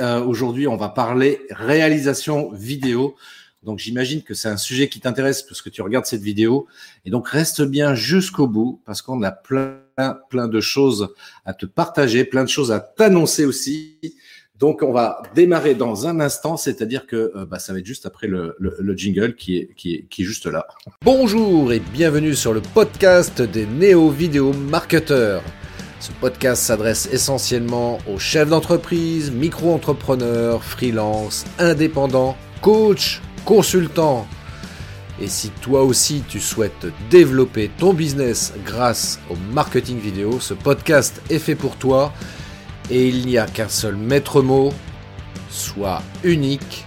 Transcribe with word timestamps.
Euh, 0.00 0.22
aujourd'hui, 0.22 0.66
on 0.66 0.76
va 0.76 0.88
parler 0.88 1.40
réalisation 1.50 2.50
vidéo. 2.52 3.16
Donc 3.62 3.78
j'imagine 3.78 4.22
que 4.22 4.34
c'est 4.34 4.48
un 4.48 4.58
sujet 4.58 4.88
qui 4.88 5.00
t'intéresse 5.00 5.42
parce 5.42 5.62
que 5.62 5.70
tu 5.70 5.80
regardes 5.82 6.04
cette 6.04 6.22
vidéo. 6.22 6.66
Et 7.04 7.10
donc 7.10 7.28
reste 7.28 7.62
bien 7.62 7.94
jusqu'au 7.94 8.46
bout 8.46 8.82
parce 8.84 9.00
qu'on 9.00 9.22
a 9.22 9.32
plein, 9.32 9.78
plein 10.28 10.48
de 10.48 10.60
choses 10.60 11.14
à 11.44 11.54
te 11.54 11.66
partager, 11.66 12.24
plein 12.24 12.44
de 12.44 12.48
choses 12.48 12.72
à 12.72 12.80
t'annoncer 12.80 13.44
aussi. 13.44 13.98
Donc 14.58 14.82
on 14.82 14.92
va 14.92 15.22
démarrer 15.34 15.74
dans 15.74 16.06
un 16.06 16.20
instant, 16.20 16.56
c'est-à-dire 16.56 17.06
que 17.06 17.32
euh, 17.34 17.46
bah, 17.46 17.58
ça 17.58 17.72
va 17.72 17.80
être 17.80 17.86
juste 17.86 18.06
après 18.06 18.28
le, 18.28 18.54
le, 18.58 18.96
jingle 18.96 19.34
qui 19.34 19.56
est, 19.56 19.74
qui, 19.74 19.94
est, 19.94 20.06
qui 20.08 20.22
est 20.22 20.24
juste 20.24 20.46
là. 20.46 20.66
Bonjour 21.02 21.72
et 21.72 21.80
bienvenue 21.80 22.34
sur 22.34 22.52
le 22.52 22.60
podcast 22.60 23.42
des 23.42 23.66
néo-vidéo 23.66 24.52
marketeurs. 24.52 25.42
Ce 26.04 26.12
podcast 26.12 26.62
s'adresse 26.62 27.08
essentiellement 27.10 27.96
aux 28.06 28.18
chefs 28.18 28.50
d'entreprise, 28.50 29.30
micro-entrepreneurs, 29.30 30.62
freelance, 30.62 31.46
indépendants, 31.58 32.36
coachs, 32.60 33.22
consultants. 33.46 34.26
Et 35.18 35.28
si 35.28 35.48
toi 35.48 35.82
aussi 35.82 36.22
tu 36.28 36.40
souhaites 36.40 36.88
développer 37.08 37.70
ton 37.78 37.94
business 37.94 38.52
grâce 38.66 39.18
au 39.30 39.36
marketing 39.54 39.98
vidéo, 39.98 40.40
ce 40.40 40.52
podcast 40.52 41.22
est 41.30 41.38
fait 41.38 41.54
pour 41.54 41.76
toi 41.76 42.12
et 42.90 43.08
il 43.08 43.24
n'y 43.24 43.38
a 43.38 43.46
qu'un 43.46 43.70
seul 43.70 43.96
maître 43.96 44.42
mot, 44.42 44.74
sois 45.48 46.02
unique, 46.22 46.84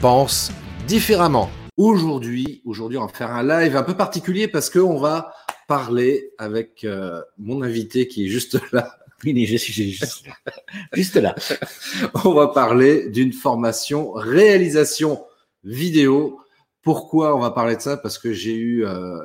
pense 0.00 0.50
différemment. 0.86 1.50
Aujourd'hui, 1.76 2.62
aujourd'hui 2.64 2.96
on 2.96 3.04
va 3.04 3.12
faire 3.12 3.30
un 3.30 3.42
live 3.42 3.76
un 3.76 3.82
peu 3.82 3.94
particulier 3.94 4.48
parce 4.48 4.70
qu'on 4.70 4.98
va 4.98 5.34
parler 5.66 6.32
avec 6.38 6.84
euh, 6.84 7.20
mon 7.38 7.62
invité 7.62 8.08
qui 8.08 8.26
est 8.26 8.28
juste 8.28 8.58
là. 8.72 8.96
Oui, 9.24 9.46
je 9.46 9.56
suis 9.56 9.72
juste 9.92 10.26
là. 10.26 10.52
juste 10.92 11.16
là. 11.16 11.34
On 12.24 12.34
va 12.34 12.48
parler 12.48 13.08
d'une 13.08 13.32
formation 13.32 14.12
réalisation 14.12 15.24
vidéo. 15.62 16.40
Pourquoi 16.82 17.34
on 17.34 17.40
va 17.40 17.50
parler 17.50 17.76
de 17.76 17.80
ça? 17.80 17.96
Parce 17.96 18.18
que 18.18 18.34
j'ai 18.34 18.54
eu 18.54 18.84
euh, 18.84 19.18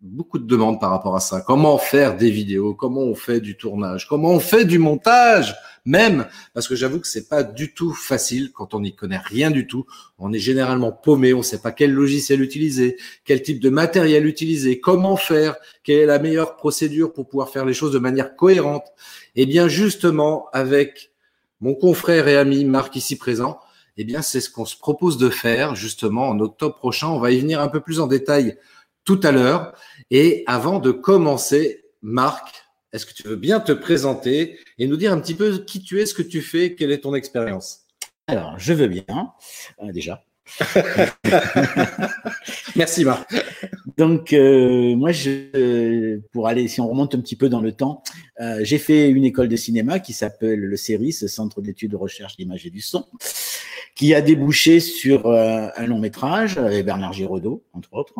beaucoup 0.00 0.38
de 0.38 0.46
demandes 0.46 0.80
par 0.80 0.90
rapport 0.90 1.16
à 1.16 1.20
ça. 1.20 1.40
Comment 1.40 1.76
faire 1.76 2.16
des 2.16 2.30
vidéos? 2.30 2.74
Comment 2.74 3.02
on 3.02 3.14
fait 3.14 3.40
du 3.40 3.56
tournage? 3.56 4.06
Comment 4.06 4.30
on 4.30 4.40
fait 4.40 4.64
du 4.64 4.78
montage 4.78 5.56
Même? 5.84 6.26
Parce 6.54 6.68
que 6.68 6.76
j'avoue 6.76 7.00
que 7.00 7.08
c'est 7.08 7.28
pas 7.28 7.42
du 7.42 7.74
tout 7.74 7.92
facile 7.92 8.52
quand 8.52 8.74
on 8.74 8.80
n'y 8.80 8.94
connaît 8.94 9.18
rien 9.18 9.50
du 9.50 9.66
tout. 9.66 9.86
On 10.18 10.32
est 10.32 10.38
généralement 10.38 10.92
paumé, 10.92 11.34
on 11.34 11.38
ne 11.38 11.42
sait 11.42 11.60
pas 11.60 11.72
quel 11.72 11.92
logiciel 11.92 12.42
utiliser, 12.42 12.96
quel 13.24 13.42
type 13.42 13.60
de 13.60 13.70
matériel 13.70 14.26
utiliser, 14.26 14.78
comment 14.78 15.16
faire, 15.16 15.56
quelle 15.82 15.98
est 15.98 16.06
la 16.06 16.20
meilleure 16.20 16.56
procédure 16.56 17.12
pour 17.12 17.26
pouvoir 17.26 17.48
faire 17.48 17.64
les 17.64 17.74
choses 17.74 17.92
de 17.92 17.98
manière 17.98 18.36
cohérente. 18.36 18.86
Et 19.34 19.42
eh 19.42 19.46
bien 19.46 19.66
justement 19.66 20.46
avec 20.52 21.10
mon 21.60 21.74
confrère 21.74 22.28
et 22.28 22.36
ami 22.36 22.64
Marc 22.64 22.94
ici 22.94 23.16
présent, 23.16 23.58
eh 23.96 24.04
bien 24.04 24.22
c'est 24.22 24.40
ce 24.40 24.48
qu'on 24.48 24.64
se 24.64 24.76
propose 24.76 25.18
de 25.18 25.28
faire 25.28 25.74
justement 25.74 26.28
en 26.28 26.38
octobre 26.38 26.76
prochain. 26.76 27.08
On 27.08 27.18
va 27.18 27.32
y 27.32 27.40
venir 27.40 27.60
un 27.60 27.66
peu 27.66 27.80
plus 27.80 27.98
en 27.98 28.06
détail 28.06 28.56
tout 29.08 29.20
à 29.22 29.32
l'heure. 29.32 29.72
Et 30.10 30.44
avant 30.46 30.80
de 30.80 30.90
commencer, 30.90 31.82
Marc, 32.02 32.66
est-ce 32.92 33.06
que 33.06 33.14
tu 33.14 33.22
veux 33.22 33.36
bien 33.36 33.58
te 33.58 33.72
présenter 33.72 34.58
et 34.76 34.86
nous 34.86 34.98
dire 34.98 35.14
un 35.14 35.18
petit 35.18 35.34
peu 35.34 35.64
qui 35.64 35.82
tu 35.82 35.98
es, 35.98 36.04
ce 36.04 36.12
que 36.12 36.20
tu 36.20 36.42
fais, 36.42 36.74
quelle 36.74 36.92
est 36.92 36.98
ton 36.98 37.14
expérience? 37.14 37.86
Alors, 38.26 38.58
je 38.58 38.74
veux 38.74 38.86
bien, 38.86 39.32
euh, 39.82 39.92
déjà. 39.92 40.22
Merci 42.76 43.06
Marc. 43.06 43.34
Donc 43.98 44.32
euh, 44.32 44.96
moi, 44.96 45.12
je, 45.12 46.18
pour 46.32 46.46
aller, 46.46 46.68
si 46.68 46.80
on 46.80 46.88
remonte 46.88 47.14
un 47.14 47.20
petit 47.20 47.36
peu 47.36 47.48
dans 47.48 47.60
le 47.60 47.72
temps, 47.72 48.02
euh, 48.40 48.60
j'ai 48.62 48.78
fait 48.78 49.10
une 49.10 49.24
école 49.24 49.48
de 49.48 49.56
cinéma 49.56 49.98
qui 49.98 50.12
s'appelle 50.12 50.60
le 50.60 50.76
CERIS, 50.76 51.26
Centre 51.26 51.60
d'études 51.60 51.90
de 51.90 51.96
recherche 51.96 52.36
d'image 52.36 52.64
et 52.64 52.70
du 52.70 52.80
son 52.80 53.04
qui 53.98 54.14
a 54.14 54.20
débouché 54.20 54.78
sur 54.78 55.26
euh, 55.26 55.68
un 55.76 55.86
long 55.86 55.98
métrage 55.98 56.56
avec 56.56 56.86
Bernard 56.86 57.12
Giraudot, 57.12 57.64
entre 57.72 57.92
autres. 57.94 58.14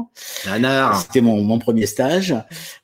C'était 1.03 1.21
mon, 1.21 1.45
mon, 1.45 1.61
premier 1.61 1.87
stage. 1.87 2.35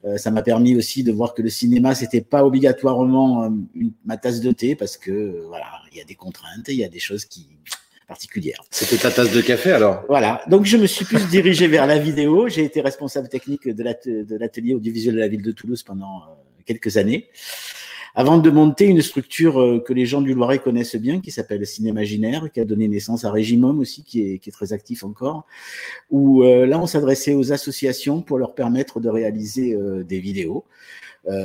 Euh, 0.04 0.16
ça 0.16 0.30
m'a 0.30 0.42
permis 0.42 0.76
aussi 0.76 1.02
de 1.02 1.10
voir 1.10 1.34
que 1.34 1.42
le 1.42 1.48
cinéma, 1.50 1.96
c'était 1.96 2.20
pas 2.20 2.44
obligatoirement 2.44 3.42
euh, 3.42 3.48
une, 3.74 3.92
ma 4.04 4.16
tasse 4.16 4.40
de 4.40 4.52
thé 4.52 4.76
parce 4.76 4.96
que 4.96 5.44
voilà, 5.48 5.66
il 5.90 5.98
y 5.98 6.00
a 6.00 6.04
des 6.04 6.14
contraintes, 6.14 6.68
il 6.68 6.76
y 6.76 6.84
a 6.84 6.88
des 6.88 7.00
choses 7.00 7.24
qui 7.24 7.48
particulières. 8.06 8.62
C'était 8.70 8.96
ta 8.96 9.10
tasse 9.10 9.32
de 9.32 9.40
café 9.40 9.72
alors 9.72 10.04
Voilà. 10.08 10.42
Donc 10.48 10.64
je 10.64 10.76
me 10.76 10.86
suis 10.86 11.04
plus 11.04 11.26
dirigé 11.28 11.66
vers 11.66 11.86
la 11.86 11.98
vidéo. 11.98 12.48
J'ai 12.48 12.64
été 12.64 12.80
responsable 12.80 13.28
technique 13.28 13.68
de 13.68 14.36
l'atelier 14.36 14.74
audiovisuel 14.74 15.14
de 15.14 15.20
la 15.20 15.28
ville 15.28 15.42
de 15.42 15.52
Toulouse 15.52 15.82
pendant 15.82 16.22
quelques 16.64 16.96
années 16.96 17.28
avant 18.14 18.38
de 18.38 18.48
monter 18.48 18.86
une 18.86 19.02
structure 19.02 19.60
euh, 19.60 19.80
que 19.80 19.92
les 19.92 20.06
gens 20.06 20.20
du 20.22 20.34
Loiret 20.34 20.60
connaissent 20.60 20.96
bien, 20.96 21.20
qui 21.20 21.32
s'appelle 21.32 21.66
Cinémaginaire, 21.66 22.50
qui 22.52 22.60
a 22.60 22.64
donné 22.64 22.86
naissance 22.86 23.24
à 23.24 23.32
Régimum 23.32 23.80
aussi, 23.80 24.04
qui 24.04 24.22
est, 24.22 24.38
qui 24.38 24.50
est 24.50 24.52
très 24.52 24.72
actif 24.72 25.04
encore, 25.04 25.46
où 26.10 26.44
euh, 26.44 26.66
là 26.66 26.78
on 26.78 26.86
s'adressait 26.86 27.34
aux 27.34 27.52
associations 27.52 28.22
pour 28.22 28.38
leur 28.38 28.54
permettre 28.54 29.00
de 29.00 29.08
réaliser 29.08 29.74
euh, 29.74 30.04
des 30.04 30.20
vidéos. 30.20 30.64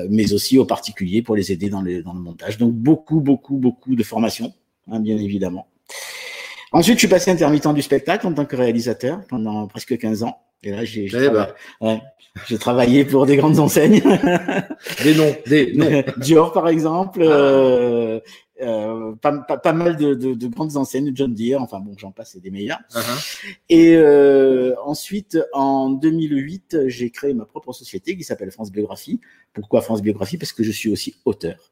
mais 0.10 0.34
aussi 0.34 0.58
aux 0.58 0.66
particuliers 0.66 1.22
pour 1.22 1.38
les 1.38 1.54
aider 1.54 1.70
dans 1.70 1.82
le, 1.82 2.04
dans 2.04 2.14
le 2.14 2.20
montage. 2.20 2.58
Donc 2.58 2.74
beaucoup, 2.74 3.22
beaucoup, 3.22 3.58
beaucoup 3.58 3.96
de 3.96 4.04
formations, 4.04 4.54
hein, 4.92 5.00
bien 5.00 5.18
évidemment. 5.18 5.68
Ensuite, 6.72 6.96
je 6.96 7.00
suis 7.00 7.08
passé 7.08 7.32
intermittent 7.32 7.74
du 7.74 7.82
spectacle 7.82 8.28
en 8.28 8.34
tant 8.34 8.46
que 8.46 8.56
réalisateur 8.56 9.22
pendant 9.28 9.68
presque 9.68 9.98
15 9.98 10.24
ans. 10.24 10.42
Et 10.62 10.72
là, 10.72 10.84
j'ai 10.84 11.06
eh 11.06 11.30
ben. 11.30 11.48
ouais, 11.80 12.02
travaillé 12.60 13.06
pour 13.06 13.26
des 13.26 13.38
grandes 13.38 13.60
enseignes. 13.60 14.02
des 15.04 15.16
noms, 15.16 15.36
des 15.48 15.74
noms. 15.74 16.04
Dior, 16.18 16.52
par 16.52 16.68
exemple. 16.68 17.22
Ah. 17.24 17.32
Euh, 17.32 18.20
euh, 18.62 19.16
pas, 19.16 19.38
pas, 19.38 19.58
pas, 19.58 19.72
mal 19.72 19.96
de, 19.96 20.14
de, 20.14 20.34
de, 20.34 20.48
grandes 20.48 20.76
enseignes, 20.76 21.12
John 21.16 21.34
Deere, 21.34 21.62
enfin 21.62 21.80
bon, 21.80 21.94
j'en 21.98 22.12
passe, 22.12 22.32
c'est 22.34 22.42
des 22.42 22.52
meilleurs. 22.52 22.80
Uh-huh. 22.92 23.56
Et 23.70 23.96
euh, 23.96 24.76
ensuite, 24.84 25.38
en 25.54 25.90
2008, 25.92 26.88
j'ai 26.88 27.10
créé 27.10 27.34
ma 27.34 27.46
propre 27.46 27.72
société 27.72 28.18
qui 28.18 28.26
s'appelle 28.26 28.52
France 28.52 28.70
Biographie. 28.70 29.22
Pourquoi 29.54 29.82
France 29.82 30.02
Biographie? 30.02 30.38
Parce 30.38 30.52
que 30.52 30.64
je 30.64 30.72
suis 30.72 30.92
aussi 30.92 31.16
auteur 31.24 31.72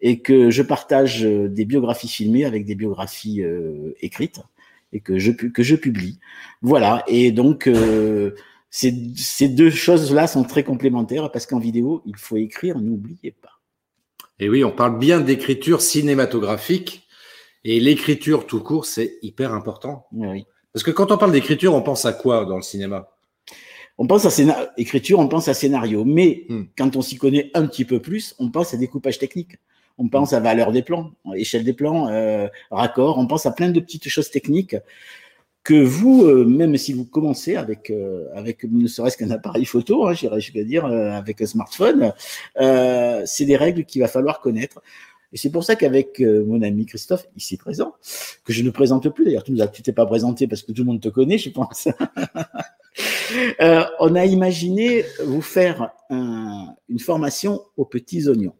et 0.00 0.20
que 0.20 0.50
je 0.50 0.62
partage 0.62 1.22
des 1.22 1.64
biographies 1.64 2.08
filmées 2.08 2.44
avec 2.44 2.64
des 2.64 2.74
biographies 2.74 3.42
euh, 3.42 3.94
écrites 4.00 4.40
et 4.92 5.00
que 5.00 5.18
je, 5.18 5.30
que 5.30 5.62
je 5.62 5.76
publie. 5.76 6.18
Voilà. 6.62 7.04
Et 7.06 7.32
donc, 7.32 7.66
euh, 7.66 8.34
ces, 8.70 8.94
ces 9.16 9.48
deux 9.48 9.70
choses-là 9.70 10.26
sont 10.26 10.44
très 10.44 10.64
complémentaires 10.64 11.30
parce 11.30 11.46
qu'en 11.46 11.58
vidéo, 11.58 12.02
il 12.06 12.16
faut 12.16 12.36
écrire, 12.36 12.78
n'oubliez 12.78 13.32
pas. 13.32 13.60
Et 14.38 14.48
oui, 14.48 14.64
on 14.64 14.72
parle 14.72 14.98
bien 14.98 15.20
d'écriture 15.20 15.80
cinématographique 15.80 17.06
et 17.64 17.78
l'écriture 17.78 18.46
tout 18.46 18.60
court, 18.60 18.86
c'est 18.86 19.18
hyper 19.22 19.52
important. 19.52 20.06
Oui. 20.12 20.46
Parce 20.72 20.82
que 20.82 20.90
quand 20.90 21.12
on 21.12 21.18
parle 21.18 21.32
d'écriture, 21.32 21.74
on 21.74 21.82
pense 21.82 22.04
à 22.04 22.12
quoi 22.12 22.44
dans 22.46 22.56
le 22.56 22.62
cinéma? 22.62 23.08
On 24.00 24.08
pense 24.08 24.24
à 24.24 24.30
scénario, 24.30 24.66
écriture, 24.76 25.20
on 25.20 25.28
pense 25.28 25.46
à 25.46 25.54
scénario. 25.54 26.04
Mais 26.04 26.46
hmm. 26.48 26.62
quand 26.76 26.96
on 26.96 27.02
s'y 27.02 27.16
connaît 27.16 27.52
un 27.54 27.66
petit 27.68 27.84
peu 27.84 28.00
plus, 28.00 28.34
on 28.40 28.50
pense 28.50 28.74
à 28.74 28.76
découpage 28.76 29.20
technique 29.20 29.58
on 30.00 30.08
pense 30.08 30.32
à 30.32 30.40
valeur 30.40 30.72
des 30.72 30.82
plans, 30.82 31.12
échelle 31.34 31.62
des 31.62 31.74
plans, 31.74 32.08
euh, 32.08 32.48
raccord, 32.70 33.18
on 33.18 33.26
pense 33.26 33.44
à 33.44 33.52
plein 33.52 33.70
de 33.70 33.78
petites 33.80 34.08
choses 34.08 34.30
techniques 34.30 34.74
que 35.62 35.74
vous, 35.74 36.24
euh, 36.24 36.46
même 36.46 36.78
si 36.78 36.94
vous 36.94 37.04
commencez 37.04 37.54
avec, 37.54 37.90
euh, 37.90 38.26
avec 38.34 38.64
ne 38.64 38.86
serait-ce 38.86 39.18
qu'un 39.18 39.30
appareil 39.30 39.66
photo, 39.66 40.06
hein, 40.06 40.14
j'irais 40.14 40.40
jusqu'à 40.40 40.64
dire, 40.64 40.86
avec 40.86 41.42
un 41.42 41.46
smartphone, 41.46 42.14
c'est 43.26 43.44
des 43.44 43.56
règles 43.56 43.84
qu'il 43.84 44.00
va 44.00 44.08
falloir 44.08 44.40
connaître. 44.40 44.80
Et 45.32 45.36
c'est 45.36 45.50
pour 45.50 45.62
ça 45.62 45.76
qu'avec 45.76 46.18
mon 46.20 46.62
ami 46.62 46.86
Christophe, 46.86 47.26
ici 47.36 47.58
présent, 47.58 47.94
que 48.44 48.54
je 48.54 48.62
ne 48.62 48.70
présente 48.70 49.08
plus, 49.10 49.26
d'ailleurs, 49.26 49.44
tu 49.44 49.52
ne 49.52 49.64
t'es 49.66 49.92
pas 49.92 50.06
présenté 50.06 50.48
parce 50.48 50.62
que 50.62 50.72
tout 50.72 50.82
le 50.82 50.86
monde 50.86 51.00
te 51.00 51.10
connaît, 51.10 51.38
je 51.38 51.50
pense. 51.50 51.88
on 53.98 54.14
a 54.14 54.24
imaginé 54.24 55.04
vous 55.24 55.42
faire 55.42 55.90
une 56.10 56.98
formation 56.98 57.62
aux 57.76 57.84
petits 57.84 58.28
oignons. 58.28 58.54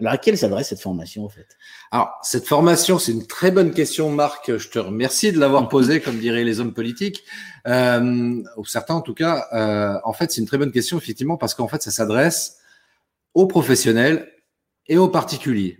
Alors, 0.00 0.12
à 0.14 0.18
quelle 0.18 0.36
s'adresse 0.36 0.70
cette 0.70 0.80
formation, 0.80 1.24
en 1.24 1.28
fait? 1.28 1.46
Alors, 1.92 2.10
cette 2.22 2.46
formation, 2.46 2.98
c'est 2.98 3.12
une 3.12 3.28
très 3.28 3.52
bonne 3.52 3.70
question, 3.70 4.10
Marc. 4.10 4.56
Je 4.56 4.68
te 4.68 4.80
remercie 4.80 5.30
de 5.30 5.38
l'avoir 5.38 5.68
posée, 5.68 6.00
comme 6.00 6.18
diraient 6.18 6.42
les 6.42 6.58
hommes 6.58 6.74
politiques, 6.74 7.22
euh, 7.68 8.42
ou 8.56 8.64
certains 8.64 8.94
en 8.94 9.02
tout 9.02 9.14
cas. 9.14 9.46
Euh, 9.52 9.96
en 10.02 10.12
fait, 10.12 10.32
c'est 10.32 10.40
une 10.40 10.48
très 10.48 10.58
bonne 10.58 10.72
question, 10.72 10.98
effectivement, 10.98 11.36
parce 11.36 11.54
qu'en 11.54 11.68
fait, 11.68 11.80
ça 11.80 11.92
s'adresse 11.92 12.58
aux 13.34 13.46
professionnels 13.46 14.28
et 14.88 14.98
aux 14.98 15.08
particuliers. 15.08 15.78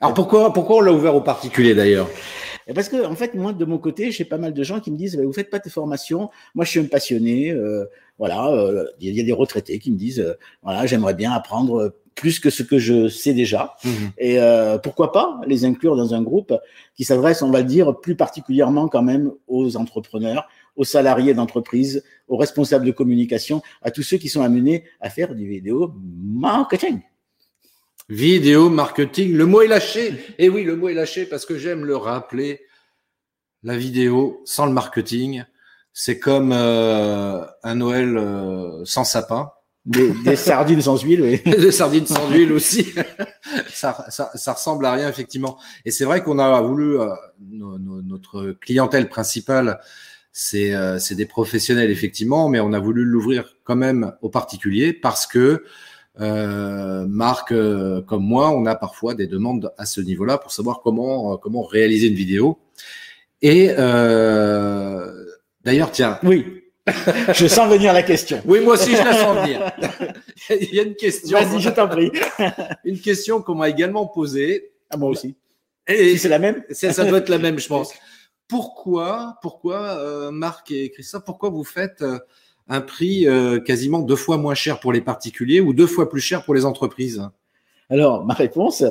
Alors, 0.00 0.14
pourquoi, 0.14 0.52
pourquoi 0.52 0.78
on 0.78 0.80
l'a 0.80 0.92
ouvert 0.92 1.14
aux 1.14 1.20
particuliers, 1.20 1.76
d'ailleurs? 1.76 2.08
Parce 2.74 2.88
que, 2.88 3.04
en 3.04 3.14
fait, 3.14 3.34
moi, 3.34 3.52
de 3.52 3.64
mon 3.64 3.78
côté, 3.78 4.10
j'ai 4.10 4.24
pas 4.24 4.38
mal 4.38 4.54
de 4.54 4.62
gens 4.62 4.80
qui 4.80 4.90
me 4.90 4.96
disent 4.96 5.16
bah, 5.16 5.24
Vous 5.24 5.32
faites 5.32 5.50
pas 5.50 5.58
tes 5.58 5.70
formations. 5.70 6.30
Moi, 6.54 6.64
je 6.64 6.70
suis 6.70 6.80
un 6.80 6.84
passionné. 6.84 7.50
Euh, 7.50 7.84
voilà, 8.18 8.48
euh, 8.48 8.84
il 9.00 9.14
y 9.14 9.20
a 9.20 9.24
des 9.24 9.32
retraités 9.32 9.78
qui 9.78 9.90
me 9.90 9.96
disent 9.96 10.20
euh, 10.20 10.34
Voilà, 10.62 10.86
j'aimerais 10.86 11.14
bien 11.14 11.32
apprendre 11.32 11.92
plus 12.14 12.40
que 12.40 12.50
ce 12.50 12.62
que 12.62 12.78
je 12.78 13.08
sais 13.08 13.34
déjà. 13.34 13.74
Mhm. 13.84 13.92
Et 14.18 14.38
euh, 14.38 14.78
pourquoi 14.78 15.12
pas 15.12 15.40
les 15.46 15.64
inclure 15.64 15.96
dans 15.96 16.14
un 16.14 16.22
groupe 16.22 16.54
qui 16.94 17.04
s'adresse, 17.04 17.42
on 17.42 17.50
va 17.50 17.60
le 17.60 17.66
dire, 17.66 17.98
plus 18.00 18.16
particulièrement 18.16 18.88
quand 18.88 19.02
même 19.02 19.32
aux 19.48 19.76
entrepreneurs, 19.76 20.48
aux 20.76 20.84
salariés 20.84 21.34
d'entreprise, 21.34 22.02
aux 22.28 22.36
responsables 22.36 22.86
de 22.86 22.92
communication, 22.92 23.62
à 23.82 23.90
tous 23.90 24.02
ceux 24.02 24.18
qui 24.18 24.28
sont 24.28 24.42
amenés 24.42 24.84
à 25.00 25.10
faire 25.10 25.34
du 25.34 25.46
vidéo 25.46 25.92
marketing. 26.22 27.00
Vidéo 28.08 28.68
marketing, 28.68 29.32
le 29.34 29.46
mot 29.46 29.62
est 29.62 29.68
lâché. 29.68 30.14
Et 30.38 30.48
oui, 30.48 30.64
le 30.64 30.76
mot 30.76 30.88
est 30.88 30.94
lâché 30.94 31.24
parce 31.24 31.46
que 31.46 31.56
j'aime 31.56 31.84
le 31.84 31.96
rappeler. 31.96 32.60
La 33.62 33.76
vidéo 33.76 34.42
sans 34.44 34.66
le 34.66 34.72
marketing, 34.72 35.44
c'est 35.92 36.18
comme 36.18 36.52
euh, 36.52 37.44
un 37.62 37.74
Noël 37.76 38.16
euh, 38.16 38.84
sans 38.84 39.04
sapin. 39.04 39.52
Des, 39.84 40.36
sardines 40.36 40.80
sans 40.80 41.00
huile, 41.02 41.22
oui. 41.22 41.40
des 41.50 41.72
sardines 41.72 42.06
sans 42.06 42.30
huile 42.30 42.52
aussi. 42.52 42.92
ça, 43.72 44.06
ça, 44.10 44.30
ça, 44.34 44.52
ressemble 44.52 44.86
à 44.86 44.92
rien, 44.92 45.08
effectivement. 45.08 45.58
Et 45.84 45.90
c'est 45.90 46.04
vrai 46.04 46.22
qu'on 46.22 46.38
a 46.38 46.60
voulu, 46.60 47.00
euh, 47.00 47.08
notre 47.40 48.52
clientèle 48.60 49.08
principale, 49.08 49.80
c'est 50.32 50.72
euh, 50.74 50.98
des 51.10 51.26
professionnels, 51.26 51.90
effectivement, 51.90 52.48
mais 52.48 52.60
on 52.60 52.72
a 52.72 52.78
voulu 52.78 53.04
l'ouvrir 53.04 53.56
quand 53.64 53.76
même 53.76 54.12
aux 54.22 54.30
particuliers 54.30 54.92
parce 54.92 55.26
que 55.26 55.64
euh, 56.20 57.06
Marc, 57.08 57.52
euh, 57.52 58.02
comme 58.02 58.22
moi, 58.24 58.50
on 58.50 58.66
a 58.66 58.74
parfois 58.74 59.14
des 59.14 59.26
demandes 59.26 59.72
à 59.78 59.86
ce 59.86 60.00
niveau-là 60.00 60.38
pour 60.38 60.52
savoir 60.52 60.80
comment, 60.82 61.36
comment 61.38 61.62
réaliser 61.62 62.08
une 62.08 62.14
vidéo. 62.14 62.58
Et 63.40 63.68
d'ailleurs, 65.64 65.90
tiens. 65.90 66.18
Oui. 66.22 66.62
je 67.32 67.46
sens 67.46 67.70
venir 67.70 67.92
la 67.92 68.02
question. 68.02 68.40
Oui, 68.44 68.60
moi 68.60 68.74
aussi, 68.74 68.90
je 68.90 69.04
la 69.04 69.12
sens 69.12 69.36
venir. 69.38 69.70
Il 70.50 70.74
y 70.74 70.80
a 70.80 70.82
une 70.82 70.96
question. 70.96 71.38
Vas-y, 71.38 71.60
je 71.60 71.70
t'en 71.70 71.88
prie. 71.88 72.10
une 72.84 73.00
question 73.00 73.40
qu'on 73.40 73.54
m'a 73.54 73.68
également 73.68 74.06
posée. 74.06 74.72
À 74.90 74.96
moi 74.96 75.10
aussi. 75.10 75.36
Et 75.86 76.18
c'est 76.18 76.28
la 76.28 76.38
même 76.38 76.62
Ça 76.70 77.04
doit 77.04 77.18
être 77.18 77.28
la 77.28 77.38
même, 77.38 77.58
je 77.58 77.68
pense. 77.68 77.92
Pourquoi, 78.48 79.38
pourquoi 79.40 79.98
euh, 79.98 80.30
Marc 80.30 80.70
et 80.70 80.90
Christophe, 80.90 81.24
pourquoi 81.24 81.48
vous 81.48 81.64
faites 81.64 82.02
euh, 82.02 82.18
un 82.68 82.80
prix 82.80 83.26
euh, 83.26 83.60
quasiment 83.60 84.00
deux 84.00 84.16
fois 84.16 84.36
moins 84.36 84.54
cher 84.54 84.80
pour 84.80 84.92
les 84.92 85.00
particuliers 85.00 85.60
ou 85.60 85.72
deux 85.72 85.86
fois 85.86 86.08
plus 86.08 86.20
cher 86.20 86.44
pour 86.44 86.54
les 86.54 86.64
entreprises? 86.64 87.22
Alors, 87.90 88.24
ma 88.24 88.34
réponse, 88.34 88.84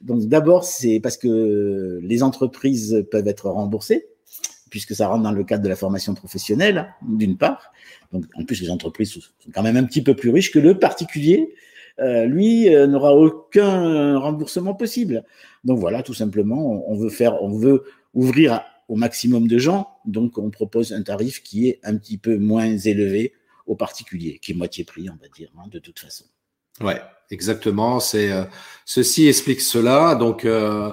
donc 0.00 0.26
d'abord, 0.26 0.64
c'est 0.64 0.98
parce 1.00 1.16
que 1.16 2.00
les 2.02 2.22
entreprises 2.22 3.06
peuvent 3.10 3.28
être 3.28 3.48
remboursées 3.48 4.06
puisque 4.70 4.94
ça 4.94 5.08
rentre 5.08 5.24
dans 5.24 5.32
le 5.32 5.44
cadre 5.44 5.62
de 5.64 5.68
la 5.68 5.76
formation 5.76 6.14
professionnelle, 6.14 6.94
d'une 7.02 7.36
part. 7.36 7.72
Donc, 8.12 8.24
en 8.36 8.44
plus, 8.44 8.62
les 8.62 8.70
entreprises 8.70 9.12
sont 9.12 9.20
quand 9.52 9.62
même 9.62 9.76
un 9.76 9.84
petit 9.84 10.02
peu 10.02 10.14
plus 10.14 10.30
riches 10.30 10.52
que 10.52 10.60
le 10.60 10.78
particulier. 10.78 11.54
Euh, 11.98 12.24
lui 12.24 12.74
euh, 12.74 12.86
n'aura 12.86 13.14
aucun 13.14 14.16
remboursement 14.18 14.74
possible. 14.74 15.24
Donc 15.64 15.78
voilà, 15.80 16.02
tout 16.02 16.14
simplement, 16.14 16.88
on 16.88 16.96
veut 16.96 17.10
faire, 17.10 17.42
on 17.42 17.50
veut 17.50 17.84
ouvrir 18.14 18.62
au 18.90 18.96
maximum 18.96 19.46
de 19.46 19.56
gens. 19.56 19.88
Donc, 20.04 20.36
on 20.36 20.50
propose 20.50 20.92
un 20.92 21.02
tarif 21.02 21.42
qui 21.44 21.68
est 21.68 21.78
un 21.84 21.96
petit 21.96 22.18
peu 22.18 22.36
moins 22.36 22.76
élevé 22.76 23.32
aux 23.66 23.76
particuliers, 23.76 24.40
qui 24.42 24.50
est 24.50 24.54
moitié 24.54 24.82
prix, 24.82 25.08
on 25.08 25.16
va 25.22 25.28
dire, 25.34 25.48
hein, 25.56 25.68
de 25.70 25.78
toute 25.78 26.00
façon. 26.00 26.24
Ouais, 26.80 27.00
exactement. 27.30 28.00
C'est 28.00 28.32
euh, 28.32 28.42
ceci 28.84 29.28
explique 29.28 29.60
cela. 29.60 30.16
Donc 30.16 30.44
euh, 30.44 30.90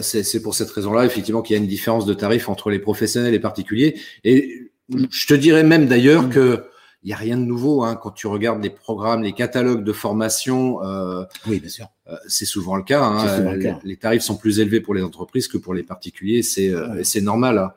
c'est 0.00 0.42
pour 0.42 0.54
cette 0.54 0.70
raison-là, 0.70 1.04
effectivement, 1.04 1.42
qu'il 1.42 1.56
y 1.56 1.58
a 1.58 1.62
une 1.62 1.68
différence 1.68 2.06
de 2.06 2.14
tarif 2.14 2.48
entre 2.48 2.70
les 2.70 2.78
professionnels 2.78 3.30
et 3.30 3.32
les 3.32 3.40
particuliers. 3.40 3.98
Et 4.22 4.70
je 5.10 5.26
te 5.26 5.34
dirais 5.34 5.64
même 5.64 5.86
d'ailleurs 5.86 6.30
que 6.30 6.70
il 7.02 7.08
n'y 7.08 7.12
a 7.12 7.16
rien 7.16 7.36
de 7.36 7.44
nouveau 7.44 7.84
hein, 7.84 7.94
quand 7.94 8.10
tu 8.10 8.26
regardes 8.26 8.62
les 8.62 8.70
programmes, 8.70 9.22
les 9.22 9.32
catalogues 9.32 9.84
de 9.84 9.92
formation. 9.92 10.82
Euh, 10.82 11.24
oui, 11.46 11.60
bien 11.60 11.68
sûr. 11.68 11.86
Euh, 12.08 12.16
c'est 12.26 12.44
souvent 12.44 12.76
le 12.76 12.82
cas. 12.82 13.02
Hein, 13.02 13.78
les, 13.84 13.96
tarifs 13.96 14.22
sont 14.22 14.36
plus 14.36 14.58
élevés 14.58 14.80
pour 14.80 14.94
les 14.94 15.02
entreprises 15.02 15.46
que 15.46 15.58
pour 15.58 15.74
les 15.74 15.84
particuliers. 15.84 16.42
C'est 16.42 16.70
euh, 16.70 17.02
c'est 17.04 17.20
normal. 17.20 17.70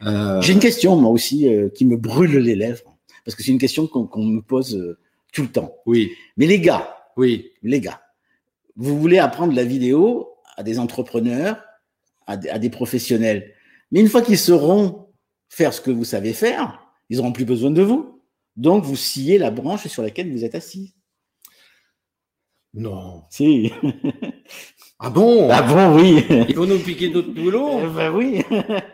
Hein. 0.00 0.40
J'ai 0.40 0.52
une 0.52 0.60
question 0.60 0.96
moi 0.96 1.10
aussi 1.10 1.48
qui 1.74 1.84
me 1.84 1.96
brûle 1.96 2.36
les 2.36 2.54
lèvres 2.54 2.96
parce 3.24 3.34
que 3.34 3.42
c'est 3.42 3.52
une 3.52 3.58
question 3.58 3.86
qu'on 3.86 4.24
me 4.24 4.40
pose 4.40 4.96
tout 5.32 5.42
le 5.42 5.48
temps. 5.48 5.76
Oui. 5.86 6.12
Mais 6.36 6.46
les 6.46 6.60
gars. 6.60 6.96
Oui. 7.16 7.52
Les 7.62 7.80
gars. 7.80 8.00
Vous 8.76 8.98
voulez 8.98 9.18
apprendre 9.18 9.54
la 9.54 9.64
vidéo 9.64 10.28
à 10.56 10.62
des 10.62 10.78
entrepreneurs, 10.78 11.62
à 12.26 12.36
des, 12.36 12.70
professionnels. 12.70 13.52
Mais 13.90 14.00
une 14.00 14.08
fois 14.08 14.22
qu'ils 14.22 14.38
sauront 14.38 15.08
faire 15.48 15.72
ce 15.72 15.80
que 15.80 15.90
vous 15.90 16.04
savez 16.04 16.32
faire, 16.32 16.80
ils 17.10 17.18
n'auront 17.18 17.32
plus 17.32 17.44
besoin 17.44 17.70
de 17.70 17.82
vous. 17.82 18.13
Donc, 18.56 18.84
vous 18.84 18.96
sciez 18.96 19.38
la 19.38 19.50
branche 19.50 19.86
sur 19.88 20.02
laquelle 20.02 20.32
vous 20.32 20.44
êtes 20.44 20.54
assis. 20.54 20.94
Non. 22.74 23.24
Si. 23.30 23.72
Ah 25.00 25.10
bon? 25.10 25.48
Ah 25.50 25.60
bon, 25.62 25.96
oui. 25.96 26.24
Ils 26.48 26.56
vont 26.56 26.66
nous 26.66 26.78
piquer 26.78 27.08
d'autres 27.08 27.32
boulot 27.34 27.80
eh 27.82 27.88
Ben 27.88 28.10
oui. 28.14 28.42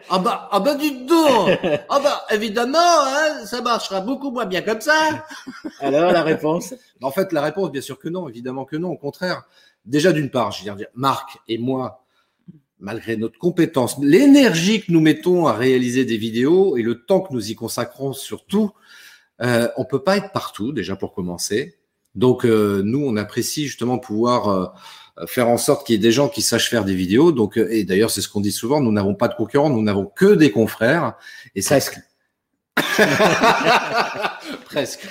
ah 0.09 0.19
bah, 0.19 0.49
ah 0.51 0.59
bah 0.59 0.75
du 0.75 1.05
dos 1.05 1.47
Ah 1.89 2.01
bah 2.01 2.23
évidemment, 2.31 2.79
hein, 2.79 3.45
ça 3.45 3.61
marchera 3.61 4.01
beaucoup 4.01 4.31
moins 4.31 4.47
bien 4.47 4.63
comme 4.63 4.81
ça. 4.81 5.27
Alors 5.81 6.11
la 6.11 6.23
réponse? 6.23 6.75
En 7.03 7.11
fait, 7.11 7.33
la 7.33 7.43
réponse, 7.43 7.71
bien 7.71 7.83
sûr 7.83 7.99
que 7.99 8.09
non, 8.09 8.29
évidemment 8.29 8.65
que 8.65 8.77
non, 8.77 8.89
au 8.89 8.97
contraire. 8.97 9.45
Déjà, 9.85 10.13
d'une 10.13 10.31
part, 10.31 10.53
je 10.53 10.65
veux 10.65 10.75
dire, 10.75 10.89
Marc 10.95 11.39
et 11.49 11.59
moi, 11.59 12.03
malgré 12.81 13.17
notre 13.17 13.39
compétence, 13.39 13.97
l'énergie 14.01 14.81
que 14.81 14.91
nous 14.91 15.01
mettons 15.01 15.47
à 15.47 15.53
réaliser 15.53 16.07
des 16.07 16.17
vidéos 16.17 16.77
et 16.79 16.83
le 16.83 17.05
temps 17.05 17.21
que 17.21 17.33
nous 17.33 17.51
y 17.51 17.55
consacrons 17.55 18.15
surtout, 18.15 18.73
euh, 19.43 19.69
on 19.77 19.85
peut 19.85 20.03
pas 20.03 20.17
être 20.17 20.33
partout, 20.33 20.73
déjà 20.73 20.97
pour 20.97 21.13
commencer. 21.13 21.77
Donc, 22.15 22.45
euh, 22.45 22.83
nous, 22.85 23.05
on 23.05 23.17
apprécie 23.17 23.67
justement 23.67 23.99
pouvoir 23.99 24.49
euh, 24.49 24.67
faire 25.27 25.49
en 25.49 25.57
sorte 25.59 25.87
qu'il 25.87 25.95
y 25.95 25.99
ait 25.99 26.03
des 26.03 26.13
gens 26.13 26.29
qui 26.29 26.43
sachent 26.43 26.69
faire 26.69 26.85
des 26.85 26.95
vidéos. 26.95 27.33
Donc, 27.33 27.57
euh, 27.57 27.69
et 27.71 27.85
d'ailleurs, 27.85 28.11
c'est 28.11 28.21
ce 28.21 28.29
qu'on 28.29 28.41
dit 28.41 28.53
souvent, 28.53 28.81
nous 28.81 28.93
n'avons 28.93 29.15
pas 29.15 29.29
de 29.29 29.35
concurrents, 29.35 29.71
nous 29.71 29.83
n'avons 29.83 30.07
que 30.07 30.35
des 30.35 30.51
confrères. 30.51 31.15
Et 31.55 31.63
Presque. 31.63 32.01
Presque. 34.65 35.07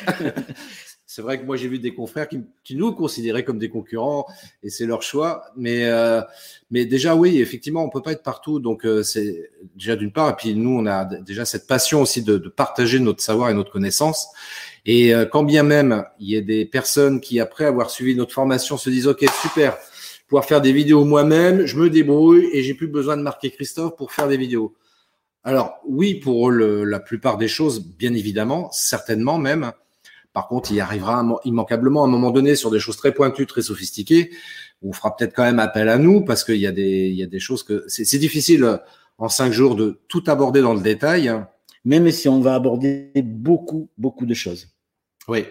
C'est 1.11 1.23
vrai 1.23 1.39
que 1.39 1.43
moi 1.43 1.57
j'ai 1.57 1.67
vu 1.67 1.79
des 1.79 1.95
confrères 1.95 2.29
qui, 2.29 2.75
nous 2.75 2.91
considéraient 2.93 3.43
comme 3.43 3.57
des 3.57 3.69
concurrents 3.69 4.27
et 4.61 4.69
c'est 4.69 4.85
leur 4.85 5.01
choix. 5.01 5.45
Mais 5.57 5.85
euh, 5.85 6.21
mais 6.69 6.85
déjà 6.85 7.15
oui, 7.15 7.41
effectivement, 7.41 7.83
on 7.83 7.89
peut 7.89 8.03
pas 8.03 8.11
être 8.11 8.21
partout. 8.21 8.59
Donc 8.59 8.85
euh, 8.85 9.01
c'est 9.01 9.49
déjà 9.75 9.95
d'une 9.95 10.11
part 10.11 10.29
et 10.29 10.35
puis 10.35 10.53
nous 10.53 10.69
on 10.69 10.85
a 10.85 11.05
déjà 11.05 11.45
cette 11.45 11.65
passion 11.65 12.03
aussi 12.03 12.21
de, 12.21 12.37
partager 12.37 12.99
notre 12.99 13.23
savoir 13.23 13.49
et 13.49 13.55
notre 13.55 13.71
connaissance. 13.71 14.27
Et 14.85 15.15
euh, 15.15 15.25
quand 15.25 15.41
bien 15.41 15.63
même 15.63 16.05
il 16.19 16.29
y 16.29 16.37
a 16.37 16.41
des 16.41 16.63
personnes 16.63 17.21
qui 17.21 17.39
après 17.39 17.65
avoir 17.65 17.89
suivi 17.89 18.15
notre 18.15 18.33
formation 18.33 18.77
se 18.77 18.91
disent 18.91 19.07
ok 19.07 19.25
super, 19.41 19.79
pouvoir 20.27 20.45
faire 20.45 20.61
des 20.61 20.73
vidéos 20.73 21.05
moi-même, 21.05 21.65
je 21.65 21.75
me 21.75 21.89
débrouille 21.89 22.49
et 22.53 22.61
j'ai 22.61 22.75
plus 22.75 22.87
besoin 22.87 23.17
de 23.17 23.23
marquer 23.23 23.49
Christophe 23.49 23.95
pour 23.95 24.11
faire 24.11 24.27
des 24.27 24.37
vidéos. 24.37 24.75
Alors 25.43 25.79
oui 25.87 26.13
pour 26.13 26.51
la 26.51 26.99
plupart 26.99 27.39
des 27.39 27.47
choses, 27.47 27.83
bien 27.83 28.13
évidemment, 28.13 28.69
certainement 28.71 29.39
même. 29.39 29.71
Par 30.33 30.47
contre, 30.47 30.71
il 30.71 30.79
arrivera 30.79 31.25
immanquablement 31.43 32.03
à 32.03 32.07
un 32.07 32.09
moment 32.09 32.31
donné 32.31 32.55
sur 32.55 32.69
des 32.69 32.79
choses 32.79 32.97
très 32.97 33.13
pointues, 33.13 33.47
très 33.47 33.63
sophistiquées. 33.63 34.29
On 34.81 34.93
fera 34.93 35.15
peut-être 35.15 35.33
quand 35.35 35.43
même 35.43 35.59
appel 35.59 35.89
à 35.89 35.97
nous 35.97 36.23
parce 36.23 36.43
qu'il 36.43 36.57
y 36.57 36.67
a 36.67 36.71
des, 36.71 37.09
il 37.09 37.15
y 37.15 37.23
a 37.23 37.27
des 37.27 37.39
choses 37.39 37.63
que 37.63 37.83
c'est 37.87 38.17
difficile 38.17 38.63
euh, 38.63 38.77
en 39.17 39.27
cinq 39.27 39.51
jours 39.51 39.75
de 39.75 39.99
tout 40.07 40.23
aborder 40.27 40.61
dans 40.61 40.73
le 40.73 40.81
détail. 40.81 41.33
Même 41.83 42.11
si 42.11 42.29
on 42.29 42.41
va 42.41 42.55
aborder 42.55 43.11
beaucoup, 43.15 43.89
beaucoup 43.97 44.25
de 44.25 44.33
choses. 44.33 44.67
Oui. 45.27 45.45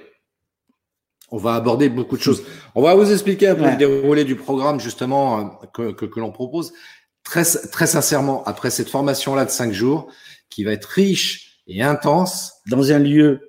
On 1.30 1.38
va 1.38 1.54
aborder 1.54 1.88
beaucoup 1.88 2.16
de 2.16 2.22
choses. 2.22 2.42
On 2.74 2.80
va 2.80 2.94
vous 2.94 3.10
expliquer 3.10 3.48
un 3.48 3.54
peu 3.54 3.68
le 3.68 3.76
déroulé 3.76 4.24
du 4.24 4.36
programme 4.36 4.80
justement 4.80 5.40
euh, 5.40 5.66
que, 5.74 5.92
que, 5.92 6.06
que 6.06 6.20
l'on 6.20 6.32
propose. 6.32 6.72
Très, 7.24 7.44
très 7.44 7.86
sincèrement, 7.86 8.44
après 8.44 8.70
cette 8.70 8.88
formation-là 8.88 9.44
de 9.44 9.50
cinq 9.50 9.72
jours, 9.72 10.10
qui 10.48 10.64
va 10.64 10.72
être 10.72 10.86
riche 10.86 11.60
et 11.66 11.82
intense. 11.82 12.54
Dans 12.68 12.92
un 12.92 12.98
lieu 12.98 13.47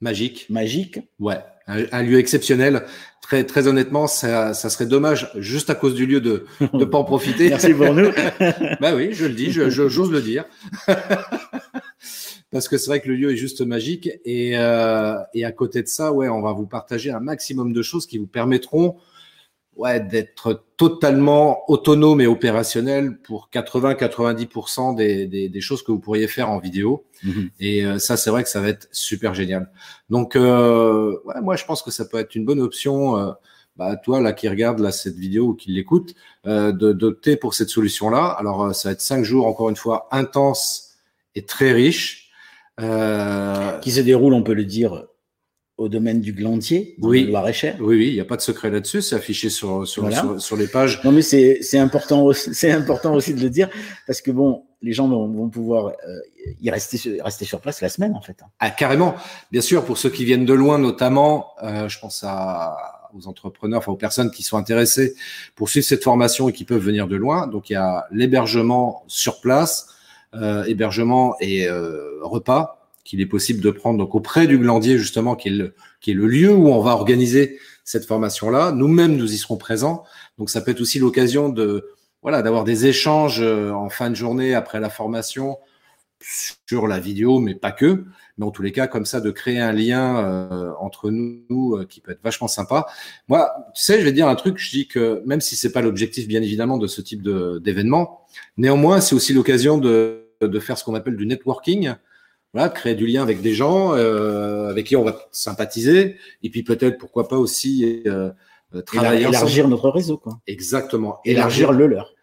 Magique. 0.00 0.46
Magique. 0.48 1.00
Ouais, 1.18 1.38
un, 1.66 2.02
lieu 2.02 2.18
exceptionnel. 2.18 2.84
Très, 3.20 3.44
très 3.44 3.66
honnêtement, 3.66 4.06
ça, 4.06 4.54
ça, 4.54 4.70
serait 4.70 4.86
dommage, 4.86 5.30
juste 5.36 5.68
à 5.70 5.74
cause 5.74 5.94
du 5.94 6.06
lieu, 6.06 6.20
de 6.20 6.46
ne 6.72 6.84
pas 6.84 6.98
en 6.98 7.04
profiter. 7.04 7.48
Merci 7.50 7.74
pour 7.74 7.92
nous. 7.92 8.10
bah 8.80 8.94
oui, 8.94 9.10
je 9.12 9.26
le 9.26 9.34
dis, 9.34 9.52
j'ose 9.52 9.70
je, 9.70 10.02
le 10.12 10.22
dire. 10.22 10.44
Parce 12.50 12.68
que 12.68 12.78
c'est 12.78 12.86
vrai 12.86 13.00
que 13.00 13.08
le 13.08 13.16
lieu 13.16 13.32
est 13.32 13.36
juste 13.36 13.60
magique. 13.60 14.08
Et, 14.24 14.56
euh, 14.56 15.16
et 15.34 15.44
à 15.44 15.52
côté 15.52 15.82
de 15.82 15.88
ça, 15.88 16.12
ouais, 16.12 16.28
on 16.28 16.40
va 16.40 16.52
vous 16.52 16.66
partager 16.66 17.10
un 17.10 17.20
maximum 17.20 17.74
de 17.74 17.82
choses 17.82 18.06
qui 18.06 18.16
vous 18.16 18.26
permettront 18.26 18.96
ouais, 19.78 20.00
d'être 20.00 20.64
totalement 20.76 21.62
autonome 21.70 22.20
et 22.20 22.26
opérationnel 22.26 23.16
pour 23.22 23.48
80-90% 23.52 24.94
des, 24.96 25.26
des, 25.26 25.48
des, 25.48 25.60
choses 25.60 25.82
que 25.82 25.92
vous 25.92 26.00
pourriez 26.00 26.26
faire 26.26 26.50
en 26.50 26.58
vidéo. 26.58 27.06
Mhm. 27.22 27.50
Et 27.60 27.86
euh, 27.86 27.98
ça, 27.98 28.16
c'est 28.16 28.28
vrai 28.30 28.42
que 28.42 28.48
ça 28.50 28.60
va 28.60 28.68
être 28.68 28.88
super 28.92 29.34
génial. 29.34 29.70
Donc, 30.10 30.36
euh, 30.36 31.16
ouais, 31.24 31.40
moi, 31.40 31.56
je 31.56 31.64
pense 31.64 31.82
que 31.82 31.90
ça 31.90 32.04
peut 32.04 32.18
être 32.18 32.34
une 32.34 32.44
bonne 32.44 32.60
option. 32.60 33.16
Euh, 33.16 33.32
bah, 33.76 33.94
toi 33.94 34.20
là 34.20 34.32
qui 34.32 34.48
regarde 34.48 34.80
là 34.80 34.90
cette 34.90 35.14
vidéo 35.14 35.50
ou 35.50 35.54
qui 35.54 35.70
l'écoute, 35.70 36.14
euh, 36.46 36.72
d'opter 36.72 37.36
pour 37.36 37.54
cette 37.54 37.68
solution-là. 37.68 38.26
Alors, 38.26 38.64
euh, 38.64 38.72
ça 38.72 38.88
va 38.88 38.92
être 38.94 39.00
cinq 39.00 39.22
jours 39.22 39.46
encore 39.46 39.70
une 39.70 39.76
fois 39.76 40.08
intenses 40.10 40.96
et 41.36 41.44
très 41.46 41.72
riches. 41.72 42.32
qui 42.78 43.92
se 43.92 44.00
déroule, 44.00 44.34
on 44.34 44.42
peut 44.42 44.54
le 44.54 44.64
dire, 44.64 45.04
au 45.78 45.88
domaine 45.88 46.20
du 46.20 46.32
Glandier, 46.32 46.96
oui. 47.00 47.24
Loir-et-Cher. 47.24 47.76
Oui, 47.78 47.96
oui, 47.96 48.08
il 48.08 48.14
n'y 48.14 48.20
a 48.20 48.24
pas 48.24 48.36
de 48.36 48.42
secret 48.42 48.68
là-dessus, 48.68 49.00
c'est 49.00 49.14
affiché 49.14 49.48
sur, 49.48 49.86
sur, 49.86 50.10
sur, 50.40 50.56
les 50.56 50.66
pages. 50.66 51.00
Non, 51.04 51.12
mais 51.12 51.22
c'est 51.22 51.78
important, 51.78 52.32
c'est 52.32 52.72
important 52.72 53.14
aussi 53.14 53.32
de 53.32 53.40
le 53.40 53.48
dire, 53.48 53.70
parce 54.06 54.20
que 54.20 54.32
bon, 54.32 54.64
les 54.82 54.92
gens 54.92 55.08
vont, 55.08 55.28
vont 55.28 55.48
pouvoir 55.48 55.86
euh, 55.86 56.18
y 56.60 56.68
rester, 56.70 57.22
rester 57.22 57.44
sur 57.44 57.60
place 57.60 57.80
la 57.80 57.88
semaine, 57.88 58.14
en 58.16 58.20
fait. 58.20 58.36
Ah, 58.58 58.70
carrément. 58.70 59.14
Bien 59.52 59.60
sûr, 59.60 59.84
pour 59.84 59.98
ceux 59.98 60.10
qui 60.10 60.24
viennent 60.24 60.44
de 60.44 60.52
loin, 60.52 60.78
notamment, 60.78 61.52
euh, 61.62 61.88
je 61.88 61.98
pense 62.00 62.24
à, 62.26 62.98
aux 63.14 63.28
entrepreneurs, 63.28 63.78
enfin 63.78 63.92
aux 63.92 63.96
personnes 63.96 64.32
qui 64.32 64.42
sont 64.42 64.56
intéressées 64.56 65.14
pour 65.54 65.68
suivre 65.68 65.86
cette 65.86 66.02
formation 66.02 66.48
et 66.48 66.52
qui 66.52 66.64
peuvent 66.64 66.82
venir 66.82 67.06
de 67.06 67.14
loin. 67.14 67.46
Donc 67.46 67.70
il 67.70 67.74
y 67.74 67.76
a 67.76 68.06
l'hébergement 68.10 69.04
sur 69.06 69.40
place, 69.40 69.88
euh, 70.34 70.64
hébergement 70.64 71.36
et 71.40 71.68
euh, 71.68 72.18
repas 72.22 72.77
qu'il 73.08 73.22
est 73.22 73.26
possible 73.26 73.62
de 73.62 73.70
prendre 73.70 73.98
donc 73.98 74.14
auprès 74.14 74.46
du 74.46 74.58
Glandier 74.58 74.98
justement, 74.98 75.34
qui 75.34 75.48
est 75.48 75.52
le, 75.52 75.74
qui 76.02 76.10
est 76.10 76.14
le 76.14 76.26
lieu 76.26 76.52
où 76.52 76.68
on 76.68 76.82
va 76.82 76.90
organiser 76.90 77.58
cette 77.82 78.04
formation-là. 78.04 78.70
Nous-mêmes, 78.72 79.16
nous 79.16 79.32
y 79.32 79.38
serons 79.38 79.56
présents. 79.56 80.04
Donc 80.36 80.50
ça 80.50 80.60
peut 80.60 80.72
être 80.72 80.82
aussi 80.82 80.98
l'occasion 80.98 81.48
de 81.48 81.88
voilà 82.20 82.42
d'avoir 82.42 82.64
des 82.64 82.84
échanges 82.84 83.40
euh, 83.40 83.70
en 83.70 83.88
fin 83.88 84.10
de 84.10 84.14
journée 84.14 84.54
après 84.54 84.78
la 84.78 84.90
formation 84.90 85.56
sur 86.20 86.86
la 86.86 86.98
vidéo, 86.98 87.38
mais 87.38 87.54
pas 87.54 87.72
que. 87.72 88.04
Mais 88.36 88.44
en 88.44 88.50
tous 88.50 88.60
les 88.60 88.72
cas, 88.72 88.88
comme 88.88 89.06
ça, 89.06 89.22
de 89.22 89.30
créer 89.30 89.58
un 89.58 89.72
lien 89.72 90.18
euh, 90.18 90.72
entre 90.78 91.10
nous 91.10 91.76
euh, 91.76 91.86
qui 91.86 92.02
peut 92.02 92.12
être 92.12 92.22
vachement 92.22 92.48
sympa. 92.48 92.88
Moi, 93.28 93.50
tu 93.74 93.84
sais, 93.84 94.00
je 94.00 94.04
vais 94.04 94.12
dire 94.12 94.28
un 94.28 94.34
truc. 94.34 94.58
Je 94.58 94.68
dis 94.68 94.86
que 94.86 95.22
même 95.24 95.40
si 95.40 95.56
c'est 95.56 95.72
pas 95.72 95.80
l'objectif, 95.80 96.28
bien 96.28 96.42
évidemment, 96.42 96.76
de 96.76 96.86
ce 96.86 97.00
type 97.00 97.22
d'événement, 97.22 98.26
néanmoins, 98.58 99.00
c'est 99.00 99.14
aussi 99.14 99.32
l'occasion 99.32 99.78
de, 99.78 100.28
de 100.42 100.60
faire 100.60 100.76
ce 100.76 100.84
qu'on 100.84 100.94
appelle 100.94 101.16
du 101.16 101.24
networking. 101.24 101.94
Voilà, 102.54 102.70
créer 102.70 102.94
du 102.94 103.06
lien 103.06 103.22
avec 103.22 103.42
des 103.42 103.54
gens 103.54 103.94
euh, 103.94 104.70
avec 104.70 104.86
qui 104.86 104.96
on 104.96 105.04
va 105.04 105.16
sympathiser, 105.32 106.16
et 106.42 106.50
puis 106.50 106.62
peut-être, 106.62 106.98
pourquoi 106.98 107.28
pas 107.28 107.36
aussi 107.36 108.02
euh, 108.06 108.30
travailler 108.86 109.26
élargir 109.26 109.68
notre 109.68 109.90
réseau, 109.90 110.16
quoi. 110.16 110.40
Exactement. 110.46 111.20
Élargir, 111.24 111.72
le 111.72 111.86
leur 111.86 112.14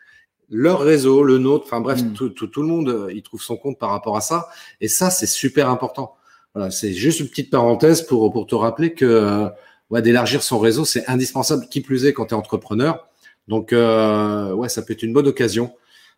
leur 0.50 0.82
réseau, 0.82 1.24
le 1.24 1.38
nôtre, 1.38 1.66
enfin 1.66 1.82
bref, 1.82 2.02
mm. 2.02 2.14
tout, 2.14 2.30
tout, 2.30 2.48
tout, 2.48 2.62
le 2.62 2.68
monde, 2.68 2.90
euh, 2.90 3.12
il 3.14 3.22
trouve 3.24 3.42
son 3.42 3.58
compte 3.58 3.80
par 3.80 3.90
rapport 3.90 4.18
à 4.18 4.22
ça. 4.22 4.48
Et 4.82 4.88
ça, 4.88 5.10
c'est 5.10 5.26
super 5.26 5.70
important. 5.70 6.16
Voilà, 6.54 6.72
c'est 6.72 6.94
juste 6.94 7.20
une 7.20 7.28
petite 7.28 7.50
parenthèse 7.50 8.02
pour, 8.04 8.32
pour 8.32 8.48
te 8.48 8.56
rappeler 8.56 8.94
que 8.94 9.06
euh, 9.06 9.50
ouais, 9.90 10.02
d'élargir 10.02 10.44
son 10.44 10.60
réseau, 10.60 10.86
c'est 10.86 11.08
indispensable, 11.10 11.68
qui 11.70 11.82
plus 11.82 12.06
est 12.06 12.14
quand 12.14 12.28
tu 12.28 12.34
es 12.34 12.38
entrepreneur. 12.38 13.08
Donc, 13.48 13.74
euh, 13.74 14.54
ouais, 14.54 14.70
ça 14.70 14.82
peut 14.82 14.94
être 14.94 15.04
une 15.04 15.14
bonne 15.14 15.28
occasion 15.28 15.74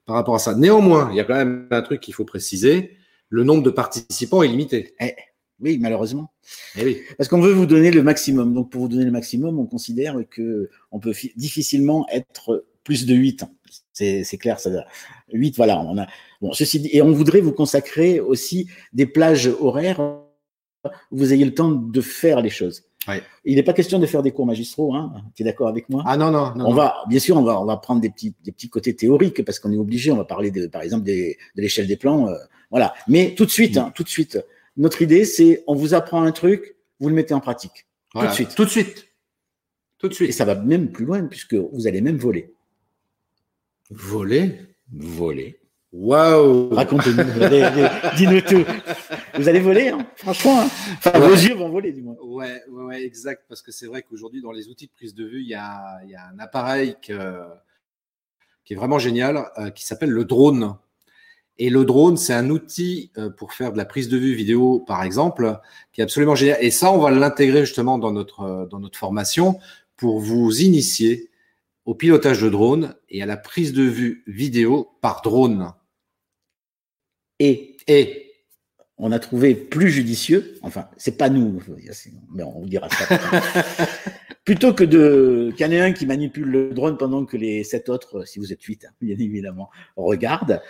par 0.06 0.16
rapport 0.16 0.36
à 0.36 0.40
ça. 0.40 0.56
Néanmoins, 0.56 1.10
il 1.12 1.18
y 1.18 1.20
a 1.20 1.24
quand 1.24 1.36
même 1.36 1.68
un 1.72 1.82
truc 1.82 2.00
qu'il 2.00 2.14
faut 2.14 2.26
préciser. 2.26 2.97
Le 3.30 3.44
nombre 3.44 3.64
de 3.64 3.70
participants 3.70 4.42
est 4.44 4.48
limité. 4.48 4.96
Eh, 5.00 5.16
oui, 5.60 5.78
malheureusement. 5.80 6.32
Eh 6.78 6.86
oui. 6.86 7.02
Parce 7.18 7.28
qu'on 7.30 7.42
veut 7.42 7.52
vous 7.52 7.66
donner 7.66 7.92
le 7.92 8.04
maximum. 8.04 8.54
Donc, 8.54 8.72
pour 8.72 8.82
vous 8.82 8.88
donner 8.88 9.06
le 9.06 9.12
maximum, 9.12 9.60
on 9.60 9.66
considère 9.66 10.18
que 10.30 10.70
on 10.92 11.00
peut 11.00 11.14
difficilement 11.36 12.06
être 12.12 12.66
plus 12.84 13.06
de 13.06 13.14
8 13.14 13.44
ans. 13.44 13.52
C'est 13.94 14.38
clair, 14.38 14.60
ça 14.60 14.70
8, 15.34 15.58
voilà, 15.58 15.82
on 15.82 15.98
a. 15.98 16.08
Bon, 16.42 16.54
ceci 16.54 16.80
dit, 16.80 16.90
et 16.94 17.02
on 17.02 17.12
voudrait 17.12 17.42
vous 17.42 17.52
consacrer 17.52 18.20
aussi 18.20 18.70
des 18.94 19.08
plages 19.08 19.50
horaires 19.60 20.00
où 20.00 21.18
vous 21.18 21.34
ayez 21.34 21.44
le 21.44 21.54
temps 21.54 21.72
de 21.72 22.02
faire 22.02 22.42
les 22.42 22.50
choses. 22.50 22.84
Il 23.46 23.56
n'est 23.56 23.64
pas 23.64 23.74
question 23.74 24.00
de 24.00 24.06
faire 24.06 24.22
des 24.22 24.32
cours 24.32 24.46
magistraux, 24.46 24.94
hein. 24.94 25.14
Tu 25.34 25.44
es 25.44 25.46
d'accord 25.46 25.70
avec 25.70 25.90
moi? 25.90 26.04
Ah 26.06 26.18
non, 26.18 26.30
non, 26.30 26.54
On 26.58 26.74
va, 26.74 26.96
bien 27.08 27.20
sûr, 27.20 27.38
on 27.38 27.44
va, 27.44 27.60
on 27.60 27.66
va 27.66 27.78
prendre 27.78 28.02
des 28.02 28.10
petits, 28.10 28.36
des 28.44 28.52
petits 28.52 28.70
côtés 28.70 28.96
théoriques 28.96 29.44
parce 29.46 29.60
qu'on 29.60 29.72
est 29.72 29.78
obligé. 29.78 30.12
On 30.12 30.18
va 30.18 30.26
parler 30.26 30.52
de, 30.52 30.68
par 30.68 30.82
exemple, 30.82 31.06
des, 31.06 31.38
de 31.56 31.62
l'échelle 31.62 31.88
des 31.88 31.96
plans, 31.96 32.28
euh, 32.28 32.36
voilà. 32.70 32.94
Mais 33.08 33.36
tout 33.36 33.46
de 33.46 33.52
suite, 33.52 33.78
hein, 33.78 33.92
tout 33.96 34.04
de 34.04 34.10
suite, 34.10 34.40
notre 34.76 35.02
idée, 35.02 35.26
c'est 35.26 35.64
on 35.68 35.76
vous 35.76 35.94
apprend 35.94 36.24
un 36.24 36.32
truc, 36.32 36.76
vous 37.00 37.10
le 37.10 37.16
mettez 37.16 37.34
en 37.34 37.40
pratique. 37.40 37.88
Tout 38.14 38.26
de 38.26 38.32
suite. 38.32 38.56
Tout 38.56 38.66
de 38.66 38.70
suite. 38.70 39.08
Tout 39.98 40.08
de 40.08 40.14
suite. 40.14 40.30
Et 40.30 40.34
ça 40.34 40.46
va 40.46 40.56
même 40.56 40.92
plus 40.92 41.06
loin 41.06 41.24
puisque 41.24 41.56
vous 41.56 41.88
allez 41.88 42.02
même 42.02 42.18
voler. 42.18 42.54
Voler? 43.90 44.60
Voler. 44.92 45.60
Waouh 45.94 46.70
Racontez-nous, 46.76 47.24
dis-nous 48.18 48.42
tout. 48.42 48.66
Vous 49.36 49.48
allez 49.48 49.60
voler, 49.60 49.88
hein 49.90 50.06
franchement. 50.16 50.62
Hein 50.62 50.70
enfin, 50.98 51.18
vos 51.18 51.34
yeux 51.34 51.56
vont 51.56 51.70
voler, 51.70 51.94
du 51.94 52.02
moins. 52.02 52.16
Ouais, 52.22 52.62
ouais, 52.70 52.84
ouais 52.84 53.04
exact. 53.04 53.44
Parce 53.48 53.62
que 53.62 53.72
c'est 53.72 53.88
vrai 53.88 54.04
qu'aujourd'hui, 54.04 54.42
dans 54.42 54.52
les 54.52 54.68
outils 54.68 54.88
de 54.88 54.92
prise 54.92 55.16
de 55.16 55.26
vue, 55.26 55.42
il 55.42 55.48
y 55.48 55.56
a, 55.56 56.00
il 56.04 56.10
y 56.10 56.16
a 56.16 56.28
un 56.28 56.40
appareil 56.40 56.98
que, 57.02 57.40
qui 58.66 58.74
est 58.74 58.76
vraiment 58.76 59.00
génial, 59.00 59.50
euh, 59.58 59.70
qui 59.70 59.86
s'appelle 59.86 60.12
le 60.12 60.26
drone. 60.26 60.76
Et 61.60 61.70
le 61.70 61.86
drone, 61.86 62.18
c'est 62.18 62.34
un 62.34 62.50
outil 62.50 63.12
euh, 63.18 63.30
pour 63.30 63.54
faire 63.54 63.72
de 63.72 63.78
la 63.78 63.86
prise 63.86 64.10
de 64.10 64.18
vue 64.18 64.36
vidéo, 64.36 64.80
par 64.80 65.04
exemple, 65.04 65.60
qui 65.92 66.02
est 66.02 66.04
absolument 66.04 66.36
génial. 66.36 66.58
Et 66.62 66.72
ça, 66.72 66.92
on 66.92 67.00
va 67.00 67.10
l'intégrer 67.10 67.66
justement 67.66 67.98
dans 67.98 68.12
notre, 68.12 68.42
euh, 68.42 68.66
dans 68.68 68.80
notre 68.80 69.00
formation 69.00 69.60
pour 69.96 70.20
vous 70.20 70.62
initier 70.62 71.32
au 71.86 71.96
pilotage 71.96 72.42
de 72.42 72.50
drone 72.50 72.96
et 73.10 73.24
à 73.24 73.26
la 73.26 73.38
prise 73.38 73.74
de 73.74 73.84
vue 73.84 74.24
vidéo 74.28 74.90
par 75.02 75.22
drone. 75.22 75.74
Et, 77.40 77.78
et 77.88 78.28
on 78.98 79.12
a 79.12 79.20
trouvé 79.20 79.56
plus 79.56 79.90
judicieux, 79.90 80.58
enfin, 80.62 80.90
c'est 80.98 81.18
pas 81.18 81.30
nous, 81.30 81.62
mais 82.34 82.44
on 82.44 82.60
vous 82.60 82.68
dira 82.68 82.90
ça. 82.90 83.06
Plutôt 84.44 84.74
que 84.74 84.84
de 84.84 85.54
qu'il 85.56 85.66
y 85.66 85.70
en 85.70 85.72
ait 85.72 85.82
un 85.82 85.92
qui 85.92 86.06
manipule 86.06 86.50
le 86.50 86.74
drone 86.74 86.98
pendant 86.98 87.26
que 87.26 87.38
les 87.38 87.64
sept 87.64 87.90
autres, 87.90 88.26
si 88.26 88.40
vous 88.40 88.54
êtes 88.54 88.64
huit, 88.64 88.86
hein, 88.86 88.94
bien 89.02 89.18
évidemment, 89.20 89.70
regardent, 89.98 90.62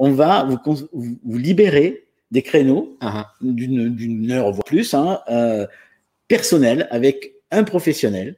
on 0.00 0.12
va 0.12 0.44
vous, 0.44 0.58
vous, 0.92 1.38
libérer 1.38 2.08
des 2.30 2.42
créneaux 2.42 2.96
uh-huh. 3.02 3.26
d'une 3.42 4.32
heure 4.32 4.50
voire 4.50 4.64
plus, 4.64 4.94
hein, 4.94 5.20
euh, 5.28 5.66
personnels 6.26 6.88
avec 6.90 7.34
un 7.50 7.64
professionnel 7.64 8.36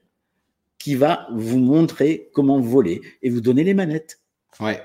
qui 0.79 0.97
va 0.97 1.29
vous 1.33 1.59
montrer 1.59 2.31
comment 2.35 2.61
voler 2.61 3.01
et 3.23 3.31
vous 3.31 3.41
donner 3.41 3.63
les 3.63 3.75
manettes. 3.75 4.19
Ouais. 4.59 4.83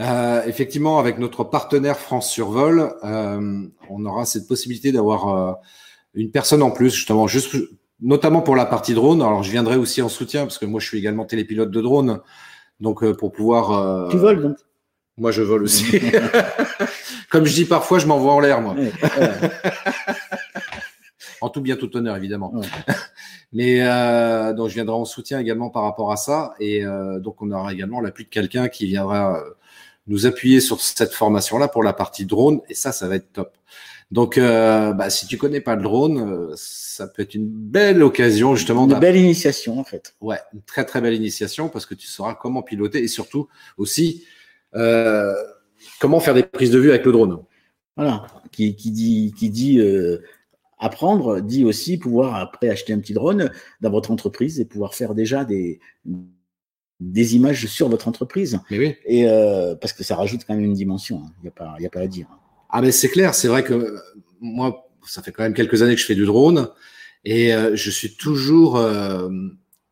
Euh, 0.00 0.42
effectivement, 0.46 0.98
avec 0.98 1.18
notre 1.18 1.44
partenaire 1.44 1.98
France 1.98 2.30
Survol, 2.30 2.94
euh, 3.04 3.66
on 3.90 4.06
aura 4.06 4.24
cette 4.24 4.48
possibilité 4.48 4.92
d'avoir 4.92 5.28
euh, 5.28 5.52
une 6.14 6.30
personne 6.30 6.62
en 6.62 6.70
plus, 6.70 6.94
justement, 6.94 7.26
juste, 7.26 7.54
notamment 8.00 8.40
pour 8.40 8.56
la 8.56 8.64
partie 8.64 8.94
drone. 8.94 9.20
Alors, 9.20 9.42
je 9.42 9.50
viendrai 9.50 9.76
aussi 9.76 10.00
en 10.00 10.08
soutien 10.08 10.44
parce 10.44 10.56
que 10.56 10.64
moi, 10.64 10.80
je 10.80 10.86
suis 10.86 10.96
également 10.96 11.26
télépilote 11.26 11.70
de 11.70 11.80
drone, 11.82 12.20
donc 12.80 13.04
pour 13.12 13.32
pouvoir. 13.32 14.08
Tu 14.08 14.16
voles 14.16 14.40
donc? 14.40 14.56
Moi, 15.18 15.32
je 15.32 15.42
vole 15.42 15.62
aussi. 15.62 16.00
Comme 17.30 17.46
je 17.46 17.54
dis 17.54 17.64
parfois, 17.64 17.98
je 17.98 18.06
m'envoie 18.06 18.32
en 18.32 18.40
l'air, 18.40 18.60
moi. 18.60 18.76
en 21.40 21.48
tout 21.48 21.60
bien, 21.60 21.76
tout 21.76 21.96
honneur, 21.96 22.16
évidemment. 22.16 22.52
Mais 23.52 23.78
euh, 23.80 24.52
donc 24.52 24.68
je 24.68 24.74
viendrai 24.74 24.94
en 24.94 25.04
soutien 25.04 25.40
également 25.40 25.70
par 25.70 25.82
rapport 25.82 26.12
à 26.12 26.16
ça. 26.16 26.54
Et 26.60 26.84
euh, 26.84 27.18
donc 27.18 27.42
on 27.42 27.50
aura 27.50 27.72
également 27.72 28.00
l'appui 28.00 28.24
de 28.24 28.28
quelqu'un 28.28 28.68
qui 28.68 28.86
viendra 28.86 29.38
euh, 29.38 29.50
nous 30.06 30.26
appuyer 30.26 30.60
sur 30.60 30.80
cette 30.80 31.12
formation-là 31.12 31.68
pour 31.68 31.82
la 31.82 31.92
partie 31.92 32.26
drone. 32.26 32.60
Et 32.68 32.74
ça, 32.74 32.92
ça 32.92 33.08
va 33.08 33.16
être 33.16 33.32
top. 33.32 33.52
Donc, 34.10 34.38
euh, 34.38 34.92
bah, 34.92 35.08
si 35.08 35.26
tu 35.26 35.38
connais 35.38 35.60
pas 35.60 35.76
le 35.76 35.82
drone, 35.82 36.18
euh, 36.18 36.52
ça 36.56 37.06
peut 37.06 37.22
être 37.22 37.34
une 37.34 37.48
belle 37.48 38.02
occasion 38.02 38.56
justement. 38.56 38.88
Une 38.88 38.98
belle 38.98 39.16
initiation 39.16 39.78
en 39.78 39.84
fait. 39.84 40.14
Ouais, 40.20 40.38
une 40.52 40.62
très 40.62 40.84
très 40.84 41.00
belle 41.00 41.14
initiation 41.14 41.68
parce 41.68 41.86
que 41.86 41.94
tu 41.94 42.08
sauras 42.08 42.34
comment 42.34 42.62
piloter 42.62 43.02
et 43.02 43.08
surtout 43.08 43.48
aussi 43.78 44.24
euh, 44.74 45.34
comment 46.00 46.20
faire 46.20 46.34
des 46.34 46.42
prises 46.42 46.70
de 46.70 46.78
vue 46.78 46.90
avec 46.90 47.04
le 47.04 47.12
drone? 47.12 47.42
Voilà, 47.96 48.26
qui, 48.52 48.76
qui 48.76 48.90
dit 48.90 49.34
qui 49.36 49.50
dit 49.50 49.80
apprendre 50.78 51.40
dit 51.40 51.64
aussi 51.64 51.98
pouvoir 51.98 52.36
après 52.36 52.68
acheter 52.68 52.92
un 52.92 52.98
petit 52.98 53.12
drone 53.12 53.50
dans 53.80 53.90
votre 53.90 54.10
entreprise 54.10 54.58
et 54.58 54.64
pouvoir 54.64 54.94
faire 54.94 55.14
déjà 55.14 55.44
des, 55.44 55.78
des 57.00 57.36
images 57.36 57.66
sur 57.66 57.88
votre 57.88 58.08
entreprise. 58.08 58.60
Mais 58.70 58.78
oui. 58.78 58.94
Et 59.04 59.28
euh, 59.28 59.74
parce 59.74 59.92
que 59.92 60.04
ça 60.04 60.16
rajoute 60.16 60.42
quand 60.46 60.54
même 60.54 60.64
une 60.64 60.74
dimension. 60.74 61.22
Il 61.22 61.26
hein. 61.26 61.32
n'y 61.42 61.48
a 61.48 61.52
pas, 61.52 61.76
il 61.78 61.86
a 61.86 61.90
pas 61.90 62.00
à 62.00 62.06
dire. 62.06 62.26
Ah 62.68 62.82
mais 62.82 62.92
c'est 62.92 63.08
clair. 63.08 63.34
C'est 63.34 63.48
vrai 63.48 63.64
que 63.64 63.74
euh, 63.74 64.00
moi, 64.40 64.88
ça 65.06 65.22
fait 65.22 65.32
quand 65.32 65.42
même 65.42 65.54
quelques 65.54 65.82
années 65.82 65.94
que 65.94 66.00
je 66.00 66.06
fais 66.06 66.14
du 66.14 66.26
drone 66.26 66.68
et 67.24 67.54
euh, 67.54 67.74
je 67.74 67.90
suis 67.90 68.16
toujours 68.16 68.76
euh, 68.76 69.28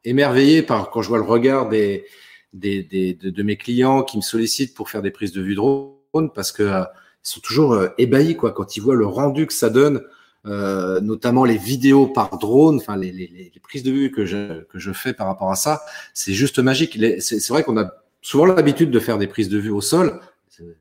émerveillé 0.04 0.62
par 0.62 0.90
quand 0.90 1.02
je 1.02 1.08
vois 1.08 1.18
le 1.18 1.24
regard 1.24 1.68
des, 1.68 2.04
des, 2.52 2.82
des 2.82 3.14
de, 3.14 3.30
de, 3.30 3.42
mes 3.42 3.56
clients 3.56 4.02
qui 4.02 4.16
me 4.16 4.22
sollicitent 4.22 4.74
pour 4.74 4.90
faire 4.90 5.02
des 5.02 5.10
prises 5.10 5.32
de 5.32 5.42
vue 5.42 5.54
drone 5.54 5.92
parce 6.34 6.52
que 6.52 6.62
euh, 6.62 6.84
ils 7.24 7.28
sont 7.28 7.40
toujours 7.40 7.78
ébahis 7.98 8.36
quoi 8.36 8.52
quand 8.52 8.76
ils 8.76 8.80
voient 8.80 8.94
le 8.94 9.06
rendu 9.06 9.46
que 9.46 9.52
ça 9.52 9.70
donne 9.70 10.02
euh, 10.46 11.00
notamment 11.00 11.44
les 11.44 11.58
vidéos 11.58 12.06
par 12.06 12.38
drone, 12.38 12.76
enfin 12.76 12.96
les, 12.96 13.10
les, 13.12 13.26
les, 13.26 13.60
prises 13.60 13.82
de 13.82 13.90
vue 13.90 14.10
que 14.10 14.24
je, 14.24 14.62
que 14.62 14.78
je 14.78 14.92
fais 14.92 15.12
par 15.12 15.26
rapport 15.26 15.50
à 15.50 15.56
ça, 15.56 15.82
c'est 16.14 16.32
juste 16.32 16.58
magique. 16.58 16.98
C'est 17.20 17.48
vrai 17.48 17.64
qu'on 17.64 17.76
a 17.76 17.90
souvent 18.22 18.46
l'habitude 18.46 18.90
de 18.90 18.98
faire 19.00 19.18
des 19.18 19.26
prises 19.26 19.48
de 19.50 19.58
vue 19.58 19.70
au 19.70 19.82
sol, 19.82 20.20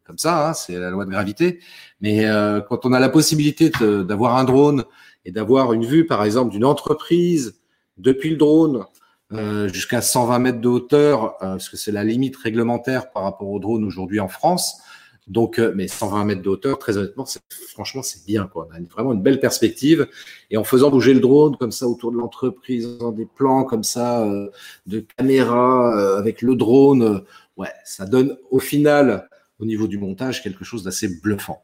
comme 0.05 0.17
ça, 0.17 0.50
hein, 0.50 0.53
c'est 0.53 0.75
la 0.75 0.89
loi 0.89 1.05
de 1.05 1.09
gravité. 1.09 1.59
Mais 2.01 2.25
euh, 2.25 2.62
quand 2.62 2.86
on 2.86 2.93
a 2.93 3.00
la 3.00 3.09
possibilité 3.09 3.69
d'avoir 3.81 4.38
un 4.38 4.45
drone 4.45 4.86
et 5.25 5.31
d'avoir 5.31 5.74
une 5.74 5.86
vue, 5.86 6.05
par 6.05 6.24
exemple, 6.24 6.51
d'une 6.51 6.65
entreprise 6.65 7.59
depuis 7.97 8.29
le 8.29 8.38
drone 8.38 8.86
euh, 9.34 9.67
jusqu'à 9.69 10.01
120 10.01 10.39
mètres 10.39 10.62
de 10.62 10.67
hauteur, 10.67 11.36
euh, 11.36 11.51
parce 11.51 11.69
que 11.69 11.77
c'est 11.77 11.91
la 11.91 12.03
limite 12.03 12.38
réglementaire 12.38 13.12
par 13.12 13.24
rapport 13.24 13.50
au 13.50 13.60
drone 13.60 13.84
aujourd'hui 13.84 14.19
en 14.19 14.27
France, 14.27 14.81
donc, 15.27 15.60
euh, 15.60 15.74
mais 15.75 15.88
120 15.88 16.25
mètres 16.25 16.41
de 16.41 16.50
hauteur, 16.50 16.79
très 16.79 16.98
honnêtement, 16.98 17.25
franchement, 17.69 18.01
c'est 18.01 18.25
bien. 18.25 18.48
Quoi. 18.48 18.69
On 18.72 18.75
a 18.75 18.79
vraiment 18.89 19.13
une 19.13 19.22
belle 19.22 19.39
perspective. 19.39 20.07
Et 20.50 20.57
en 20.57 20.63
faisant 20.63 20.89
bouger 20.89 21.13
le 21.13 21.19
drone 21.19 21.57
comme 21.57 21.72
ça 21.72 21.88
autour 21.88 22.12
de 22.12 22.17
l'entreprise, 22.17 22.98
dans 22.98 23.12
des 23.12 23.25
plans 23.25 23.65
comme 23.65 23.84
ça, 23.84 24.25
euh, 24.25 24.50
de 24.86 25.05
caméra 25.17 25.98
euh, 25.98 26.17
avec 26.17 26.41
le 26.41 26.55
drone, 26.55 27.24
ouais, 27.57 27.72
ça 27.84 28.05
donne 28.05 28.38
au 28.51 28.60
final, 28.60 29.29
au 29.60 29.65
niveau 29.65 29.88
du 29.88 29.98
montage, 29.98 30.41
quelque 30.41 30.63
chose 30.63 30.84
d'assez 30.84 31.10
bluffant. 31.22 31.62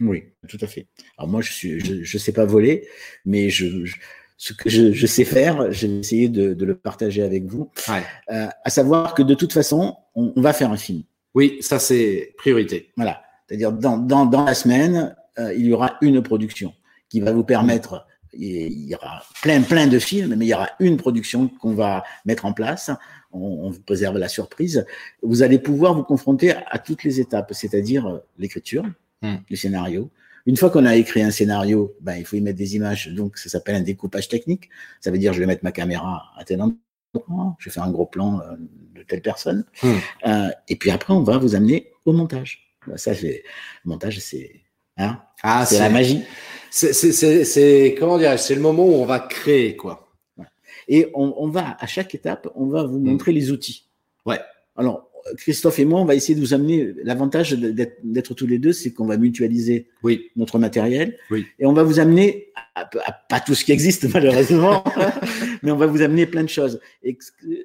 Oui, 0.00 0.24
tout 0.48 0.58
à 0.60 0.66
fait. 0.66 0.86
Alors 1.18 1.28
moi, 1.28 1.40
je 1.40 1.52
suis, 1.52 1.80
je, 1.80 2.02
je 2.02 2.18
sais 2.18 2.32
pas 2.32 2.44
voler, 2.44 2.86
mais 3.24 3.50
je, 3.50 3.84
ce 4.36 4.52
que 4.52 4.68
je, 4.68 5.06
sais 5.06 5.24
faire, 5.24 5.70
je 5.72 5.86
vais 5.86 5.98
essayer 5.98 6.28
de, 6.28 6.64
le 6.64 6.74
partager 6.74 7.22
avec 7.22 7.44
vous. 7.44 7.70
Euh, 7.88 8.46
à 8.64 8.70
savoir 8.70 9.14
que 9.14 9.22
de 9.22 9.34
toute 9.34 9.52
façon, 9.52 9.96
on, 10.14 10.32
va 10.40 10.52
faire 10.52 10.70
un 10.70 10.76
film. 10.76 11.02
Oui, 11.34 11.58
ça 11.60 11.78
c'est 11.78 12.34
priorité. 12.36 12.92
Voilà. 12.96 13.22
C'est-à-dire 13.46 13.72
dans, 13.72 13.98
dans, 13.98 14.44
la 14.44 14.54
semaine, 14.54 15.14
euh, 15.38 15.54
il 15.54 15.66
y 15.66 15.72
aura 15.72 15.96
une 16.00 16.22
production 16.22 16.72
qui 17.08 17.20
va 17.20 17.32
vous 17.32 17.44
permettre, 17.44 18.06
il 18.32 18.88
y 18.88 18.94
aura 18.94 19.22
plein 19.42 19.62
plein 19.62 19.86
de 19.86 19.98
films, 19.98 20.34
mais 20.36 20.46
il 20.46 20.48
y 20.48 20.54
aura 20.54 20.70
une 20.80 20.96
production 20.96 21.48
qu'on 21.48 21.74
va 21.74 22.02
mettre 22.24 22.44
en 22.44 22.52
place. 22.52 22.90
On, 23.32 23.70
vous 23.70 23.80
préserve 23.80 24.16
la 24.16 24.28
surprise. 24.28 24.86
Vous 25.22 25.42
allez 25.42 25.58
pouvoir 25.58 25.94
vous 25.94 26.04
confronter 26.04 26.52
à 26.52 26.78
toutes 26.78 27.04
les 27.04 27.20
étapes, 27.20 27.52
c'est-à-dire 27.52 28.06
euh, 28.06 28.18
l'écriture, 28.38 28.84
hmm. 29.22 29.36
le 29.48 29.56
scénario, 29.56 30.10
une 30.46 30.56
fois 30.56 30.70
qu'on 30.70 30.84
a 30.84 30.96
écrit 30.96 31.22
un 31.22 31.30
scénario, 31.30 31.96
ben, 32.00 32.16
il 32.16 32.24
faut 32.24 32.36
y 32.36 32.40
mettre 32.40 32.58
des 32.58 32.76
images. 32.76 33.08
Donc, 33.08 33.38
ça 33.38 33.48
s'appelle 33.48 33.76
un 33.76 33.80
découpage 33.80 34.28
technique. 34.28 34.68
Ça 35.00 35.10
veut 35.10 35.18
dire, 35.18 35.32
je 35.32 35.40
vais 35.40 35.46
mettre 35.46 35.64
ma 35.64 35.72
caméra 35.72 36.24
à 36.36 36.44
tel 36.44 36.60
endroit, 36.60 37.56
je 37.58 37.68
vais 37.68 37.70
faire 37.72 37.84
un 37.84 37.90
gros 37.90 38.06
plan 38.06 38.40
euh, 38.40 38.56
de 38.94 39.02
telle 39.02 39.22
personne. 39.22 39.64
Hmm. 39.82 39.94
Euh, 40.26 40.50
et 40.68 40.76
puis 40.76 40.90
après, 40.90 41.14
on 41.14 41.22
va 41.22 41.38
vous 41.38 41.54
amener 41.54 41.92
au 42.04 42.12
montage. 42.12 42.76
Ben, 42.86 42.98
ça, 42.98 43.14
c'est, 43.14 43.42
le 43.84 43.88
montage, 43.88 44.18
c'est, 44.18 44.60
hein, 44.98 45.22
ah, 45.42 45.64
c'est 45.64 45.78
la 45.78 45.88
magie. 45.88 46.24
C'est, 46.70 47.96
comment 47.98 48.18
dire, 48.18 48.38
c'est 48.38 48.54
le 48.54 48.60
moment 48.60 48.84
où 48.84 48.94
on 48.94 49.06
va 49.06 49.20
créer, 49.20 49.76
quoi. 49.76 50.12
Et 50.86 51.08
on, 51.14 51.34
on, 51.38 51.48
va, 51.48 51.78
à 51.80 51.86
chaque 51.86 52.14
étape, 52.14 52.48
on 52.54 52.66
va 52.66 52.82
vous 52.82 52.98
hmm. 52.98 53.08
montrer 53.10 53.32
les 53.32 53.50
outils. 53.50 53.88
Ouais. 54.26 54.40
Alors, 54.76 55.08
Christophe 55.38 55.78
et 55.78 55.84
moi, 55.84 56.00
on 56.00 56.04
va 56.04 56.14
essayer 56.14 56.34
de 56.34 56.40
vous 56.40 56.52
amener. 56.52 56.94
L'avantage 57.02 57.52
d'être 57.52 58.34
tous 58.34 58.46
les 58.46 58.58
deux, 58.58 58.72
c'est 58.72 58.92
qu'on 58.92 59.06
va 59.06 59.16
mutualiser 59.16 59.88
oui. 60.02 60.30
notre 60.36 60.58
matériel. 60.58 61.16
Oui. 61.30 61.46
Et 61.58 61.66
on 61.66 61.72
va 61.72 61.82
vous 61.82 61.98
amener, 61.98 62.52
à, 62.74 62.84
pas 63.28 63.40
tout 63.40 63.54
ce 63.54 63.64
qui 63.64 63.72
existe 63.72 64.06
malheureusement, 64.14 64.84
mais 65.62 65.70
on 65.70 65.76
va 65.76 65.86
vous 65.86 66.02
amener 66.02 66.26
plein 66.26 66.42
de 66.42 66.48
choses. 66.48 66.78
Et 67.02 67.16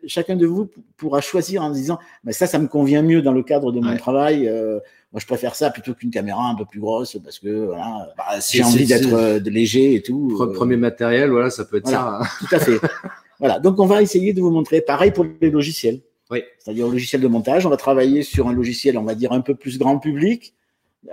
chacun 0.07 0.37
de 0.37 0.45
vous 0.45 0.69
pourra 0.95 1.19
choisir 1.21 1.61
en 1.61 1.69
disant, 1.69 1.99
mais 2.23 2.31
ça, 2.31 2.47
ça 2.47 2.59
me 2.59 2.67
convient 2.67 3.01
mieux 3.01 3.21
dans 3.21 3.33
le 3.33 3.43
cadre 3.43 3.71
de 3.71 3.79
mon 3.79 3.97
travail. 3.97 4.47
Euh, 4.47 4.79
moi, 5.11 5.19
je 5.19 5.25
préfère 5.25 5.55
ça 5.55 5.71
plutôt 5.71 5.93
qu'une 5.95 6.11
caméra 6.11 6.47
un 6.47 6.55
peu 6.55 6.65
plus 6.65 6.79
grosse 6.79 7.17
parce 7.23 7.39
que 7.39 7.65
voilà, 7.65 8.09
bah, 8.15 8.39
j'ai 8.47 8.63
envie 8.63 8.85
d'être 8.85 9.13
euh, 9.13 9.39
léger 9.39 9.95
et 9.95 10.01
tout. 10.01 10.37
Euh. 10.39 10.53
Premier 10.53 10.77
matériel, 10.77 11.31
voilà, 11.31 11.49
ça 11.49 11.65
peut 11.65 11.77
être 11.77 11.89
ça. 11.89 12.19
Hein. 12.21 12.25
Tout 12.39 12.55
à 12.55 12.59
fait. 12.59 12.79
voilà. 13.39 13.59
Donc, 13.59 13.79
on 13.79 13.85
va 13.85 14.01
essayer 14.01 14.33
de 14.33 14.39
vous 14.39 14.51
montrer. 14.51 14.81
Pareil 14.81 15.11
pour 15.11 15.25
les 15.41 15.49
logiciels. 15.49 15.99
Oui. 16.29 16.43
C'est-à-dire 16.59 16.85
un 16.85 16.91
logiciel 16.91 17.21
de 17.21 17.27
montage. 17.27 17.65
On 17.65 17.69
va 17.69 17.77
travailler 17.77 18.23
sur 18.23 18.47
un 18.47 18.53
logiciel, 18.53 18.97
on 18.97 19.03
va 19.03 19.15
dire, 19.15 19.31
un 19.31 19.41
peu 19.41 19.55
plus 19.55 19.77
grand 19.77 19.99
public, 19.99 20.53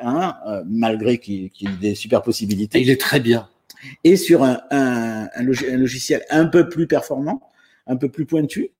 hein, 0.00 0.36
euh, 0.46 0.62
malgré 0.66 1.18
qu'il 1.18 1.50
y 1.60 1.66
ait 1.66 1.76
des 1.80 1.94
super 1.94 2.22
possibilités. 2.22 2.80
il 2.80 2.90
est 2.90 3.00
très 3.00 3.20
bien. 3.20 3.48
Et 4.04 4.16
sur 4.16 4.42
un, 4.42 4.60
un, 4.70 5.28
un, 5.34 5.42
logiciel 5.42 6.24
un 6.30 6.46
peu 6.46 6.68
plus 6.68 6.86
performant, 6.86 7.48
un 7.86 7.96
peu 7.96 8.08
plus 8.08 8.26
pointu, 8.26 8.70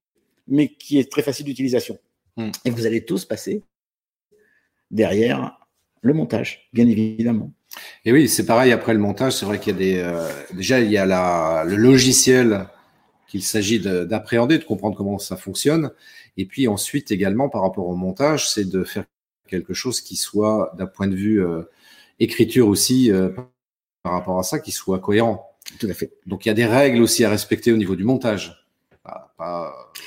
mais 0.49 0.69
qui 0.69 0.99
est 0.99 1.11
très 1.11 1.23
facile 1.23 1.47
d'utilisation. 1.47 1.99
Hmm. 2.37 2.51
Et 2.65 2.71
vous 2.71 2.87
allez 2.87 3.05
tous 3.05 3.25
passer 3.25 3.63
derrière 4.91 5.59
le 6.03 6.13
montage, 6.13 6.69
bien 6.73 6.87
évidemment. 6.87 7.53
Et 8.05 8.13
oui, 8.13 8.29
c'est 8.29 8.47
pareil 8.47 8.73
après 8.73 8.95
le 8.95 9.01
montage. 9.01 9.35
C'est 9.35 9.47
vrai 9.47 9.59
qu'il 9.59 9.73
y 9.73 9.77
a 9.77 9.79
des. 9.79 9.99
Euh, 9.99 10.29
déjà, 10.55 10.81
il 10.81 10.91
y 10.91 10.97
a 10.97 11.07
la, 11.07 11.65
le 11.67 11.77
logiciel 11.77 12.67
qu'il 13.29 13.43
s'agit 13.43 13.81
d'appréhender, 13.81 14.59
de, 14.59 14.65
comprendre 14.65 14.97
comment 14.97 15.19
ça 15.19 15.37
fonctionne. 15.37 15.91
Et 16.37 16.47
puis 16.47 16.69
ensuite 16.69 17.11
également 17.11 17.49
par 17.49 17.63
rapport 17.63 17.87
au 17.89 17.97
montage, 17.97 18.51
c'est 18.51 18.69
de 18.69 18.85
faire 18.85 19.05
quelque 19.49 19.75
chose 19.75 20.01
qui 20.01 20.17
soit 20.17 20.73
d'un 20.77 20.87
point 20.87 21.09
de 21.09 21.15
vue 21.15 21.45
euh, 21.45 21.63
écriture 22.19 22.69
aussi 22.69 23.11
euh, 23.11 23.31
par 24.03 24.13
rapport 24.13 24.39
à 24.39 24.43
ça, 24.43 24.59
qui 24.59 24.73
soit 24.73 24.99
cohérent. 24.99 25.57
Tout 25.81 25.89
à 25.89 25.95
fait. 25.95 26.13
Donc 26.27 26.47
il 26.47 26.49
y 26.49 26.53
a 26.53 26.55
des 26.55 26.67
règles 26.67 27.03
aussi 27.03 27.25
à 27.25 27.31
respecter 27.31 27.73
au 27.73 27.77
niveau 27.77 27.97
du 27.97 28.05
montage. 28.05 28.67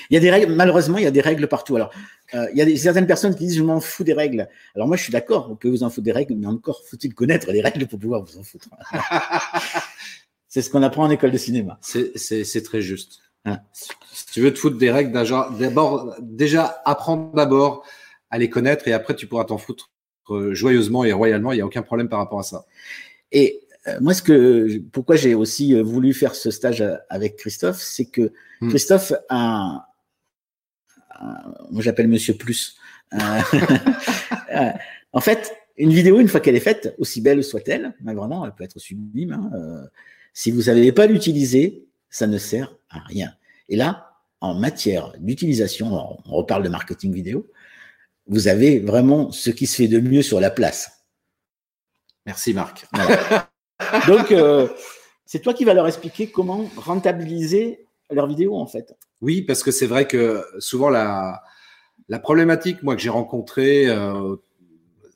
Il 0.09 0.15
y 0.15 0.17
a 0.17 0.19
des 0.19 0.31
règles, 0.31 0.53
malheureusement, 0.53 0.97
il 0.97 1.03
y 1.03 1.07
a 1.07 1.11
des 1.11 1.21
règles 1.21 1.47
partout. 1.47 1.75
Alors, 1.75 1.91
euh, 2.33 2.47
il 2.51 2.57
y 2.57 2.61
a 2.61 2.65
des, 2.65 2.75
certaines 2.77 3.07
personnes 3.07 3.35
qui 3.35 3.45
disent 3.45 3.57
je 3.57 3.63
m'en 3.63 3.79
fous 3.79 4.03
des 4.03 4.13
règles. 4.13 4.49
Alors 4.75 4.87
moi, 4.87 4.97
je 4.97 5.03
suis 5.03 5.11
d'accord, 5.11 5.49
on 5.49 5.55
peut 5.55 5.69
vous 5.69 5.83
en 5.83 5.89
foutre 5.89 6.05
des 6.05 6.11
règles, 6.11 6.35
mais 6.35 6.47
encore 6.47 6.83
faut-il 6.85 7.13
connaître 7.13 7.51
les 7.51 7.61
règles 7.61 7.87
pour 7.87 7.99
pouvoir 7.99 8.23
vous 8.23 8.37
en 8.37 8.43
foutre. 8.43 8.69
C'est 10.49 10.63
ce 10.63 10.69
qu'on 10.71 10.83
apprend 10.83 11.03
en 11.03 11.09
école 11.11 11.31
de 11.31 11.37
cinéma. 11.37 11.79
C'est 11.81 12.63
très 12.63 12.81
juste. 12.81 13.19
Hein. 13.45 13.59
Si 14.11 14.25
tu 14.25 14.41
veux 14.41 14.51
te 14.53 14.59
foutre 14.59 14.77
des 14.77 14.91
règles, 14.91 15.13
d'abord, 15.13 16.15
déjà, 16.19 16.81
apprends 16.85 17.31
d'abord 17.33 17.85
à 18.31 18.37
les 18.37 18.49
connaître 18.49 18.87
et 18.87 18.93
après 18.93 19.15
tu 19.15 19.27
pourras 19.27 19.45
t'en 19.45 19.57
foutre 19.57 19.91
euh, 20.31 20.53
joyeusement 20.53 21.03
et 21.05 21.13
royalement. 21.13 21.51
Il 21.51 21.55
n'y 21.55 21.61
a 21.61 21.65
aucun 21.65 21.83
problème 21.83 22.09
par 22.09 22.19
rapport 22.19 22.39
à 22.39 22.43
ça. 22.43 22.65
Et 23.31 23.61
euh, 23.87 23.97
moi, 24.01 24.13
ce 24.15 24.23
que, 24.23 24.79
pourquoi 24.91 25.15
j'ai 25.15 25.35
aussi 25.35 25.75
euh, 25.75 25.83
voulu 25.83 26.13
faire 26.13 26.33
ce 26.35 26.51
stage 26.51 26.83
avec 27.09 27.37
Christophe, 27.37 27.81
c'est 27.81 28.05
que 28.05 28.33
hmm. 28.61 28.69
Christophe 28.69 29.13
a, 29.29 29.87
moi 31.69 31.81
j'appelle 31.81 32.07
Monsieur 32.07 32.33
Plus. 32.33 32.75
en 35.13 35.21
fait, 35.21 35.53
une 35.77 35.91
vidéo, 35.91 36.19
une 36.19 36.27
fois 36.27 36.39
qu'elle 36.39 36.55
est 36.55 36.59
faite, 36.59 36.95
aussi 36.97 37.21
belle 37.21 37.43
soit-elle, 37.43 37.93
vraiment, 38.03 38.45
elle 38.45 38.53
peut 38.53 38.63
être 38.63 38.79
sublime. 38.79 39.33
Hein, 39.33 39.51
si 40.39 40.51
vous 40.51 40.61
savez 40.61 40.93
pas 40.93 41.05
l'utiliser, 41.05 41.89
ça 42.09 42.25
ne 42.25 42.37
sert 42.37 42.73
à 42.89 42.99
rien. 42.99 43.33
Et 43.67 43.75
là, 43.75 44.13
en 44.39 44.53
matière 44.53 45.11
d'utilisation, 45.19 45.91
on 45.91 46.37
reparle 46.37 46.63
de 46.63 46.69
marketing 46.69 47.13
vidéo, 47.13 47.51
vous 48.25 48.47
avez 48.47 48.79
vraiment 48.79 49.33
ce 49.33 49.49
qui 49.49 49.67
se 49.67 49.75
fait 49.75 49.89
de 49.89 49.99
mieux 49.99 50.21
sur 50.21 50.39
la 50.39 50.49
place. 50.49 51.03
Merci 52.25 52.53
Marc. 52.53 52.87
Donc, 54.07 54.31
euh, 54.31 54.69
c'est 55.25 55.39
toi 55.39 55.53
qui 55.53 55.65
vas 55.65 55.73
leur 55.73 55.87
expliquer 55.87 56.31
comment 56.31 56.71
rentabiliser 56.77 57.85
leurs 58.09 58.27
vidéos 58.27 58.55
en 58.55 58.65
fait. 58.65 58.95
Oui, 59.19 59.41
parce 59.41 59.61
que 59.61 59.71
c'est 59.71 59.87
vrai 59.87 60.07
que 60.07 60.45
souvent 60.59 60.89
la, 60.89 61.43
la 62.07 62.19
problématique, 62.19 62.81
moi, 62.81 62.95
que 62.95 63.01
j'ai 63.01 63.09
rencontrée, 63.09 63.89
euh, 63.89 64.37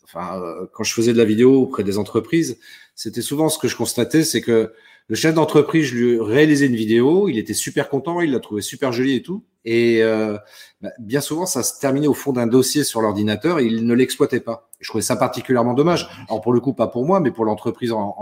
enfin, 0.03 0.41
euh, 0.41 0.67
quand 0.73 0.83
je 0.83 0.93
faisais 0.93 1.13
de 1.13 1.17
la 1.17 1.23
vidéo 1.23 1.61
auprès 1.61 1.85
des 1.85 1.97
entreprises, 1.97 2.59
c'était 2.93 3.21
souvent 3.21 3.47
ce 3.47 3.57
que 3.57 3.69
je 3.69 3.77
constatais, 3.77 4.25
c'est 4.25 4.41
que 4.41 4.73
le 5.09 5.15
chef 5.15 5.35
d'entreprise, 5.35 5.85
je 5.85 5.95
lui 5.95 6.19
réalisais 6.19 6.67
une 6.67 6.75
vidéo, 6.75 7.27
il 7.27 7.37
était 7.37 7.53
super 7.53 7.89
content, 7.89 8.21
il 8.21 8.31
l'a 8.31 8.39
trouvé 8.39 8.61
super 8.61 8.93
jolie 8.93 9.15
et 9.15 9.21
tout. 9.21 9.43
Et 9.65 10.01
euh, 10.01 10.37
bah, 10.81 10.91
bien 10.99 11.21
souvent, 11.21 11.45
ça 11.45 11.63
se 11.63 11.79
terminait 11.79 12.07
au 12.07 12.13
fond 12.13 12.33
d'un 12.33 12.47
dossier 12.47 12.83
sur 12.83 13.01
l'ordinateur 13.01 13.59
il 13.59 13.85
ne 13.85 13.93
l'exploitait 13.93 14.39
pas. 14.39 14.69
Je 14.79 14.89
trouvais 14.89 15.01
ça 15.01 15.15
particulièrement 15.15 15.73
dommage. 15.73 16.09
Alors 16.29 16.41
pour 16.41 16.53
le 16.53 16.59
coup, 16.59 16.73
pas 16.73 16.87
pour 16.87 17.05
moi, 17.05 17.19
mais 17.19 17.31
pour 17.31 17.45
l'entreprise 17.45 17.91
en, 17.91 18.15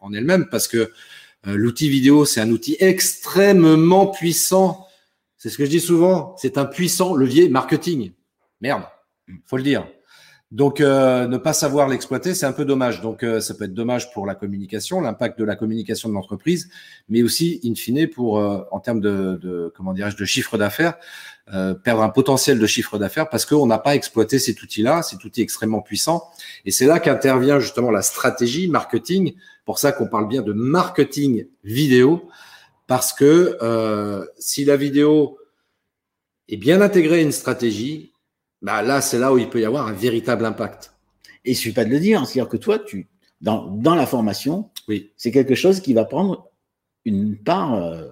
en, 0.00 0.12
elle-même, 0.12 0.48
parce 0.50 0.68
que 0.68 0.90
euh, 1.46 1.56
l'outil 1.56 1.88
vidéo, 1.88 2.24
c'est 2.24 2.40
un 2.40 2.50
outil 2.50 2.76
extrêmement 2.80 4.06
puissant. 4.06 4.86
C'est 5.36 5.50
ce 5.50 5.58
que 5.58 5.64
je 5.64 5.70
dis 5.70 5.80
souvent, 5.80 6.34
c'est 6.38 6.58
un 6.58 6.64
puissant 6.64 7.14
levier 7.14 7.48
marketing. 7.48 8.12
Merde, 8.60 8.84
faut 9.44 9.58
le 9.58 9.62
dire. 9.62 9.86
Donc, 10.52 10.80
euh, 10.80 11.26
ne 11.26 11.38
pas 11.38 11.52
savoir 11.52 11.88
l'exploiter, 11.88 12.32
c'est 12.32 12.46
un 12.46 12.52
peu 12.52 12.64
dommage. 12.64 13.00
Donc, 13.00 13.24
euh, 13.24 13.40
ça 13.40 13.54
peut 13.54 13.64
être 13.64 13.74
dommage 13.74 14.12
pour 14.12 14.26
la 14.26 14.36
communication, 14.36 15.00
l'impact 15.00 15.40
de 15.40 15.44
la 15.44 15.56
communication 15.56 16.08
de 16.08 16.14
l'entreprise, 16.14 16.70
mais 17.08 17.24
aussi, 17.24 17.60
in 17.64 17.74
fine, 17.74 18.06
pour, 18.08 18.38
euh, 18.38 18.60
en 18.70 18.78
termes 18.78 19.00
de, 19.00 19.40
de 19.42 19.72
comment 19.76 19.92
dirais-je, 19.92 20.16
de 20.16 20.24
chiffre 20.24 20.56
d'affaires, 20.56 20.94
perdre 21.84 22.02
un 22.02 22.08
potentiel 22.08 22.58
de 22.58 22.66
chiffre 22.66 22.98
d'affaires 22.98 23.28
parce 23.28 23.46
qu'on 23.46 23.66
n'a 23.68 23.78
pas 23.78 23.94
exploité 23.94 24.40
cet 24.40 24.64
outil-là, 24.64 25.02
cet 25.02 25.22
outil 25.22 25.42
extrêmement 25.42 25.80
puissant. 25.80 26.28
Et 26.64 26.72
c'est 26.72 26.86
là 26.86 26.98
qu'intervient 26.98 27.60
justement 27.60 27.92
la 27.92 28.02
stratégie 28.02 28.66
marketing. 28.66 29.34
Pour 29.64 29.78
ça 29.78 29.92
qu'on 29.92 30.08
parle 30.08 30.26
bien 30.26 30.42
de 30.42 30.52
marketing 30.52 31.46
vidéo, 31.62 32.28
parce 32.88 33.12
que 33.12 33.56
si 34.38 34.64
la 34.64 34.76
vidéo 34.76 35.38
est 36.48 36.56
bien 36.56 36.80
intégrée 36.80 37.20
à 37.20 37.22
une 37.22 37.30
stratégie, 37.30 38.10
bah 38.66 38.82
là, 38.82 39.00
c'est 39.00 39.20
là 39.20 39.32
où 39.32 39.38
il 39.38 39.48
peut 39.48 39.60
y 39.60 39.64
avoir 39.64 39.86
un 39.86 39.92
véritable 39.92 40.44
impact. 40.44 40.92
Et 41.44 41.52
il 41.52 41.54
suffit 41.54 41.72
pas 41.72 41.84
de 41.84 41.90
le 41.90 42.00
dire, 42.00 42.26
c'est-à-dire 42.26 42.48
que 42.48 42.56
toi, 42.56 42.80
tu, 42.80 43.06
dans, 43.40 43.68
dans 43.68 43.94
la 43.94 44.06
formation, 44.06 44.70
oui. 44.88 45.12
c'est 45.16 45.30
quelque 45.30 45.54
chose 45.54 45.78
qui 45.78 45.94
va 45.94 46.04
prendre 46.04 46.50
une 47.04 47.36
part, 47.36 47.74
euh, 47.74 48.08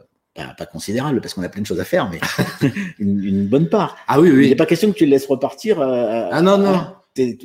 pas, 0.57 0.67
considérable, 0.67 1.21
parce 1.21 1.35
qu'on 1.35 1.43
a 1.43 1.49
plein 1.49 1.63
de 1.63 1.67
choses 1.67 1.81
à 1.81 1.85
faire, 1.85 2.09
mais 2.09 2.21
une, 3.01 3.49
bonne 3.49 3.69
part. 3.69 3.97
Ah 4.07 4.21
oui, 4.21 4.31
oui. 4.31 4.45
Il 4.45 4.51
n'est 4.51 4.55
pas 4.55 4.67
question 4.67 4.93
que 4.93 4.97
tu 4.97 5.07
le 5.07 5.11
laisses 5.11 5.27
repartir. 5.27 5.81
Euh, 5.81 6.29
ah 6.31 6.41
non, 6.41 6.57
non. 6.57 6.87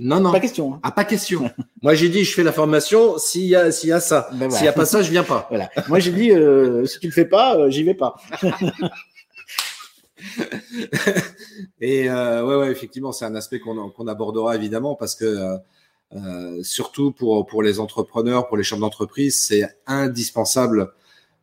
non, 0.02 0.20
non. 0.20 0.32
Pas 0.32 0.40
question. 0.40 0.76
Hein. 0.76 0.80
Ah, 0.84 0.92
pas 0.92 1.04
question. 1.04 1.50
Moi, 1.82 1.96
j'ai 1.96 2.10
dit, 2.10 2.24
je 2.24 2.36
fais 2.36 2.44
la 2.44 2.52
formation 2.52 3.18
s'il 3.18 3.46
y 3.46 3.56
a, 3.56 3.72
s'il 3.72 3.90
y 3.90 3.92
a 3.92 4.02
ça. 4.02 4.30
Ben 4.34 4.52
s'il 4.52 4.62
n'y 4.62 4.68
a 4.68 4.74
pas 4.74 4.86
ça, 4.86 5.02
je 5.02 5.10
viens 5.10 5.24
pas. 5.24 5.48
Voilà. 5.50 5.72
Moi, 5.88 5.98
j'ai 5.98 6.12
dit, 6.12 6.30
euh, 6.30 6.86
si 6.86 7.00
tu 7.00 7.08
le 7.08 7.14
fais 7.14 7.26
pas, 7.26 7.72
j'y 7.72 7.82
vais 7.82 7.96
pas. 7.96 8.18
et 11.82 12.10
euh, 12.10 12.46
ouais, 12.46 12.56
ouais, 12.56 12.72
effectivement, 12.72 13.12
c'est 13.12 13.26
un 13.26 13.36
aspect 13.36 13.60
qu'on 13.60 14.08
abordera 14.08 14.56
évidemment 14.56 14.96
parce 14.96 15.16
que 15.16 15.26
euh, 15.26 15.58
euh, 16.16 16.64
surtout 16.64 17.12
pour, 17.12 17.64
les 17.64 17.80
entrepreneurs, 17.80 18.48
pour 18.48 18.58
les 18.58 18.64
chefs 18.64 18.80
d'entreprise, 18.80 19.40
c'est 19.40 19.68
indispensable 19.86 20.94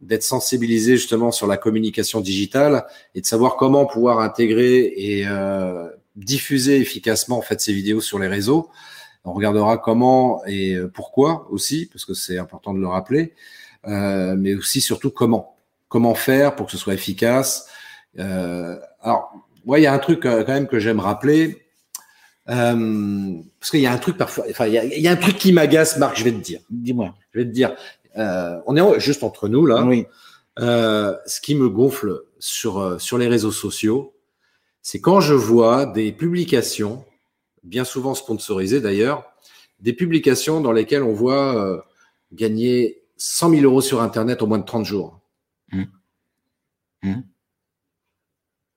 d'être 0.00 0.22
sensibilisé 0.22 0.96
justement 0.96 1.30
sur 1.30 1.46
la 1.46 1.56
communication 1.56 2.20
digitale 2.20 2.86
et 3.14 3.20
de 3.20 3.26
savoir 3.26 3.56
comment 3.56 3.86
pouvoir 3.86 4.20
intégrer 4.20 4.92
et 4.96 5.26
diffuser 6.16 6.78
efficacement 6.78 7.38
en 7.38 7.42
fait 7.42 7.60
ces 7.60 7.72
vidéos 7.72 8.02
sur 8.02 8.18
les 8.18 8.28
réseaux. 8.28 8.68
On 9.24 9.32
regardera 9.32 9.78
comment 9.78 10.44
et 10.46 10.76
pourquoi 10.92 11.48
aussi, 11.50 11.86
parce 11.86 12.04
que 12.04 12.12
c'est 12.12 12.38
important 12.38 12.74
de 12.74 12.80
le 12.80 12.88
rappeler, 12.88 13.32
mais 13.86 14.54
aussi 14.54 14.82
surtout 14.82 15.10
comment. 15.10 15.56
comment 15.88 16.14
faire 16.14 16.56
pour 16.56 16.66
que 16.66 16.72
ce 16.72 16.78
soit 16.78 16.94
efficace. 16.94 17.66
Euh, 18.18 18.79
alors, 19.00 19.46
moi, 19.66 19.81
il 19.81 19.83
y 19.83 19.87
a 19.87 19.92
un 19.92 19.98
truc 19.98 20.24
euh, 20.24 20.44
quand 20.44 20.52
même 20.52 20.68
que 20.68 20.79
j'aime 20.79 21.00
rappeler. 21.00 21.62
Euh, 22.48 23.35
parce 23.59 23.72
qu'il 23.72 23.81
y 23.81 23.87
a 23.87 23.92
un 23.92 23.98
truc 23.98 24.16
parfois, 24.16 24.44
enfin, 24.48 24.66
il 24.68 24.74
y 24.74 24.79
a, 24.79 24.85
il 24.85 25.00
y 25.00 25.09
a 25.09 25.11
un 25.11 25.16
truc 25.16 25.37
qui 25.37 25.52
m'agace, 25.52 25.98
Marc, 25.98 26.16
je 26.16 26.24
vais 26.24 26.31
te 26.31 26.38
dire. 26.38 26.61
Dis-moi. 26.70 27.14
Je 27.33 27.40
vais 27.40 27.44
te 27.44 27.50
dire. 27.50 27.74
Euh, 28.16 28.61
on 28.66 28.76
est 28.76 29.00
juste 29.00 29.24
entre 29.24 29.48
nous 29.48 29.66
là. 29.66 29.85
Oui. 29.85 30.07
Ce 30.59 31.40
qui 31.40 31.55
me 31.57 31.68
gonfle 31.68 32.22
sur, 32.38 33.00
sur 33.00 33.18
les 33.18 33.26
réseaux 33.26 33.50
sociaux, 33.50 34.14
c'est 34.81 35.00
quand 35.00 35.20
je 35.20 35.35
vois 35.35 35.85
des 35.85 36.12
publications, 36.12 37.05
bien 37.64 37.85
souvent 37.85 38.14
sponsorisées 38.14 38.81
d'ailleurs, 38.81 39.24
des 39.81 39.92
publications 39.92 40.61
dans 40.61 40.72
lesquelles 40.72 41.02
on 41.02 41.12
voit 41.12 41.85
gagner 42.33 43.02
100 43.16 43.50
000 43.50 43.62
euros 43.64 43.81
sur 43.81 44.00
Internet 44.00 44.40
en 44.40 44.46
moins 44.46 44.59
de 44.59 44.64
30 44.64 44.87
jours. 44.87 45.20
Mmh. 45.72 45.83
Mmh. 47.02 47.14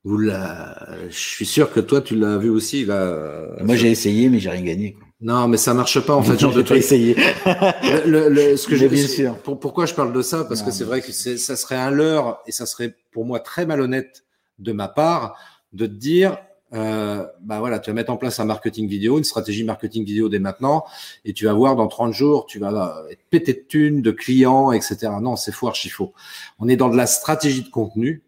Vous 0.09 0.17
la... 0.17 0.75
Je 1.09 1.15
suis 1.17 1.45
sûr 1.45 1.71
que 1.71 1.79
toi, 1.79 2.01
tu 2.01 2.15
l'as 2.15 2.37
vu 2.37 2.49
aussi. 2.49 2.83
Là. 2.83 3.45
Moi, 3.61 3.75
j'ai 3.75 3.91
essayé, 3.91 4.27
mais 4.29 4.39
j'ai 4.39 4.49
rien 4.49 4.63
gagné. 4.63 4.93
Quoi. 4.93 5.03
Non, 5.21 5.47
mais 5.47 5.57
ça 5.57 5.75
marche 5.75 5.99
pas 5.99 6.15
en 6.15 6.23
fait, 6.23 6.39
genre 6.39 6.51
de 6.51 6.59
J'ai 6.61 6.65
truc. 6.65 6.77
essayé. 6.79 7.15
Le, 7.45 8.07
le- 8.07 8.29
le- 8.29 8.57
ce 8.57 8.67
que 8.67 8.75
je, 8.75 8.87
bien 8.87 9.05
sûr. 9.05 9.37
Pour, 9.37 9.59
pourquoi 9.59 9.85
je 9.85 9.93
parle 9.93 10.11
de 10.11 10.21
ça? 10.23 10.45
Parce 10.45 10.63
que 10.63 10.71
c'est 10.71 10.83
vrai 10.83 11.01
que 11.01 11.11
ça 11.11 11.55
serait 11.55 11.75
un 11.75 11.91
leurre 11.91 12.39
et 12.47 12.51
ça 12.51 12.65
serait 12.65 12.95
pour 13.11 13.23
moi 13.25 13.39
très 13.39 13.67
malhonnête 13.67 14.23
de 14.57 14.71
ma 14.71 14.87
part 14.87 15.37
de 15.73 15.85
te 15.85 15.91
dire, 15.91 16.37
euh, 16.73 17.23
bah 17.41 17.59
voilà, 17.59 17.77
tu 17.77 17.91
vas 17.91 17.93
mettre 17.93 18.11
en 18.11 18.17
place 18.17 18.39
un 18.39 18.45
marketing 18.45 18.87
vidéo, 18.87 19.19
une 19.19 19.23
stratégie 19.23 19.63
marketing 19.63 20.05
vidéo 20.05 20.27
dès 20.27 20.39
maintenant, 20.39 20.85
et 21.23 21.33
tu 21.33 21.45
vas 21.45 21.53
voir 21.53 21.75
dans 21.75 21.87
30 21.87 22.13
jours, 22.13 22.47
tu 22.47 22.57
vas 22.57 23.03
être 23.11 23.21
pété 23.29 23.53
de 23.53 23.63
thunes, 23.67 24.01
de 24.01 24.09
clients, 24.11 24.71
etc. 24.71 25.11
Non, 25.21 25.35
c'est 25.35 25.51
faux, 25.51 25.67
archi 25.67 25.89
faux. 25.89 26.13
On 26.59 26.67
est 26.67 26.77
dans 26.77 26.89
de 26.89 26.97
la 26.97 27.05
stratégie 27.05 27.61
de 27.61 27.69
contenu, 27.69 28.23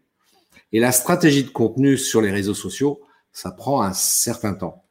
et 0.72 0.80
la 0.80 0.92
stratégie 0.92 1.44
de 1.44 1.50
contenu 1.50 1.96
sur 1.96 2.20
les 2.20 2.30
réseaux 2.30 2.54
sociaux, 2.54 3.00
ça 3.32 3.50
prend 3.50 3.82
un 3.82 3.92
certain 3.92 4.54
temps. 4.54 4.84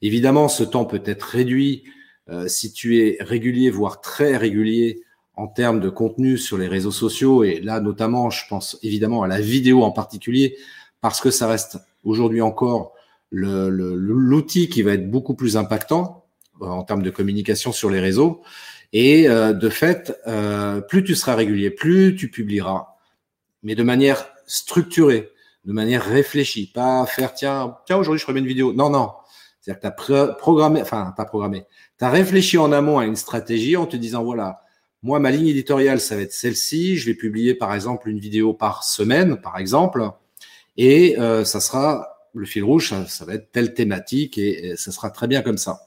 Évidemment, 0.00 0.48
ce 0.48 0.64
temps 0.64 0.84
peut 0.84 1.02
être 1.04 1.22
réduit 1.22 1.84
euh, 2.28 2.48
si 2.48 2.72
tu 2.72 3.00
es 3.00 3.16
régulier, 3.20 3.70
voire 3.70 4.00
très 4.00 4.36
régulier 4.36 5.02
en 5.34 5.48
termes 5.48 5.80
de 5.80 5.88
contenu 5.88 6.38
sur 6.38 6.58
les 6.58 6.68
réseaux 6.68 6.92
sociaux, 6.92 7.42
et 7.44 7.60
là 7.60 7.80
notamment, 7.80 8.30
je 8.30 8.46
pense 8.48 8.78
évidemment 8.82 9.22
à 9.22 9.28
la 9.28 9.40
vidéo 9.40 9.82
en 9.82 9.90
particulier, 9.90 10.56
parce 11.00 11.20
que 11.20 11.30
ça 11.30 11.48
reste 11.48 11.78
aujourd'hui 12.04 12.40
encore 12.40 12.92
l'outil 13.30 14.68
qui 14.68 14.82
va 14.82 14.92
être 14.92 15.10
beaucoup 15.10 15.34
plus 15.34 15.56
impactant 15.56 16.26
euh, 16.60 16.66
en 16.66 16.82
termes 16.82 17.02
de 17.02 17.10
communication 17.10 17.72
sur 17.72 17.90
les 17.90 18.00
réseaux. 18.00 18.42
Et 18.92 19.28
euh, 19.28 19.54
de 19.54 19.70
fait, 19.70 20.14
euh, 20.26 20.80
plus 20.80 21.02
tu 21.02 21.14
seras 21.14 21.34
régulier, 21.34 21.70
plus 21.70 22.14
tu 22.14 22.30
publieras, 22.30 22.88
mais 23.62 23.74
de 23.74 23.82
manière 23.82 24.31
structurée, 24.52 25.30
de 25.64 25.72
manière 25.72 26.04
réfléchie, 26.04 26.70
pas 26.72 27.06
faire 27.06 27.32
tiens, 27.34 27.76
tiens 27.86 27.96
aujourd'hui 27.96 28.18
je 28.18 28.24
ferai 28.24 28.38
une 28.38 28.46
vidéo. 28.46 28.72
Non, 28.72 28.90
non. 28.90 29.12
C'est-à-dire 29.60 29.94
que 29.96 30.02
tu 30.06 30.14
as 30.14 30.28
programmé, 30.34 30.82
enfin 30.82 31.14
pas 31.16 31.24
programmé, 31.24 31.64
tu 31.98 32.04
as 32.04 32.10
réfléchi 32.10 32.58
en 32.58 32.72
amont 32.72 32.98
à 32.98 33.06
une 33.06 33.16
stratégie 33.16 33.76
en 33.76 33.86
te 33.86 33.96
disant 33.96 34.24
voilà, 34.24 34.60
moi 35.02 35.20
ma 35.20 35.30
ligne 35.30 35.46
éditoriale 35.46 36.00
ça 36.00 36.16
va 36.16 36.22
être 36.22 36.32
celle-ci, 36.32 36.96
je 36.96 37.06
vais 37.06 37.14
publier 37.14 37.54
par 37.54 37.72
exemple 37.72 38.08
une 38.08 38.18
vidéo 38.18 38.52
par 38.52 38.84
semaine 38.84 39.40
par 39.40 39.58
exemple, 39.58 40.10
et 40.76 41.18
euh, 41.18 41.44
ça 41.44 41.60
sera 41.60 42.18
le 42.34 42.44
fil 42.44 42.64
rouge, 42.64 42.92
ça, 43.06 43.24
va 43.24 43.34
être 43.34 43.52
telle 43.52 43.72
thématique 43.72 44.36
et, 44.36 44.70
et 44.70 44.76
ça 44.76 44.90
sera 44.90 45.10
très 45.10 45.28
bien 45.28 45.42
comme 45.42 45.58
ça. 45.58 45.86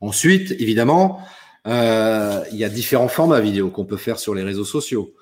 Ensuite, 0.00 0.52
évidemment, 0.52 1.20
euh, 1.66 2.44
il 2.52 2.58
y 2.58 2.64
a 2.64 2.68
différents 2.68 3.08
formats 3.08 3.40
vidéo 3.40 3.70
qu'on 3.70 3.84
peut 3.84 3.96
faire 3.96 4.18
sur 4.18 4.34
les 4.34 4.42
réseaux 4.42 4.64
sociaux. 4.64 5.14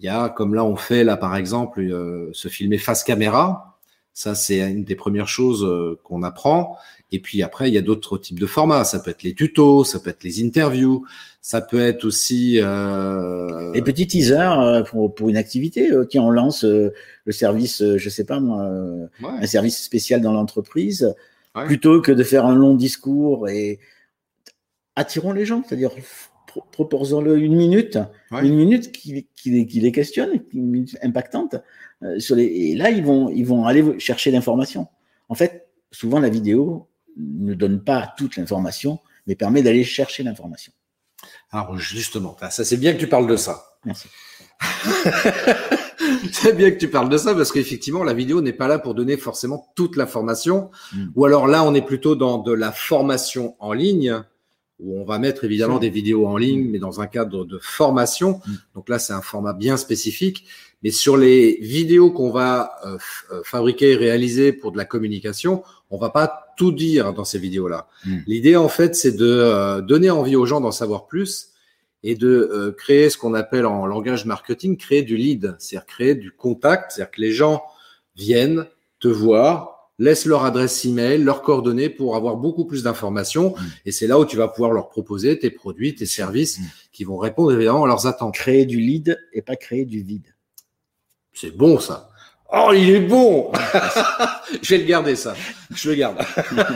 Il 0.00 0.06
y 0.06 0.08
a, 0.08 0.28
comme 0.30 0.54
là 0.54 0.64
on 0.64 0.76
fait 0.76 1.04
là 1.04 1.16
par 1.16 1.36
exemple, 1.36 1.80
euh, 1.80 2.30
se 2.32 2.48
filmer 2.48 2.78
face 2.78 3.04
caméra. 3.04 3.78
Ça, 4.12 4.34
c'est 4.34 4.58
une 4.58 4.82
des 4.82 4.96
premières 4.96 5.28
choses 5.28 5.64
euh, 5.64 5.98
qu'on 6.02 6.22
apprend. 6.24 6.76
Et 7.12 7.20
puis 7.20 7.42
après, 7.42 7.68
il 7.68 7.74
y 7.74 7.78
a 7.78 7.82
d'autres 7.82 8.18
types 8.18 8.40
de 8.40 8.46
formats. 8.46 8.84
Ça 8.84 8.98
peut 8.98 9.10
être 9.12 9.22
les 9.22 9.34
tutos, 9.34 9.84
ça 9.84 10.00
peut 10.00 10.10
être 10.10 10.24
les 10.24 10.44
interviews, 10.44 11.06
ça 11.40 11.60
peut 11.60 11.80
être 11.80 12.04
aussi. 12.04 12.58
Euh... 12.60 13.72
Les 13.72 13.82
petits 13.82 14.06
teasers 14.08 14.60
euh, 14.60 14.82
pour, 14.82 15.14
pour 15.14 15.28
une 15.28 15.36
activité. 15.36 15.92
euh, 15.92 16.04
Tiens, 16.04 16.22
on 16.22 16.30
lance 16.30 16.64
euh, 16.64 16.92
le 17.24 17.32
service, 17.32 17.82
je 17.96 18.08
sais 18.08 18.24
pas 18.24 18.40
moi, 18.40 18.68
ouais, 19.22 19.28
un 19.40 19.46
service 19.46 19.82
spécial 19.82 20.20
dans 20.20 20.32
l'entreprise, 20.32 21.14
Ouais. 21.56 21.66
plutôt 21.66 22.00
que 22.00 22.12
de 22.12 22.22
faire 22.22 22.46
un 22.46 22.54
long 22.54 22.74
discours 22.76 23.48
et 23.48 23.80
attirons 24.94 25.32
les 25.32 25.44
gens, 25.44 25.64
c'est-à-dire 25.66 25.90
pro- 26.50 26.64
proposons-le 26.72 27.38
une 27.38 27.56
minute, 27.56 27.98
Ouais. 28.30 28.46
une 28.46 28.54
minute 28.56 28.92
qui, 28.92 29.26
qui, 29.36 29.50
les- 29.50 29.66
qui 29.66 29.80
les 29.80 29.92
questionne, 29.92 30.42
une 30.52 30.66
minute 30.70 30.98
impactante. 31.02 31.56
euh, 32.02 32.18
sur 32.18 32.34
les, 32.36 32.44
et 32.44 32.74
là, 32.76 32.90
ils 32.90 33.04
vont, 33.04 33.28
ils 33.30 33.44
vont 33.46 33.66
aller 33.66 33.98
chercher 33.98 34.30
l'information. 34.30 34.86
En 35.28 35.34
fait, 35.34 35.68
souvent 35.90 36.18
la 36.18 36.28
vidéo 36.30 36.88
ne 37.16 37.52
donne 37.54 37.84
pas 37.84 38.14
toute 38.16 38.36
l'information, 38.36 38.98
mais 39.26 39.34
permet 39.34 39.62
d'aller 39.62 39.84
chercher 39.84 40.22
l'information. 40.22 40.72
Alors 41.50 41.76
justement, 41.76 42.36
ça 42.50 42.64
c'est 42.64 42.78
bien 42.78 42.94
que 42.94 42.98
tu 42.98 43.06
parles 43.06 43.26
de 43.26 43.36
ça. 43.36 43.62
Merci. 43.84 44.08
C'est 46.32 46.54
bien 46.56 46.70
que 46.70 46.76
tu 46.78 46.88
parles 46.88 47.08
de 47.08 47.16
ça 47.18 47.34
parce 47.34 47.52
qu'effectivement, 47.52 48.02
la 48.04 48.14
vidéo 48.14 48.40
n'est 48.40 48.52
pas 48.54 48.68
là 48.68 48.78
pour 48.78 48.94
donner 48.94 49.16
forcément 49.16 49.68
toute 49.74 49.96
l'information. 49.96 50.70
Mm. 50.94 51.06
Ou 51.14 51.24
alors 51.26 51.46
là, 51.46 51.62
on 51.64 51.74
est 51.74 51.84
plutôt 51.84 52.14
dans 52.16 52.38
de 52.38 52.52
la 52.52 52.72
formation 52.72 53.54
en 53.58 53.72
ligne 53.72 54.22
où 54.82 54.98
on 54.98 55.04
va 55.04 55.18
mettre 55.18 55.44
évidemment 55.44 55.78
des 55.78 55.90
vidéos 55.90 56.26
en 56.26 56.36
ligne, 56.36 56.68
mais 56.70 56.78
dans 56.78 57.00
un 57.00 57.06
cadre 57.06 57.44
de 57.44 57.58
formation. 57.60 58.40
Mm. 58.46 58.52
Donc 58.74 58.88
là, 58.88 58.98
c'est 58.98 59.12
un 59.12 59.22
format 59.22 59.52
bien 59.52 59.76
spécifique. 59.76 60.46
Mais 60.82 60.90
sur 60.90 61.16
les 61.16 61.58
vidéos 61.60 62.10
qu'on 62.10 62.30
va 62.30 62.72
euh, 62.86 62.96
euh, 63.32 63.42
fabriquer 63.44 63.90
et 63.90 63.96
réaliser 63.96 64.52
pour 64.52 64.72
de 64.72 64.78
la 64.78 64.86
communication, 64.86 65.62
on 65.90 65.98
va 65.98 66.10
pas 66.10 66.54
tout 66.56 66.72
dire 66.72 67.12
dans 67.12 67.24
ces 67.24 67.38
vidéos-là. 67.38 67.88
Mm. 68.06 68.18
L'idée, 68.26 68.56
en 68.56 68.68
fait, 68.68 68.94
c'est 68.94 69.16
de 69.16 69.26
euh, 69.26 69.80
donner 69.80 70.10
envie 70.10 70.36
aux 70.36 70.46
gens 70.46 70.60
d'en 70.60 70.72
savoir 70.72 71.06
plus 71.06 71.50
et 72.02 72.14
de 72.14 72.28
euh, 72.28 72.72
créer 72.72 73.10
ce 73.10 73.18
qu'on 73.18 73.34
appelle 73.34 73.66
en 73.66 73.86
langage 73.86 74.24
marketing, 74.24 74.76
créer 74.76 75.02
du 75.02 75.16
lead, 75.16 75.56
c'est-à-dire 75.58 75.86
créer 75.86 76.14
du 76.14 76.30
contact, 76.30 76.92
c'est-à-dire 76.92 77.10
que 77.10 77.20
les 77.20 77.32
gens 77.32 77.62
viennent 78.16 78.66
te 79.00 79.08
voir, 79.08 79.79
laissent 80.00 80.24
leur 80.24 80.44
adresse 80.44 80.84
email, 80.84 81.22
leurs 81.22 81.42
coordonnées 81.42 81.90
pour 81.90 82.16
avoir 82.16 82.36
beaucoup 82.36 82.64
plus 82.64 82.82
d'informations. 82.82 83.50
Mm. 83.50 83.62
Et 83.86 83.92
c'est 83.92 84.06
là 84.06 84.18
où 84.18 84.24
tu 84.24 84.36
vas 84.36 84.48
pouvoir 84.48 84.72
leur 84.72 84.88
proposer 84.88 85.38
tes 85.38 85.50
produits, 85.50 85.94
tes 85.94 86.06
services 86.06 86.58
Mm. 86.58 86.62
qui 86.92 87.04
vont 87.04 87.18
répondre 87.18 87.52
évidemment 87.52 87.84
à 87.84 87.86
leurs 87.86 88.06
attentes. 88.06 88.34
Créer 88.34 88.64
du 88.64 88.80
lead 88.80 89.20
et 89.32 89.42
pas 89.42 89.56
créer 89.56 89.84
du 89.84 90.02
vide. 90.02 90.34
C'est 91.32 91.54
bon 91.56 91.78
ça. 91.78 92.08
Oh, 92.52 92.72
il 92.74 92.90
est 92.90 93.00
bon. 93.00 93.52
Je 94.62 94.74
vais 94.74 94.78
le 94.78 94.86
garder 94.86 95.14
ça. 95.14 95.36
Je 95.72 95.90
le 95.90 95.94
garde. 95.94 96.18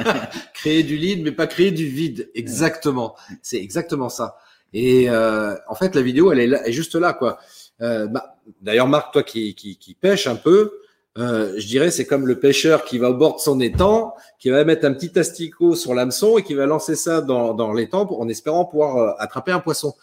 créer 0.55 0.85
du 0.85 0.97
lead, 0.97 1.25
mais 1.25 1.33
pas 1.33 1.49
créer 1.49 1.73
du 1.73 1.89
vide. 1.89 2.31
Exactement. 2.35 3.17
C'est 3.43 3.57
exactement 3.61 4.09
ça. 4.09 4.37
Et 4.73 5.09
euh, 5.09 5.57
en 5.69 5.75
fait, 5.75 5.95
la 5.97 6.03
vidéo, 6.03 6.31
elle 6.31 6.41
est, 6.41 6.47
là, 6.47 6.67
est 6.67 6.73
juste 6.73 6.95
là, 6.95 7.13
quoi. 7.13 7.39
Euh, 7.81 8.07
bah, 8.07 8.37
D'ailleurs, 8.61 8.87
Marc, 8.87 9.13
toi 9.13 9.23
qui, 9.23 9.55
qui, 9.55 9.79
qui 9.79 9.95
pêche 9.95 10.27
un 10.27 10.37
peu, 10.37 10.73
euh, 11.17 11.55
je 11.57 11.67
dirais 11.67 11.93
c'est 11.93 12.07
comme 12.07 12.27
le 12.27 12.41
pêcheur 12.41 12.85
qui 12.85 12.99
va 12.99 13.11
au 13.11 13.15
bord 13.15 13.37
de 13.37 13.41
son 13.41 13.61
étang, 13.61 14.15
qui 14.39 14.51
va 14.51 14.65
mettre 14.65 14.85
un 14.85 14.93
petit 14.93 15.17
asticot 15.19 15.77
sur 15.77 15.95
l'hameçon 15.95 16.39
et 16.39 16.43
qui 16.43 16.55
va 16.55 16.67
lancer 16.67 16.97
ça 16.97 17.21
dans, 17.21 17.55
dans 17.55 17.73
l'étang 17.73 18.07
en 18.11 18.29
espérant 18.29 18.65
pouvoir 18.65 18.97
euh, 18.97 19.13
attraper 19.19 19.53
un 19.53 19.61
poisson. 19.61 19.95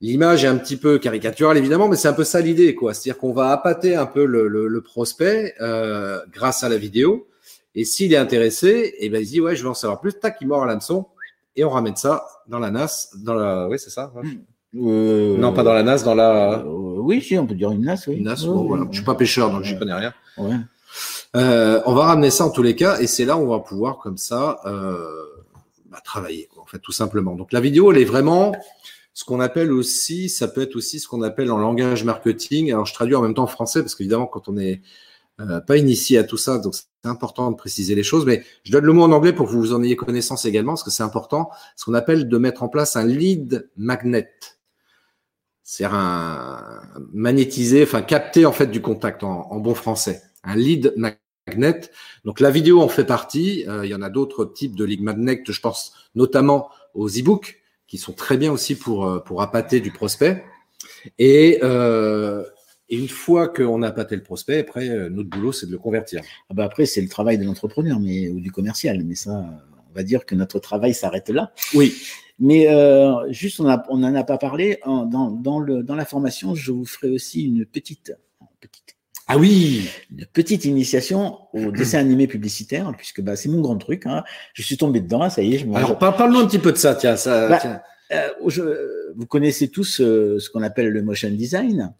L'image 0.00 0.44
est 0.44 0.48
un 0.48 0.56
petit 0.56 0.76
peu 0.76 0.98
caricaturale 0.98 1.56
évidemment, 1.56 1.88
mais 1.88 1.96
c'est 1.96 2.08
un 2.08 2.14
peu 2.14 2.24
ça 2.24 2.40
l'idée, 2.40 2.74
quoi. 2.74 2.92
C'est-à-dire 2.92 3.18
qu'on 3.18 3.32
va 3.32 3.50
appâter 3.50 3.94
un 3.94 4.06
peu 4.06 4.24
le, 4.24 4.80
prospect 4.82 5.54
euh, 5.60 6.20
grâce 6.30 6.62
à 6.62 6.68
la 6.68 6.76
vidéo. 6.76 7.28
Et 7.74 7.84
s'il 7.84 8.12
est 8.12 8.18
intéressé, 8.18 8.94
et 8.98 9.08
ben 9.10 9.20
il 9.20 9.26
dit 9.26 9.40
ouais, 9.40 9.56
je 9.56 9.62
veux 9.62 9.70
en 9.70 9.74
savoir 9.74 10.00
plus. 10.00 10.14
Tac, 10.14 10.38
il 10.40 10.48
mord 10.48 10.62
à 10.62 10.66
l'hameçon 10.66 11.06
et 11.56 11.64
on 11.64 11.70
ramène 11.70 11.96
ça 11.96 12.26
dans 12.46 12.58
la 12.58 12.70
NAS, 12.70 13.10
dans 13.16 13.34
la, 13.34 13.68
oui 13.68 13.78
c'est 13.78 13.90
ça. 13.90 14.12
ouais. 14.14 14.22
Euh, 14.74 15.36
Non, 15.38 15.52
pas 15.52 15.62
dans 15.62 15.72
la 15.72 15.82
NAS, 15.82 16.02
dans 16.02 16.14
la 16.14 16.60
euh, 16.60 16.96
oui, 16.98 17.22
si, 17.22 17.38
on 17.38 17.46
peut 17.46 17.54
dire 17.54 17.70
une 17.70 17.84
NAS, 17.84 18.04
oui. 18.08 18.16
une 18.16 18.24
NAS. 18.24 18.42
Ouais, 18.42 18.46
bon, 18.48 18.60
ouais, 18.60 18.68
voilà. 18.68 18.82
ouais. 18.82 18.88
Je 18.90 18.96
suis 18.96 19.04
pas 19.04 19.14
pêcheur, 19.14 19.50
donc 19.50 19.62
j'y 19.62 19.78
connais 19.78 19.94
rien. 19.94 20.12
Euh, 21.36 21.80
on 21.86 21.94
va 21.94 22.06
ramener 22.06 22.30
ça 22.30 22.46
en 22.46 22.50
tous 22.50 22.62
les 22.62 22.74
cas, 22.74 22.98
et 22.98 23.06
c'est 23.06 23.24
là 23.24 23.36
où 23.36 23.42
on 23.42 23.48
va 23.48 23.60
pouvoir 23.60 23.98
comme 23.98 24.16
ça 24.16 24.60
euh, 24.66 25.06
bah, 25.90 25.98
travailler, 26.04 26.48
quoi, 26.52 26.62
en 26.62 26.66
fait, 26.66 26.78
tout 26.78 26.92
simplement. 26.92 27.34
Donc 27.34 27.52
la 27.52 27.60
vidéo, 27.60 27.92
elle 27.92 27.98
est 27.98 28.04
vraiment 28.04 28.52
ce 29.16 29.24
qu'on 29.24 29.40
appelle 29.40 29.72
aussi, 29.72 30.28
ça 30.28 30.46
peut 30.46 30.60
être 30.60 30.76
aussi 30.76 31.00
ce 31.00 31.08
qu'on 31.08 31.22
appelle 31.22 31.50
en 31.50 31.56
langage 31.56 32.04
marketing. 32.04 32.70
Alors 32.70 32.84
je 32.84 32.92
traduis 32.92 33.14
en 33.14 33.22
même 33.22 33.32
temps 33.32 33.44
en 33.44 33.48
français 33.48 33.80
parce 33.80 33.94
qu'évidemment 33.94 34.26
quand 34.26 34.48
on 34.48 34.52
n'est 34.52 34.82
euh, 35.40 35.58
pas 35.60 35.78
initié 35.78 36.18
à 36.18 36.24
tout 36.24 36.36
ça, 36.36 36.58
donc 36.58 36.74
c'est 36.74 36.84
important 37.04 37.50
de 37.50 37.56
préciser 37.56 37.94
les 37.94 38.02
choses. 38.02 38.26
Mais 38.26 38.44
je 38.64 38.72
donne 38.72 38.84
le 38.84 38.92
mot 38.92 39.04
en 39.04 39.12
anglais 39.12 39.32
pour 39.32 39.46
que 39.46 39.52
vous 39.52 39.72
en 39.72 39.82
ayez 39.82 39.96
connaissance 39.96 40.44
également, 40.44 40.72
parce 40.72 40.82
que 40.82 40.90
c'est 40.90 41.02
important. 41.02 41.48
Ce 41.76 41.86
qu'on 41.86 41.94
appelle 41.94 42.28
de 42.28 42.38
mettre 42.38 42.62
en 42.62 42.68
place 42.68 42.94
un 42.94 43.04
lead 43.04 43.70
magnet. 43.78 44.30
C'est 45.68 45.84
un 45.84 46.80
magnétiser, 47.12 47.82
enfin 47.82 48.00
capter 48.02 48.46
en 48.46 48.52
fait 48.52 48.68
du 48.68 48.80
contact 48.80 49.24
en, 49.24 49.50
en 49.50 49.58
bon 49.58 49.74
français. 49.74 50.22
Un 50.44 50.54
lead 50.54 50.94
magnet. 50.96 51.80
Donc 52.24 52.38
la 52.38 52.52
vidéo 52.52 52.80
en 52.80 52.88
fait 52.88 53.02
partie. 53.04 53.64
Euh, 53.66 53.84
il 53.84 53.90
y 53.90 53.94
en 53.94 54.00
a 54.00 54.08
d'autres 54.08 54.44
types 54.44 54.76
de 54.76 54.84
lead 54.84 55.02
magnet. 55.02 55.42
Je 55.44 55.60
pense 55.60 55.92
notamment 56.14 56.68
aux 56.94 57.08
e-books 57.08 57.60
qui 57.88 57.98
sont 57.98 58.12
très 58.12 58.36
bien 58.36 58.52
aussi 58.52 58.76
pour 58.76 59.06
euh, 59.06 59.18
pour 59.18 59.42
appâter 59.42 59.80
du 59.80 59.90
prospect. 59.90 60.44
Et 61.18 61.58
euh, 61.64 62.44
Et 62.88 62.96
une 62.96 63.08
fois 63.08 63.48
qu'on 63.48 63.82
a 63.82 63.90
pâté 63.90 64.14
le 64.14 64.22
prospect, 64.22 64.60
après, 64.60 64.88
euh, 64.88 65.10
notre 65.10 65.28
boulot, 65.28 65.50
c'est 65.50 65.66
de 65.66 65.72
le 65.72 65.78
convertir. 65.78 66.22
Ah 66.48 66.54
bah 66.54 66.64
après, 66.64 66.86
c'est 66.86 67.02
le 67.02 67.08
travail 67.08 67.36
de 67.36 67.44
l'entrepreneur 67.44 67.98
mais, 67.98 68.28
ou 68.28 68.38
du 68.38 68.52
commercial. 68.52 69.02
Mais 69.04 69.16
ça, 69.16 69.32
on 69.90 69.92
va 69.92 70.04
dire 70.04 70.24
que 70.24 70.36
notre 70.36 70.60
travail 70.60 70.94
s'arrête 70.94 71.28
là. 71.28 71.50
Oui. 71.74 71.96
Mais 72.38 72.68
euh, 72.68 73.30
juste, 73.32 73.60
on 73.60 73.96
n'en 73.96 74.14
a 74.14 74.24
pas 74.24 74.38
parlé. 74.38 74.78
En- 74.84 75.06
Dans, 75.06 75.30
dans, 75.30 75.58
le, 75.58 75.82
dans 75.82 75.94
la 75.94 76.04
formation, 76.04 76.54
je 76.54 76.70
vous 76.72 76.84
ferai 76.84 77.10
aussi 77.10 77.44
une 77.44 77.64
petite, 77.64 78.12
petite, 78.60 78.96
Ah 79.26 79.38
oui 79.38 79.88
une 80.10 80.26
petite 80.26 80.64
initiation 80.66 81.38
au 81.54 81.70
dessin 81.72 81.98
animé 81.98 82.26
publicitaire, 82.26 82.92
puisque 82.96 83.22
bah, 83.22 83.36
c'est 83.36 83.48
mon 83.48 83.60
grand 83.62 83.78
truc. 83.78 84.04
Hein. 84.06 84.22
Je 84.52 84.62
suis 84.62 84.76
tombé 84.76 85.00
dedans, 85.00 85.28
ça 85.30 85.42
y 85.42 85.54
est. 85.54 85.58
Je 85.58 85.66
me- 85.66 85.74
Alors, 85.76 85.98
par- 85.98 86.16
parle-nous 86.16 86.40
un 86.40 86.46
petit 86.46 86.58
peu 86.58 86.72
de 86.72 86.76
ça, 86.78 86.94
tiens. 86.94 87.16
Ça, 87.16 87.48
Bah, 87.48 87.58
tiens. 87.60 87.80
Euh, 88.12 88.28
je- 88.46 89.12
vous 89.16 89.26
connaissez 89.26 89.68
tous 89.68 90.00
euh, 90.00 90.38
ce 90.38 90.48
qu'on 90.50 90.62
appelle 90.62 90.90
le 90.90 91.02
motion 91.02 91.30
design, 91.30 91.92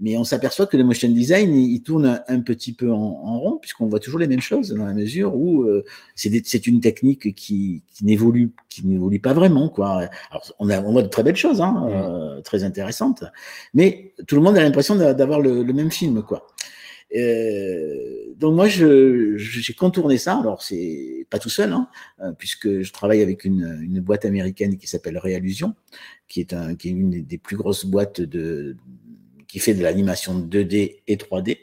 mais 0.00 0.16
on 0.16 0.24
s'aperçoit 0.24 0.66
que 0.66 0.76
le 0.76 0.84
motion 0.84 1.08
design, 1.08 1.54
il, 1.54 1.72
il 1.72 1.82
tourne 1.82 2.06
un, 2.06 2.20
un 2.28 2.40
petit 2.40 2.72
peu 2.72 2.90
en, 2.92 2.96
en 3.00 3.38
rond, 3.38 3.58
puisqu'on 3.58 3.86
voit 3.86 4.00
toujours 4.00 4.18
les 4.18 4.26
mêmes 4.26 4.40
choses, 4.40 4.70
dans 4.70 4.84
la 4.86 4.92
mesure 4.94 5.36
où 5.36 5.62
euh, 5.62 5.84
c'est 6.16 6.66
une 6.66 6.80
technique 6.80 7.34
qui, 7.34 7.82
qui 7.92 8.04
n'évolue 8.04 8.50
qui 8.68 8.86
n'évolue 8.86 9.20
pas 9.20 9.32
vraiment. 9.34 9.68
Quoi. 9.68 10.08
Alors, 10.30 10.52
on, 10.58 10.68
a, 10.68 10.82
on 10.82 10.92
voit 10.92 11.02
de 11.02 11.08
très 11.08 11.22
belles 11.22 11.36
choses, 11.36 11.60
hein, 11.60 11.86
euh, 11.88 12.40
très 12.42 12.64
intéressantes, 12.64 13.22
mais 13.72 14.12
tout 14.26 14.34
le 14.34 14.42
monde 14.42 14.56
a 14.58 14.62
l'impression 14.62 14.96
d'a- 14.96 15.14
d'avoir 15.14 15.40
le, 15.40 15.62
le 15.62 15.72
même 15.72 15.90
film. 15.92 16.22
quoi. 16.22 16.46
Euh, 17.16 18.34
donc 18.36 18.54
moi, 18.56 18.66
je- 18.66 19.36
je- 19.36 19.60
j'ai 19.60 19.74
contourné 19.74 20.18
ça. 20.18 20.38
Alors 20.40 20.62
c'est 20.62 21.26
pas 21.30 21.38
tout 21.38 21.48
seul, 21.50 21.72
hein, 21.72 21.88
euh, 22.20 22.32
puisque 22.36 22.80
je 22.80 22.92
travaille 22.92 23.22
avec 23.22 23.44
une, 23.44 23.78
une 23.82 24.00
boîte 24.00 24.24
américaine 24.24 24.76
qui 24.76 24.86
s'appelle 24.88 25.18
Realusion, 25.18 25.74
qui 26.28 26.40
est, 26.40 26.52
un, 26.52 26.74
qui 26.74 26.88
est 26.88 26.92
une 26.92 27.10
des- 27.10 27.22
des 27.22 27.38
plus 27.38 27.56
grosses 27.56 27.86
boîtes 27.86 28.20
de, 28.20 28.76
qui 29.54 29.60
fait 29.60 29.74
de 29.74 29.84
l'animation 29.84 30.36
2D 30.36 30.96
et 31.06 31.16
3D. 31.16 31.58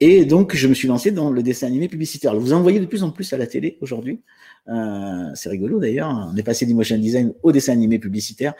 Et 0.00 0.26
donc, 0.26 0.54
je 0.54 0.68
me 0.68 0.74
suis 0.74 0.88
lancé 0.88 1.10
dans 1.10 1.30
le 1.30 1.42
dessin 1.42 1.66
animé 1.68 1.88
publicitaire. 1.88 2.36
Vous 2.38 2.52
en 2.52 2.60
voyez 2.60 2.80
de 2.80 2.84
plus 2.84 3.02
en 3.02 3.10
plus 3.10 3.32
à 3.32 3.38
la 3.38 3.46
télé 3.46 3.78
aujourd'hui. 3.80 4.20
Euh, 4.68 5.30
c'est 5.34 5.48
rigolo 5.48 5.80
d'ailleurs. 5.80 6.10
On 6.30 6.36
est 6.36 6.42
passé 6.42 6.66
du 6.66 6.74
motion 6.74 6.98
design 6.98 7.32
au 7.42 7.50
dessin 7.50 7.72
animé 7.72 7.98
publicitaire. 7.98 8.52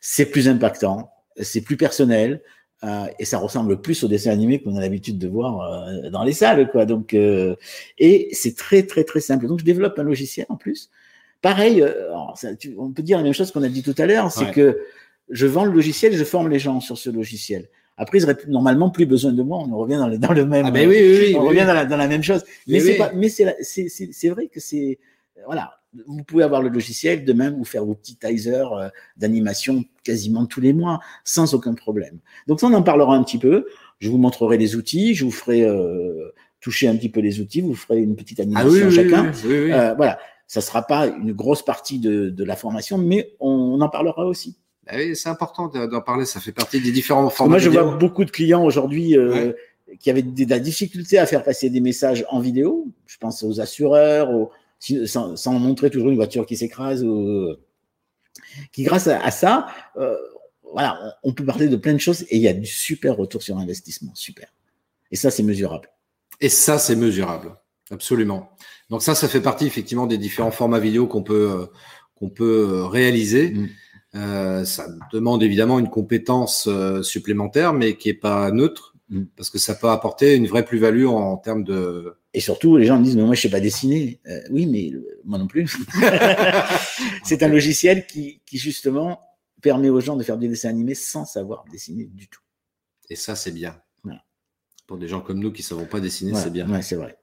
C'est 0.00 0.26
plus 0.26 0.48
impactant, 0.48 1.12
c'est 1.40 1.60
plus 1.60 1.76
personnel. 1.76 2.42
euh, 2.82 3.06
et 3.20 3.24
ça 3.24 3.38
ressemble 3.38 3.80
plus 3.80 4.02
au 4.02 4.08
dessin 4.08 4.32
animé 4.32 4.60
qu'on 4.60 4.74
a 4.76 4.80
l'habitude 4.80 5.18
de 5.18 5.28
voir 5.28 5.60
euh, 5.60 6.10
dans 6.10 6.24
les 6.24 6.32
salles, 6.32 6.68
quoi. 6.72 6.84
Donc, 6.84 7.14
et 7.14 8.28
c'est 8.32 8.56
très 8.56 8.82
très 8.82 9.04
très 9.04 9.20
simple. 9.20 9.46
Donc, 9.46 9.60
je 9.60 9.64
développe 9.64 9.96
un 10.00 10.02
logiciel 10.04 10.46
en 10.48 10.56
plus. 10.56 10.90
Pareil, 11.42 11.80
alors, 11.82 12.36
ça, 12.36 12.56
tu- 12.56 12.74
on 12.76 12.90
peut 12.92 13.02
dire 13.04 13.18
la 13.18 13.22
même 13.24 13.32
chose 13.34 13.52
qu'on 13.52 13.62
a 13.62 13.68
dit 13.68 13.84
tout 13.84 13.94
à 13.98 14.06
l'heure, 14.06 14.32
c'est 14.32 14.46
Ouais. 14.46 14.50
que 14.52 14.78
je 15.30 15.46
vends 15.46 15.64
le 15.64 15.72
logiciel, 15.72 16.14
je 16.14 16.24
forme 16.24 16.48
les 16.48 16.58
gens 16.58 16.80
sur 16.80 16.98
ce 16.98 17.10
logiciel. 17.10 17.68
Après, 17.96 18.18
ils 18.18 18.22
n'auraient 18.22 18.38
normalement 18.46 18.90
plus 18.90 19.06
besoin 19.06 19.32
de 19.32 19.42
moi. 19.42 19.58
On 19.58 19.76
revient 19.76 19.96
dans 19.96 20.06
le, 20.08 20.18
dans 20.18 20.32
le 20.32 20.46
même. 20.46 20.66
Ah 20.66 20.70
ben 20.70 20.88
oui, 20.88 20.96
oui, 20.98 21.18
oui. 21.20 21.36
on 21.36 21.44
revient 21.44 21.64
dans 21.66 21.74
la, 21.74 21.84
dans 21.84 21.96
la 21.96 22.06
même 22.06 22.22
chose. 22.22 22.44
Mais 22.66 22.80
c'est 22.80 22.96
pas, 22.96 23.12
mais 23.12 23.28
c'est, 23.28 24.28
vrai 24.28 24.46
que 24.46 24.60
c'est, 24.60 24.98
voilà. 25.44 25.72
Vous 26.06 26.22
pouvez 26.22 26.44
avoir 26.44 26.60
le 26.60 26.68
logiciel, 26.68 27.24
demain 27.24 27.50
vous 27.50 27.64
faire 27.64 27.84
vos 27.84 27.94
petits 27.94 28.16
teasers 28.16 28.72
euh, 28.72 28.88
d'animation 29.16 29.84
quasiment 30.04 30.44
tous 30.44 30.60
les 30.60 30.74
mois, 30.74 31.00
sans 31.24 31.54
aucun 31.54 31.74
problème. 31.74 32.18
Donc 32.46 32.60
ça, 32.60 32.66
on 32.66 32.74
en 32.74 32.82
parlera 32.82 33.16
un 33.16 33.24
petit 33.24 33.38
peu. 33.38 33.66
Je 33.98 34.10
vous 34.10 34.18
montrerai 34.18 34.58
les 34.58 34.76
outils, 34.76 35.14
je 35.14 35.24
vous 35.24 35.30
ferai 35.30 35.62
euh, 35.62 36.30
toucher 36.60 36.88
un 36.88 36.96
petit 36.96 37.08
peu 37.08 37.20
les 37.20 37.40
outils, 37.40 37.62
vous 37.62 37.74
ferez 37.74 38.00
une 38.00 38.16
petite 38.16 38.38
Ah 38.38 38.42
animation 38.42 38.88
oui, 38.88 38.94
chacun. 38.94 39.32
oui, 39.32 39.40
oui, 39.46 39.58
oui. 39.64 39.72
Euh, 39.72 39.94
voilà, 39.94 40.18
ça 40.46 40.60
sera 40.60 40.86
pas 40.86 41.06
une 41.06 41.32
grosse 41.32 41.64
partie 41.64 41.98
de, 41.98 42.28
de 42.28 42.44
la 42.44 42.54
formation, 42.54 42.98
mais 42.98 43.34
on 43.40 43.80
en 43.80 43.88
parlera 43.88 44.26
aussi. 44.26 44.58
Ah 44.88 44.96
oui, 44.96 45.14
c'est 45.14 45.28
important 45.28 45.68
de- 45.68 45.86
d'en 45.86 46.00
parler. 46.00 46.24
Ça 46.24 46.40
fait 46.40 46.52
partie 46.52 46.80
des 46.80 46.90
différents 46.92 47.28
formats 47.30 47.50
moi, 47.52 47.58
je 47.58 47.68
vidéo. 47.68 47.84
vois 47.84 47.96
beaucoup 47.96 48.24
de 48.24 48.30
clients 48.30 48.64
aujourd'hui 48.64 49.16
euh, 49.16 49.52
qui 50.00 50.10
avaient 50.10 50.22
de 50.22 50.48
la 50.50 50.58
difficulté 50.58 51.18
à 51.18 51.26
faire 51.26 51.42
passer 51.44 51.68
des 51.70 51.80
messages 51.80 52.24
en 52.30 52.40
vidéo. 52.40 52.88
Je 53.06 53.16
pense 53.18 53.42
aux 53.42 53.60
assureurs, 53.60 54.30
aux- 54.30 54.50
sans, 55.06 55.36
sans 55.36 55.58
montrer 55.58 55.90
toujours 55.90 56.08
une 56.08 56.16
voiture 56.16 56.46
qui 56.46 56.56
s'écrase, 56.56 57.04
ou- 57.04 57.54
qui 58.72 58.82
grâce 58.82 59.08
à, 59.08 59.20
à 59.22 59.30
ça, 59.30 59.66
euh, 59.96 60.16
voilà, 60.72 61.16
on, 61.22 61.32
peut 61.32 61.44
parler 61.44 61.68
de 61.68 61.76
plein 61.76 61.94
de 61.94 61.98
choses 61.98 62.22
et 62.28 62.36
il 62.36 62.42
y 62.42 62.48
a 62.48 62.52
du 62.52 62.66
super 62.66 63.16
retour 63.16 63.42
sur 63.42 63.56
investissement, 63.58 64.12
super. 64.14 64.48
Et 65.10 65.16
ça, 65.16 65.30
c'est 65.30 65.42
mesurable. 65.42 65.88
Et 66.40 66.48
ça, 66.48 66.78
c'est 66.78 66.94
mesurable. 66.96 67.56
Absolument. 67.90 68.50
Donc 68.90 69.02
ça, 69.02 69.14
ça 69.14 69.28
fait 69.28 69.40
partie 69.40 69.66
effectivement 69.66 70.06
des 70.06 70.18
différents 70.18 70.50
formats 70.50 70.78
vidéo 70.78 71.06
qu'on 71.06 71.22
peut 71.22 71.50
euh, 71.50 71.66
qu'on 72.14 72.28
peut 72.28 72.68
euh, 72.70 72.86
réaliser. 72.86 73.50
Mm. 73.50 73.68
Euh, 74.14 74.64
ça 74.64 74.86
demande 75.12 75.42
évidemment 75.42 75.78
une 75.78 75.90
compétence 75.90 76.66
euh, 76.66 77.02
supplémentaire, 77.02 77.72
mais 77.72 77.96
qui 77.96 78.08
est 78.08 78.14
pas 78.14 78.50
neutre, 78.50 78.94
Mm. 79.10 79.24
parce 79.36 79.48
que 79.48 79.58
ça 79.58 79.74
peut 79.74 79.88
apporter 79.88 80.34
une 80.34 80.46
vraie 80.46 80.64
plus-value 80.64 81.06
en, 81.06 81.36
termes 81.38 81.64
de. 81.64 82.14
Et 82.34 82.40
surtout, 82.40 82.76
les 82.76 82.84
gens 82.84 82.98
me 82.98 83.04
disent, 83.04 83.16
mais 83.16 83.24
moi, 83.24 83.34
je 83.34 83.40
sais 83.40 83.50
pas 83.50 83.60
dessiner. 83.60 84.20
Euh, 84.26 84.40
oui, 84.50 84.66
mais 84.66 84.92
moi 85.24 85.38
non 85.38 85.46
plus. 85.46 85.76
c'est 87.24 87.42
un 87.42 87.48
logiciel 87.48 88.06
qui, 88.06 88.40
qui, 88.44 88.58
justement, 88.58 89.20
permet 89.62 89.88
aux 89.88 90.00
gens 90.00 90.16
de 90.16 90.22
faire 90.22 90.36
des 90.36 90.48
dessins 90.48 90.68
animés 90.68 90.94
sans 90.94 91.24
savoir 91.24 91.64
dessiner 91.72 92.04
du 92.04 92.28
tout. 92.28 92.42
Et 93.08 93.16
ça, 93.16 93.34
c'est 93.34 93.52
bien. 93.52 93.80
Voilà. 94.04 94.22
Pour 94.86 94.98
des 94.98 95.08
gens 95.08 95.20
comme 95.20 95.38
nous 95.38 95.52
qui 95.52 95.62
savons 95.62 95.86
pas 95.86 96.00
dessiner, 96.00 96.32
Voilà. 96.32 96.44
c'est 96.44 96.52
bien. 96.52 96.70
Ouais, 96.70 96.82
c'est 96.82 96.96
vrai. 96.96 97.18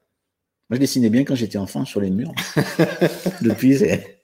Moi, 0.68 0.76
je 0.76 0.80
dessinais 0.80 1.10
bien 1.10 1.22
quand 1.24 1.36
j'étais 1.36 1.58
enfant 1.58 1.84
sur 1.84 2.00
les 2.00 2.10
murs. 2.10 2.32
Depuis, 3.42 3.78
c'est. 3.78 4.15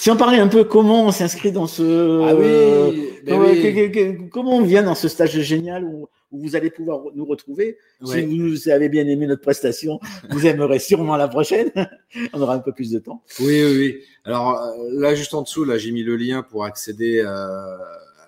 Si 0.00 0.10
on 0.10 0.16
parlait 0.16 0.38
un 0.38 0.48
peu 0.48 0.64
comment 0.64 1.04
on 1.04 1.12
s'inscrit 1.12 1.52
dans 1.52 1.66
ce. 1.66 1.82
Ah 2.24 2.34
oui, 2.34 3.10
comment, 3.28 3.48
oui. 3.50 3.60
que- 3.62 3.86
que- 3.88 4.12
que- 4.16 4.28
comment 4.30 4.56
on 4.56 4.62
vient 4.62 4.82
dans 4.82 4.94
ce 4.94 5.08
stage 5.08 5.38
génial 5.42 5.84
où, 5.84 6.08
où 6.32 6.40
vous 6.40 6.56
allez 6.56 6.70
pouvoir 6.70 7.02
nous 7.14 7.26
retrouver? 7.26 7.76
Ouais. 8.00 8.22
Si 8.22 8.38
vous 8.38 8.70
avez 8.70 8.88
bien 8.88 9.06
aimé 9.06 9.26
notre 9.26 9.42
prestation, 9.42 10.00
vous 10.30 10.46
aimerez 10.46 10.78
sûrement 10.78 11.18
la 11.18 11.28
prochaine. 11.28 11.70
on 12.32 12.40
aura 12.40 12.54
un 12.54 12.60
peu 12.60 12.72
plus 12.72 12.90
de 12.90 12.98
temps. 12.98 13.22
Oui, 13.40 13.62
oui, 13.62 13.76
oui. 13.76 14.00
Alors 14.24 14.58
euh, 14.58 14.70
là, 14.98 15.14
juste 15.14 15.34
en 15.34 15.42
dessous, 15.42 15.66
là, 15.66 15.76
j'ai 15.76 15.90
mis 15.90 16.02
le 16.02 16.16
lien 16.16 16.42
pour 16.42 16.64
accéder 16.64 17.18
euh, 17.18 17.26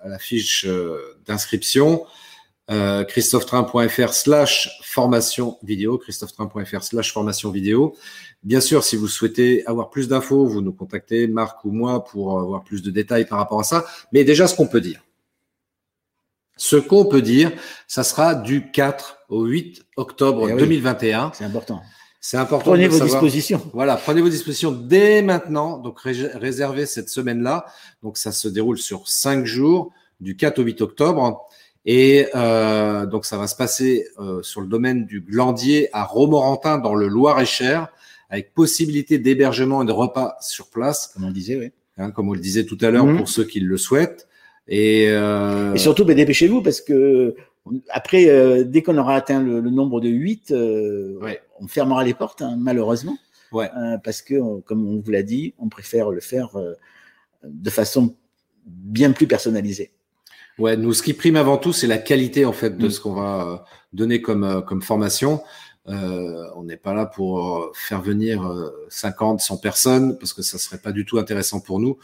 à 0.03 0.07
la 0.09 0.19
fiche 0.19 0.65
euh, 0.67 0.99
d'inscription. 1.25 2.05
Euh, 2.71 3.03
christophetrain.fr 3.03 4.13
slash 4.13 4.79
formation 4.83 5.57
vidéo, 5.63 5.97
christophetrain.fr 5.97 6.81
slash 6.81 7.11
formation 7.11 7.51
vidéo. 7.51 7.93
Bien 8.41 8.61
sûr, 8.61 8.85
si 8.85 8.95
vous 8.95 9.09
souhaitez 9.09 9.65
avoir 9.65 9.89
plus 9.89 10.07
d'infos, 10.07 10.45
vous 10.47 10.61
nous 10.61 10.71
contactez, 10.71 11.27
Marc 11.27 11.65
ou 11.65 11.71
moi, 11.71 12.05
pour 12.05 12.39
avoir 12.39 12.63
plus 12.63 12.81
de 12.81 12.89
détails 12.89 13.25
par 13.25 13.39
rapport 13.39 13.59
à 13.59 13.63
ça. 13.65 13.85
Mais 14.13 14.23
déjà, 14.23 14.47
ce 14.47 14.55
qu'on 14.55 14.67
peut 14.67 14.79
dire. 14.79 15.03
Ce 16.55 16.75
qu'on 16.77 17.05
peut 17.05 17.21
dire, 17.21 17.51
ça 17.87 18.03
sera 18.03 18.35
du 18.35 18.71
4 18.71 19.17
au 19.27 19.43
8 19.45 19.83
octobre 19.97 20.47
Eh 20.49 20.53
oui. 20.53 20.59
2021. 20.59 21.31
C'est 21.33 21.43
important. 21.43 21.81
C'est 22.21 22.37
important 22.37 22.71
Prenez 22.71 22.85
de 22.85 22.89
vos 22.91 22.99
savoir. 22.99 23.21
dispositions. 23.21 23.61
Voilà, 23.73 23.97
prenez 23.97 24.21
vos 24.21 24.29
dispositions 24.29 24.71
dès 24.71 25.21
maintenant. 25.21 25.77
Donc, 25.79 25.99
ré- 25.99 26.29
réservez 26.35 26.85
cette 26.85 27.09
semaine-là. 27.09 27.65
Donc, 28.03 28.17
ça 28.17 28.31
se 28.31 28.47
déroule 28.47 28.77
sur 28.77 29.09
cinq 29.09 29.45
jours, 29.45 29.91
du 30.21 30.37
4 30.37 30.59
au 30.59 30.63
8 30.63 30.81
octobre. 30.81 31.45
Et 31.85 32.27
euh, 32.35 33.05
donc, 33.05 33.25
ça 33.25 33.37
va 33.37 33.47
se 33.47 33.55
passer 33.55 34.07
euh, 34.19 34.41
sur 34.41 34.61
le 34.61 34.67
domaine 34.67 35.05
du 35.05 35.19
Glandier 35.21 35.89
à 35.91 36.03
Romorantin, 36.05 36.77
dans 36.77 36.95
le 36.95 37.07
Loir-et-Cher, 37.07 37.89
avec 38.29 38.53
possibilité 38.53 39.19
d'hébergement 39.19 39.83
et 39.83 39.85
de 39.85 39.91
repas 39.91 40.37
sur 40.39 40.69
place, 40.69 41.07
Comme 41.13 41.25
on 41.25 41.31
disait, 41.31 41.57
oui. 41.59 41.71
hein, 41.97 42.11
comme 42.11 42.29
on 42.29 42.33
le 42.33 42.39
disait 42.39 42.65
tout 42.65 42.77
à 42.81 42.89
l'heure, 42.89 43.05
Mhm. 43.05 43.17
pour 43.17 43.27
ceux 43.29 43.43
qui 43.43 43.59
le 43.59 43.77
souhaitent. 43.77 44.27
Et, 44.67 45.07
euh, 45.09 45.73
Et 45.73 45.77
surtout, 45.77 46.05
ben, 46.05 46.15
dépêchez-vous 46.15 46.61
parce 46.61 46.79
que 46.79 47.35
après, 47.89 48.29
euh, 48.29 48.63
dès 48.63 48.81
qu'on 48.81 48.97
aura 48.97 49.15
atteint 49.15 49.41
le, 49.41 49.59
le 49.59 49.69
nombre 49.69 49.99
de 50.01 50.07
8, 50.09 50.51
euh, 50.51 51.17
Ouais. 51.21 51.41
on 51.59 51.67
fermera 51.67 52.03
les 52.03 52.13
portes, 52.13 52.41
hein, 52.41 52.55
malheureusement. 52.57 53.17
Ouais. 53.51 53.69
Euh, 53.77 53.97
parce 54.03 54.21
que, 54.21 54.61
comme 54.61 54.87
on 54.87 54.99
vous 55.01 55.11
l'a 55.11 55.21
dit, 55.21 55.53
on 55.59 55.67
préfère 55.69 56.09
le 56.11 56.21
faire 56.21 56.55
euh, 56.57 56.73
de 57.43 57.69
façon 57.69 58.15
bien 58.65 59.11
plus 59.11 59.27
personnalisée. 59.27 59.91
Ouais, 60.59 60.77
nous, 60.77 60.93
ce 60.93 61.01
qui 61.03 61.13
prime 61.13 61.35
avant 61.35 61.57
tout, 61.57 61.73
c'est 61.73 61.87
la 61.87 61.97
qualité 61.97 62.45
en 62.45 62.53
fait 62.53 62.77
de 62.77 62.87
Mm. 62.87 62.91
ce 62.91 62.99
qu'on 62.99 63.13
va 63.13 63.47
euh, 63.47 63.57
donner 63.93 64.21
comme 64.21 64.43
euh, 64.43 64.61
comme 64.61 64.81
formation. 64.81 65.41
Euh, 65.89 66.45
on 66.55 66.63
n'est 66.63 66.77
pas 66.77 66.93
là 66.93 67.05
pour 67.05 67.45
euh, 67.57 67.71
faire 67.73 68.01
venir 68.01 68.43
euh, 68.45 68.69
50, 68.89 69.41
100 69.41 69.57
personnes 69.57 70.17
parce 70.17 70.31
que 70.31 70.41
ça 70.41 70.57
serait 70.57 70.77
pas 70.77 70.91
du 70.93 71.05
tout 71.05 71.17
intéressant 71.17 71.59
pour 71.59 71.79
nous. 71.79 71.97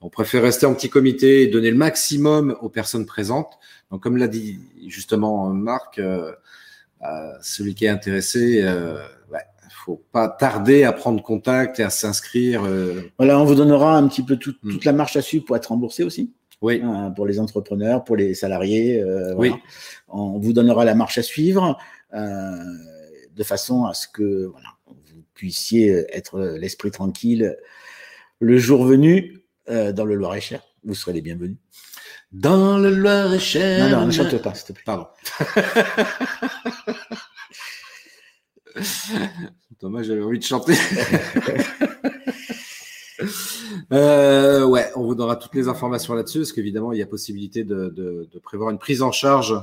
On 0.00 0.08
préfère 0.08 0.42
rester 0.42 0.64
en 0.66 0.74
petit 0.74 0.88
comité 0.88 1.42
et 1.42 1.46
donner 1.48 1.70
le 1.70 1.76
maximum 1.76 2.56
aux 2.62 2.68
personnes 2.70 3.04
présentes. 3.06 3.58
Donc, 3.90 4.02
comme 4.02 4.16
l'a 4.16 4.28
dit 4.28 4.58
justement 4.86 5.50
Marc, 5.50 5.98
euh, 5.98 6.32
euh, 7.02 7.32
celui 7.42 7.74
qui 7.74 7.84
est 7.84 7.88
intéressé, 7.90 8.62
euh, 8.62 8.94
ouais, 9.32 9.40
faut 9.84 10.02
pas 10.12 10.28
tarder 10.28 10.84
à 10.84 10.92
prendre 10.92 11.22
contact 11.22 11.78
et 11.78 11.82
à 11.82 11.90
s'inscrire. 11.90 12.62
Voilà, 13.18 13.38
on 13.38 13.44
vous 13.44 13.54
donnera 13.54 13.96
un 13.98 14.08
petit 14.08 14.22
peu 14.22 14.36
tout- 14.36 14.54
Mm. 14.62 14.70
toute 14.72 14.84
la 14.86 14.92
marche 14.92 15.16
à 15.16 15.22
suivre 15.22 15.44
pour 15.44 15.56
être 15.56 15.66
remboursé 15.66 16.04
aussi, 16.04 16.32
oui, 16.62 16.80
hein, 16.82 17.10
pour 17.14 17.26
les 17.26 17.38
entrepreneurs, 17.40 18.04
pour 18.04 18.16
les 18.16 18.34
salariés. 18.34 19.00
euh, 19.00 19.34
Oui. 19.36 19.48
voilà. 19.48 19.62
On 20.08 20.38
vous 20.38 20.52
donnera 20.52 20.84
la 20.84 20.94
marche 20.94 21.18
à 21.18 21.22
suivre 21.22 21.76
euh, 22.14 22.54
de 23.34 23.42
façon 23.44 23.84
à 23.84 23.94
ce 23.94 24.06
que 24.08 24.46
voilà, 24.46 24.68
vous 24.86 25.22
puissiez 25.34 26.06
être 26.16 26.40
l'esprit 26.40 26.90
tranquille 26.90 27.56
le 28.40 28.58
jour 28.58 28.84
venu 28.84 29.40
euh, 29.68 29.92
dans 29.92 30.04
le 30.04 30.14
Loir-et-Cher. 30.14 30.62
vous 30.84 30.94
serez 30.94 31.12
les 31.12 31.22
bienvenus. 31.22 31.56
Dans 32.32 32.78
le 32.78 32.90
Loir-et-Cher. 32.90 33.88
Non, 33.90 34.00
non, 34.00 34.06
ne 34.06 34.10
chante 34.12 34.36
pas, 34.42 34.54
s'il 34.54 34.66
te 34.66 34.72
plaît. 34.72 34.82
Pardon. 34.84 35.06
Dommage, 39.80 40.06
j'avais 40.06 40.22
envie 40.22 40.38
de 40.38 40.44
chanter. 40.44 40.74
Euh, 43.92 44.64
ouais, 44.64 44.90
on 44.96 45.04
vous 45.04 45.14
donnera 45.14 45.36
toutes 45.36 45.54
les 45.54 45.68
informations 45.68 46.14
là-dessus, 46.14 46.40
parce 46.40 46.52
qu'évidemment, 46.52 46.92
il 46.92 46.98
y 46.98 47.02
a 47.02 47.06
possibilité 47.06 47.64
de, 47.64 48.28
prévoir 48.42 48.70
une 48.70 48.78
prise 48.78 49.02
en 49.02 49.12
charge 49.12 49.54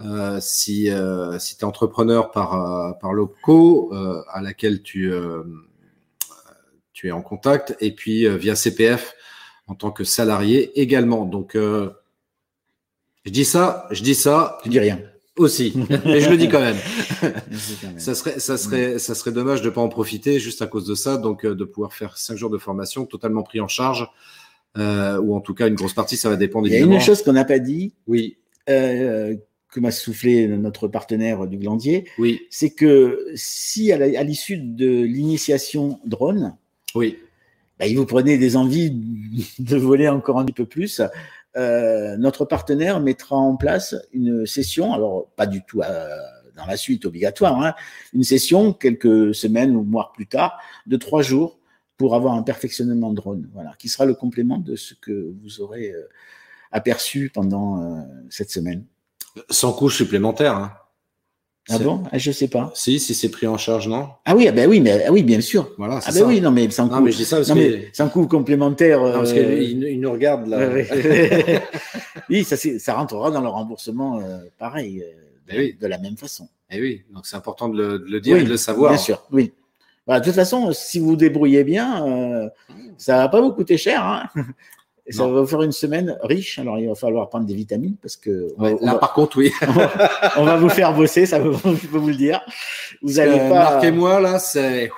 euh, 0.00 0.38
si, 0.40 0.90
euh, 0.90 1.38
si 1.38 1.56
tu 1.56 1.60
es 1.60 1.64
entrepreneur 1.64 2.30
par, 2.30 2.54
euh, 2.54 2.92
par 2.92 3.12
l'OPCO, 3.12 3.92
à 4.28 4.42
laquelle 4.42 4.82
tu, 4.82 5.12
es 7.04 7.10
en 7.10 7.22
contact, 7.22 7.76
et 7.80 7.92
puis 7.92 8.26
via 8.38 8.56
CPF 8.56 9.14
en 9.66 9.74
tant 9.74 9.90
que 9.90 10.04
salarié 10.04 10.80
également. 10.80 11.24
Donc, 11.24 11.52
je 11.54 11.90
dis 13.30 13.44
ça, 13.44 13.86
je 13.90 14.02
dis 14.02 14.14
ça 14.14 14.58
Tu 14.62 14.68
dis 14.68 14.80
rien. 14.80 15.00
Aussi, 15.36 15.74
mais 16.04 16.20
je 16.20 16.30
le 16.30 16.36
dis 16.36 16.48
quand 16.48 16.60
même. 16.60 16.76
Ça 17.98 18.14
serait, 18.14 18.38
ça 18.38 18.56
serait, 18.56 18.98
ça 18.98 19.14
serait 19.14 19.32
dommage 19.32 19.62
de 19.62 19.70
pas 19.70 19.80
en 19.80 19.88
profiter 19.88 20.38
juste 20.38 20.62
à 20.62 20.66
cause 20.66 20.86
de 20.86 20.94
ça, 20.94 21.16
donc 21.16 21.44
euh, 21.44 21.54
de 21.54 21.64
pouvoir 21.64 21.92
faire 21.92 22.16
cinq 22.16 22.36
jours 22.36 22.50
de 22.50 22.58
formation 22.58 23.04
totalement 23.04 23.42
pris 23.42 23.60
en 23.60 23.68
charge, 23.68 24.08
euh, 24.78 25.18
ou 25.18 25.34
en 25.34 25.40
tout 25.40 25.54
cas 25.54 25.68
une 25.68 25.74
grosse 25.74 25.94
partie, 25.94 26.16
ça 26.16 26.28
va 26.28 26.36
dépendre 26.36 26.66
Il 26.66 26.70
y 26.70 26.74
a 26.74 26.78
évidemment. 26.78 26.96
une 26.96 27.04
chose 27.04 27.22
qu'on 27.22 27.32
n'a 27.32 27.44
pas 27.44 27.58
dit, 27.58 27.94
Oui, 28.06 28.36
euh, 28.68 29.34
que 29.70 29.80
m'a 29.80 29.90
soufflé 29.90 30.46
notre 30.46 30.86
partenaire 30.86 31.46
du 31.46 31.56
Glandier, 31.58 32.06
oui, 32.18 32.42
c'est 32.50 32.70
que 32.70 33.26
si 33.34 33.90
à 33.90 34.22
l'issue 34.22 34.58
de 34.58 35.02
l'initiation 35.02 35.98
drone, 36.04 36.56
oui, 36.94 37.18
bah, 37.80 37.86
il 37.86 37.96
vous 37.96 38.06
prenait 38.06 38.38
des 38.38 38.56
envies 38.56 38.92
de 39.58 39.76
voler 39.76 40.08
encore 40.08 40.38
un 40.38 40.44
petit 40.44 40.52
peu 40.52 40.66
plus, 40.66 41.02
euh, 41.56 42.16
notre 42.16 42.44
partenaire 42.44 43.00
mettra 43.00 43.36
en 43.36 43.56
place 43.56 43.94
une 44.12 44.46
session, 44.46 44.92
alors 44.92 45.28
pas 45.36 45.46
du 45.46 45.62
tout 45.64 45.82
euh, 45.82 46.16
dans 46.56 46.66
la 46.66 46.76
suite 46.76 47.04
obligatoire, 47.04 47.60
hein, 47.62 47.74
une 48.12 48.24
session 48.24 48.72
quelques 48.72 49.34
semaines 49.34 49.76
ou 49.76 49.82
mois 49.82 50.12
plus 50.14 50.26
tard 50.26 50.58
de 50.86 50.96
trois 50.96 51.22
jours 51.22 51.58
pour 51.96 52.14
avoir 52.14 52.34
un 52.34 52.42
perfectionnement 52.42 53.12
drone, 53.12 53.48
voilà, 53.52 53.74
qui 53.78 53.88
sera 53.88 54.04
le 54.04 54.14
complément 54.14 54.58
de 54.58 54.76
ce 54.76 54.94
que 54.94 55.32
vous 55.42 55.60
aurez 55.60 55.90
euh, 55.90 56.08
aperçu 56.72 57.30
pendant 57.32 57.82
euh, 57.82 58.00
cette 58.30 58.50
semaine. 58.50 58.84
sans 59.50 59.72
couche 59.72 59.96
supplémentaire. 59.96 60.56
Hein. 60.56 60.72
Ah 61.70 61.78
C'est- 61.78 61.84
bon? 61.84 62.02
Ah, 62.12 62.18
Je 62.18 62.30
sais 62.30 62.48
pas. 62.48 62.70
Si, 62.74 63.00
si 63.00 63.14
c'est 63.14 63.30
pris 63.30 63.46
en 63.46 63.56
charge, 63.56 63.88
non? 63.88 64.08
Ah 64.26 64.36
oui, 64.36 64.46
ah 64.48 64.52
ben 64.52 64.68
oui, 64.68 64.80
mais 64.80 65.04
ah 65.06 65.10
oui, 65.12 65.22
bien 65.22 65.40
sûr. 65.40 65.70
Voilà, 65.78 66.00
c'est 66.02 66.10
Ah 66.10 66.12
ben 66.12 66.18
ça. 66.20 66.26
oui, 66.26 66.40
non 66.42 66.50
mais 66.50 66.68
sans 66.70 66.86
Non, 66.88 66.98
coût, 66.98 67.04
mais 67.04 67.10
je 67.12 67.16
dis 67.16 67.24
ça 67.24 67.36
parce 67.36 67.48
non, 67.48 67.54
que, 67.54 67.60
mais 67.60 67.88
sans 67.94 68.08
coût 68.10 68.26
complémentaire. 68.26 69.00
non, 69.00 69.12
parce 69.12 69.30
euh, 69.32 69.34
qu'il 69.58 69.82
il 69.84 70.00
nous 70.00 70.12
regarde 70.12 70.46
là. 70.46 70.68
Oui, 72.30 72.44
ça, 72.44 72.56
c'est- 72.56 72.78
ça 72.78 72.94
rentrera 72.94 73.30
dans 73.30 73.40
le 73.40 73.48
remboursement 73.48 74.20
euh, 74.20 74.38
pareil, 74.58 75.02
euh, 75.02 75.06
de, 75.48 75.52
Ben 75.52 75.58
oui. 75.58 75.76
de 75.80 75.86
la 75.86 75.98
même 75.98 76.16
façon. 76.16 76.48
Eh 76.70 76.80
oui, 76.80 77.02
donc 77.14 77.26
c'est 77.26 77.36
important 77.36 77.68
de 77.68 77.76
le, 77.76 77.98
de 77.98 78.04
le 78.10 78.20
dire 78.20 78.34
Oui, 78.34 78.40
et 78.40 78.44
de 78.44 78.48
le 78.50 78.56
savoir. 78.56 78.92
Bien 78.92 78.98
sûr, 78.98 79.22
oui. 79.32 79.52
Voilà, 80.06 80.20
de 80.20 80.24
toute 80.26 80.34
façon, 80.34 80.70
si 80.72 80.98
vous 80.98 81.06
vous 81.08 81.16
débrouillez 81.16 81.64
bien, 81.64 82.06
euh, 82.06 82.48
ça 82.98 83.16
va 83.16 83.28
pas 83.30 83.40
vous 83.40 83.52
coûter 83.52 83.78
cher. 83.78 84.02
Hein. 84.04 84.24
Et 85.06 85.12
ça 85.12 85.24
Non. 85.24 85.32
va 85.32 85.40
vous 85.42 85.46
faire 85.46 85.60
une 85.62 85.72
semaine 85.72 86.16
riche. 86.22 86.58
Alors, 86.58 86.78
il 86.78 86.88
va 86.88 86.94
falloir 86.94 87.28
prendre 87.28 87.44
des 87.44 87.54
vitamines 87.54 87.96
parce 88.00 88.16
que 88.16 88.48
on, 88.56 88.62
Ouais, 88.62 88.72
va, 88.72 88.78
on 88.80 88.86
là, 88.86 88.92
va- 88.94 88.98
par 88.98 89.12
contre, 89.12 89.36
oui. 89.36 89.52
on 90.38 90.44
va 90.44 90.56
vous 90.56 90.70
faire 90.70 90.94
bosser, 90.94 91.26
ça 91.26 91.38
veut- 91.38 91.52
je 91.64 91.86
peux 91.88 91.98
vous 91.98 92.08
le 92.08 92.14
dire. 92.16 92.40
Vous 93.02 93.18
allez 93.18 93.38
Euh, 93.38 93.48
pas. 93.50 93.54
Marc 93.74 93.84
et 93.84 93.90
moi, 93.92 94.18
là, 94.20 94.38
c'est. 94.38 94.90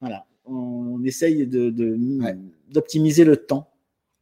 Voilà, 0.00 0.24
on 0.44 1.02
essaye 1.04 1.46
de, 1.46 1.70
de- 1.70 1.96
Ouais. 2.22 2.36
d'optimiser 2.70 3.24
le 3.24 3.36
temps. 3.36 3.68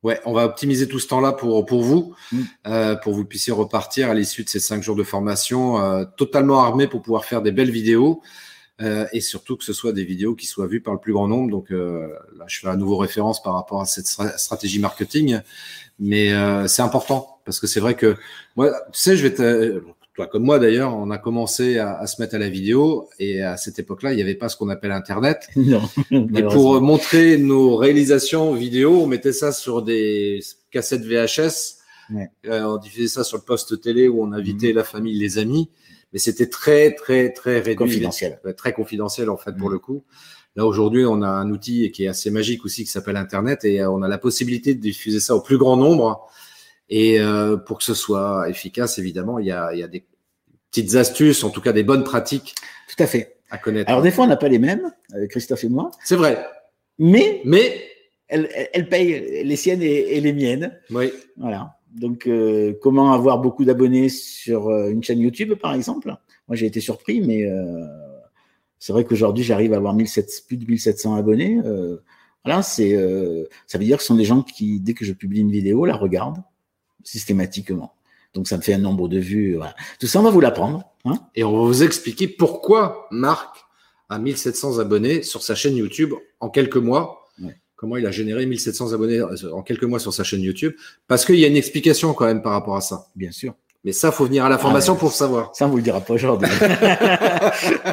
Ouais, 0.02 0.20
on 0.26 0.32
va 0.32 0.44
optimiser 0.44 0.86
tout 0.86 0.98
ce 0.98 1.08
temps-là 1.08 1.32
pour, 1.32 1.64
pour 1.64 1.82
vous, 1.82 2.14
Mm. 2.32 2.40
euh, 2.66 2.94
pour 2.96 3.12
que 3.12 3.16
vous 3.16 3.24
puissiez 3.24 3.52
repartir 3.52 4.10
à 4.10 4.14
l'issue 4.14 4.44
de 4.44 4.48
ces 4.50 4.60
cinq 4.60 4.82
jours 4.82 4.96
de 4.96 5.02
formation 5.02 5.80
euh, 5.80 6.04
totalement 6.16 6.60
armé 6.62 6.86
pour 6.86 7.00
pouvoir 7.02 7.24
faire 7.24 7.40
des 7.42 7.52
belles 7.52 7.70
vidéos 7.70 8.20
euh, 8.80 9.06
et 9.12 9.20
surtout 9.20 9.56
que 9.56 9.64
ce 9.64 9.72
soit 9.72 9.92
des 9.92 10.04
vidéos 10.04 10.34
qui 10.34 10.46
soient 10.46 10.66
vues 10.66 10.80
par 10.80 10.94
le 10.94 11.00
plus 11.00 11.12
grand 11.12 11.28
nombre. 11.28 11.50
Donc 11.50 11.70
euh, 11.70 12.08
là, 12.36 12.44
je 12.48 12.58
fais 12.58 12.68
à 12.68 12.76
nouveau 12.76 12.96
référence 12.96 13.42
par 13.42 13.54
rapport 13.54 13.80
à 13.80 13.84
cette 13.84 14.06
stra- 14.06 14.36
stratégie 14.36 14.80
marketing, 14.80 15.40
mais 15.98 16.32
euh, 16.32 16.66
c'est 16.66 16.82
important 16.82 17.38
parce 17.44 17.60
que 17.60 17.66
c'est 17.66 17.80
vrai 17.80 17.94
que 17.94 18.16
moi, 18.56 18.70
tu 18.92 18.98
sais, 19.00 19.16
je 19.16 19.22
vais 19.22 19.34
te, 19.34 19.82
toi 20.16 20.26
comme 20.26 20.42
moi 20.44 20.58
d'ailleurs, 20.58 20.96
on 20.96 21.10
a 21.10 21.18
commencé 21.18 21.78
à, 21.78 21.96
à 21.98 22.06
se 22.06 22.20
mettre 22.20 22.34
à 22.34 22.38
la 22.38 22.48
vidéo 22.48 23.08
et 23.20 23.42
à 23.42 23.56
cette 23.56 23.78
époque-là, 23.78 24.12
il 24.12 24.16
n'y 24.16 24.22
avait 24.22 24.34
pas 24.34 24.48
ce 24.48 24.56
qu'on 24.56 24.68
appelle 24.70 24.92
Internet. 24.92 25.48
non, 25.56 25.82
Et 26.10 26.42
pour 26.42 26.80
montrer 26.80 27.38
nos 27.38 27.76
réalisations 27.76 28.54
vidéo, 28.54 29.02
on 29.02 29.06
mettait 29.06 29.32
ça 29.32 29.52
sur 29.52 29.82
des 29.82 30.40
cassettes 30.70 31.04
VHS. 31.04 31.76
Ouais. 32.12 32.28
Euh, 32.46 32.64
on 32.64 32.76
diffusait 32.76 33.08
ça 33.08 33.24
sur 33.24 33.38
le 33.38 33.42
poste 33.44 33.80
télé 33.80 34.08
où 34.08 34.22
on 34.22 34.32
invitait 34.32 34.72
la 34.72 34.84
famille, 34.84 35.16
les 35.18 35.38
amis. 35.38 35.70
Mais 36.14 36.18
c'était 36.20 36.46
très, 36.48 36.94
très, 36.94 37.32
très 37.32 37.56
réduit. 37.58 37.74
confidentiel. 37.74 38.40
Très 38.56 38.72
confidentiel, 38.72 39.28
en 39.28 39.36
fait, 39.36 39.52
pour 39.56 39.66
Mhm. 39.68 39.72
le 39.74 39.78
coup. 39.80 40.04
Là, 40.56 40.64
aujourd'hui, 40.64 41.04
on 41.04 41.20
a 41.22 41.26
un 41.28 41.50
outil 41.50 41.90
qui 41.90 42.04
est 42.04 42.08
assez 42.08 42.30
magique 42.30 42.64
aussi 42.64 42.84
qui 42.84 42.90
s'appelle 42.90 43.16
Internet 43.16 43.64
et 43.64 43.80
euh, 43.82 43.90
on 43.90 44.00
a 44.02 44.08
la 44.08 44.18
possibilité 44.18 44.74
de 44.74 44.80
diffuser 44.80 45.18
ça 45.18 45.34
au 45.34 45.40
plus 45.40 45.58
grand 45.58 45.76
nombre. 45.76 46.26
Et 46.88 47.20
euh, 47.20 47.56
pour 47.56 47.78
que 47.78 47.84
ce 47.84 47.94
soit 47.94 48.48
efficace, 48.48 48.98
évidemment, 49.00 49.40
il 49.40 49.46
y 49.46 49.50
a, 49.50 49.72
il 49.74 49.80
y 49.80 49.82
a 49.82 49.88
des 49.88 50.04
petites 50.70 50.94
astuces, 50.94 51.42
en 51.42 51.50
tout 51.50 51.60
cas 51.60 51.72
des 51.72 51.82
bonnes 51.82 52.04
pratiques 52.04 52.54
Tout 52.94 53.02
à 53.02 53.06
fait. 53.08 53.36
à 53.50 53.58
connaître. 53.58 53.90
Alors, 53.90 54.02
des 54.02 54.12
fois, 54.12 54.24
on 54.24 54.28
n'a 54.28 54.36
pas 54.36 54.48
les 54.48 54.60
mêmes, 54.60 54.92
euh, 55.16 55.26
Christophe 55.26 55.64
et 55.64 55.68
moi, 55.68 55.90
C'est 56.04 56.14
vrai. 56.16 56.46
mais 56.98 57.40
Mais, 57.44 57.82
elle, 58.28 58.48
elle- 58.54 58.68
elle 58.72 58.88
paye 58.88 59.42
les 59.44 59.56
siennes 59.56 59.82
et, 59.82 60.16
et 60.16 60.20
les 60.20 60.32
miennes. 60.32 60.78
oui, 60.90 61.12
Voilà. 61.36 61.73
Donc, 61.94 62.26
euh, 62.26 62.74
comment 62.82 63.12
avoir 63.12 63.38
beaucoup 63.38 63.64
d'abonnés 63.64 64.08
sur 64.08 64.68
euh, 64.68 64.90
une 64.90 65.02
chaîne 65.02 65.20
YouTube, 65.20 65.54
par 65.54 65.74
exemple? 65.74 66.08
Moi, 66.48 66.56
j'ai 66.56 66.66
été 66.66 66.80
surpris, 66.80 67.20
mais 67.20 67.44
euh, 67.44 67.86
c'est 68.80 68.92
vrai 68.92 69.04
qu'aujourd'hui, 69.04 69.44
j'arrive 69.44 69.72
à 69.72 69.76
avoir 69.76 69.94
1700 69.94 70.44
plus 70.48 70.56
de 70.56 70.66
1700 70.66 71.14
abonnés. 71.14 71.60
Euh, 71.64 71.98
voilà, 72.44 72.62
c'est, 72.62 72.92
ça 73.66 73.78
veut 73.78 73.84
dire 73.84 73.96
que 73.96 74.02
ce 74.02 74.08
sont 74.08 74.16
des 74.16 74.24
gens 74.24 74.42
qui, 74.42 74.78
dès 74.80 74.92
que 74.92 75.04
je 75.04 75.14
publie 75.14 75.40
une 75.40 75.50
vidéo, 75.50 75.86
la 75.86 75.96
regardent 75.96 76.42
systématiquement. 77.02 77.94
Donc, 78.34 78.48
ça 78.48 78.56
me 78.56 78.62
fait 78.62 78.74
un 78.74 78.78
nombre 78.78 79.08
de 79.08 79.18
vues. 79.18 79.56
Voilà. 79.56 79.74
Tout 80.00 80.06
ça, 80.06 80.20
on 80.20 80.24
va 80.24 80.30
vous 80.30 80.40
l'apprendre. 80.40 80.84
Hein 81.04 81.18
Et 81.36 81.44
on 81.44 81.52
va 81.52 81.64
vous 81.64 81.82
expliquer 81.84 82.26
pourquoi 82.28 83.06
Marc 83.10 83.64
a 84.08 84.18
1700 84.18 84.78
abonnés 84.78 85.22
sur 85.22 85.42
sa 85.42 85.54
chaîne 85.54 85.76
YouTube 85.76 86.12
en 86.40 86.50
quelques 86.50 86.76
mois. 86.76 87.23
Comment 87.84 87.98
il 87.98 88.06
a 88.06 88.10
généré 88.10 88.46
1700 88.46 88.94
abonnés 88.94 89.18
euh, 89.18 89.52
en 89.52 89.60
quelques 89.60 89.84
mois 89.84 89.98
sur 89.98 90.14
sa 90.14 90.24
chaîne 90.24 90.40
YouTube. 90.40 90.72
Parce 91.06 91.26
qu'il 91.26 91.34
y 91.38 91.44
a 91.44 91.48
une 91.48 91.56
explication 91.58 92.14
quand 92.14 92.24
même 92.24 92.40
par 92.40 92.52
rapport 92.52 92.76
à 92.76 92.80
ça. 92.80 93.08
Bien 93.14 93.30
sûr. 93.30 93.52
Mais 93.84 93.92
ça, 93.92 94.10
faut 94.10 94.24
venir 94.24 94.42
à 94.42 94.48
la 94.48 94.56
formation 94.56 94.94
ouais. 94.94 94.98
pour 94.98 95.12
savoir. 95.12 95.54
Ça, 95.54 95.66
on 95.66 95.68
vous 95.68 95.76
le 95.76 95.82
dira 95.82 96.00
pas 96.00 96.14
aujourd'hui. 96.14 96.48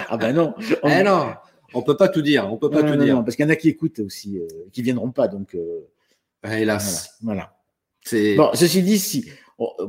ah 0.09 0.15
ben 0.17 0.31
non. 0.33 0.53
On- 0.81 0.89
Eh 0.89 1.03
non, 1.03 1.33
on 1.73 1.81
peut 1.81 1.97
pas 1.97 2.07
tout 2.07 2.21
dire. 2.21 2.47
On 2.49 2.55
peut 2.55 2.69
pas 2.69 2.83
Non, 2.83 2.91
tout 2.93 2.97
non, 2.99 3.03
dire. 3.03 3.15
non, 3.15 3.23
parce 3.25 3.35
qu'il 3.35 3.43
y 3.43 3.47
en 3.49 3.51
a 3.51 3.57
qui 3.57 3.67
écoutent 3.67 3.99
aussi, 3.99 4.37
euh, 4.39 4.47
qui 4.71 4.81
viendront 4.81 5.11
pas. 5.11 5.27
Donc, 5.27 5.55
euh, 5.55 5.59
Eh, 6.45 6.47
voilà. 6.47 6.59
hélas. 6.61 7.17
voilà. 7.21 7.53
Bon, 8.37 8.51
ceci 8.53 8.81
dit, 8.83 8.97
si, 8.97 9.25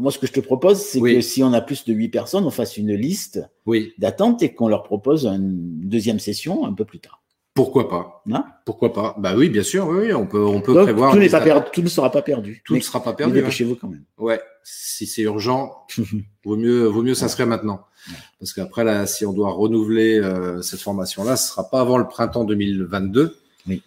moi, 0.00 0.10
ce 0.10 0.18
que 0.18 0.26
je 0.26 0.32
te 0.32 0.40
propose, 0.40 0.80
c'est 0.80 0.98
Oui. 0.98 1.14
que 1.14 1.20
si 1.20 1.44
on 1.44 1.52
a 1.52 1.60
plus 1.60 1.84
de 1.84 1.92
8 1.94 2.08
personnes, 2.08 2.44
on 2.44 2.50
fasse 2.50 2.76
une 2.76 2.92
liste 2.92 3.40
oui. 3.66 3.92
d'attente 3.98 4.42
et 4.42 4.52
qu'on 4.52 4.66
leur 4.66 4.82
propose 4.82 5.26
une 5.26 5.88
deuxième 5.88 6.18
session 6.18 6.66
un 6.66 6.72
peu 6.72 6.84
plus 6.84 6.98
tard. 6.98 7.21
Pourquoi 7.54 7.88
pas? 7.90 8.22
Hein? 8.32 8.44
Pourquoi 8.64 8.94
pas? 8.94 9.14
Bah 9.18 9.34
oui, 9.36 9.50
bien 9.50 9.62
sûr. 9.62 9.86
Oui, 9.86 10.06
oui, 10.06 10.12
on 10.14 10.26
peut, 10.26 10.42
on 10.42 10.62
peut 10.62 10.72
Donc, 10.72 10.84
prévoir. 10.84 11.12
tout, 11.12 11.18
n'est 11.18 11.28
pas 11.28 11.40
perdu, 11.42 11.66
tout 11.72 11.82
ne 11.82 11.88
sera 11.88 12.10
pas 12.10 12.22
perdu. 12.22 12.62
Tout 12.64 12.72
mais, 12.72 12.78
ne 12.78 12.84
sera 12.84 13.02
pas 13.02 13.12
perdu. 13.12 13.32
hein. 13.38 13.40
dépêchez-vous 13.42 13.76
quand 13.76 13.88
même. 13.88 14.04
Ouais. 14.16 14.40
Si 14.64 15.06
c'est 15.06 15.22
urgent, 15.22 15.84
vaut 16.44 16.56
mieux, 16.56 16.84
vaut 16.86 17.02
mieux 17.02 17.14
s'inscrire 17.14 17.46
maintenant. 17.46 17.84
Ouais. 18.08 18.14
Parce 18.38 18.54
qu'après, 18.54 18.84
là, 18.84 19.06
si 19.06 19.26
on 19.26 19.34
doit 19.34 19.50
renouveler 19.50 20.18
euh, 20.18 20.62
cette 20.62 20.80
formation-là, 20.80 21.36
ce 21.36 21.50
sera 21.50 21.68
pas 21.68 21.80
avant 21.80 21.98
le 21.98 22.08
printemps 22.08 22.44
2022. 22.44 23.36
Oui. 23.68 23.82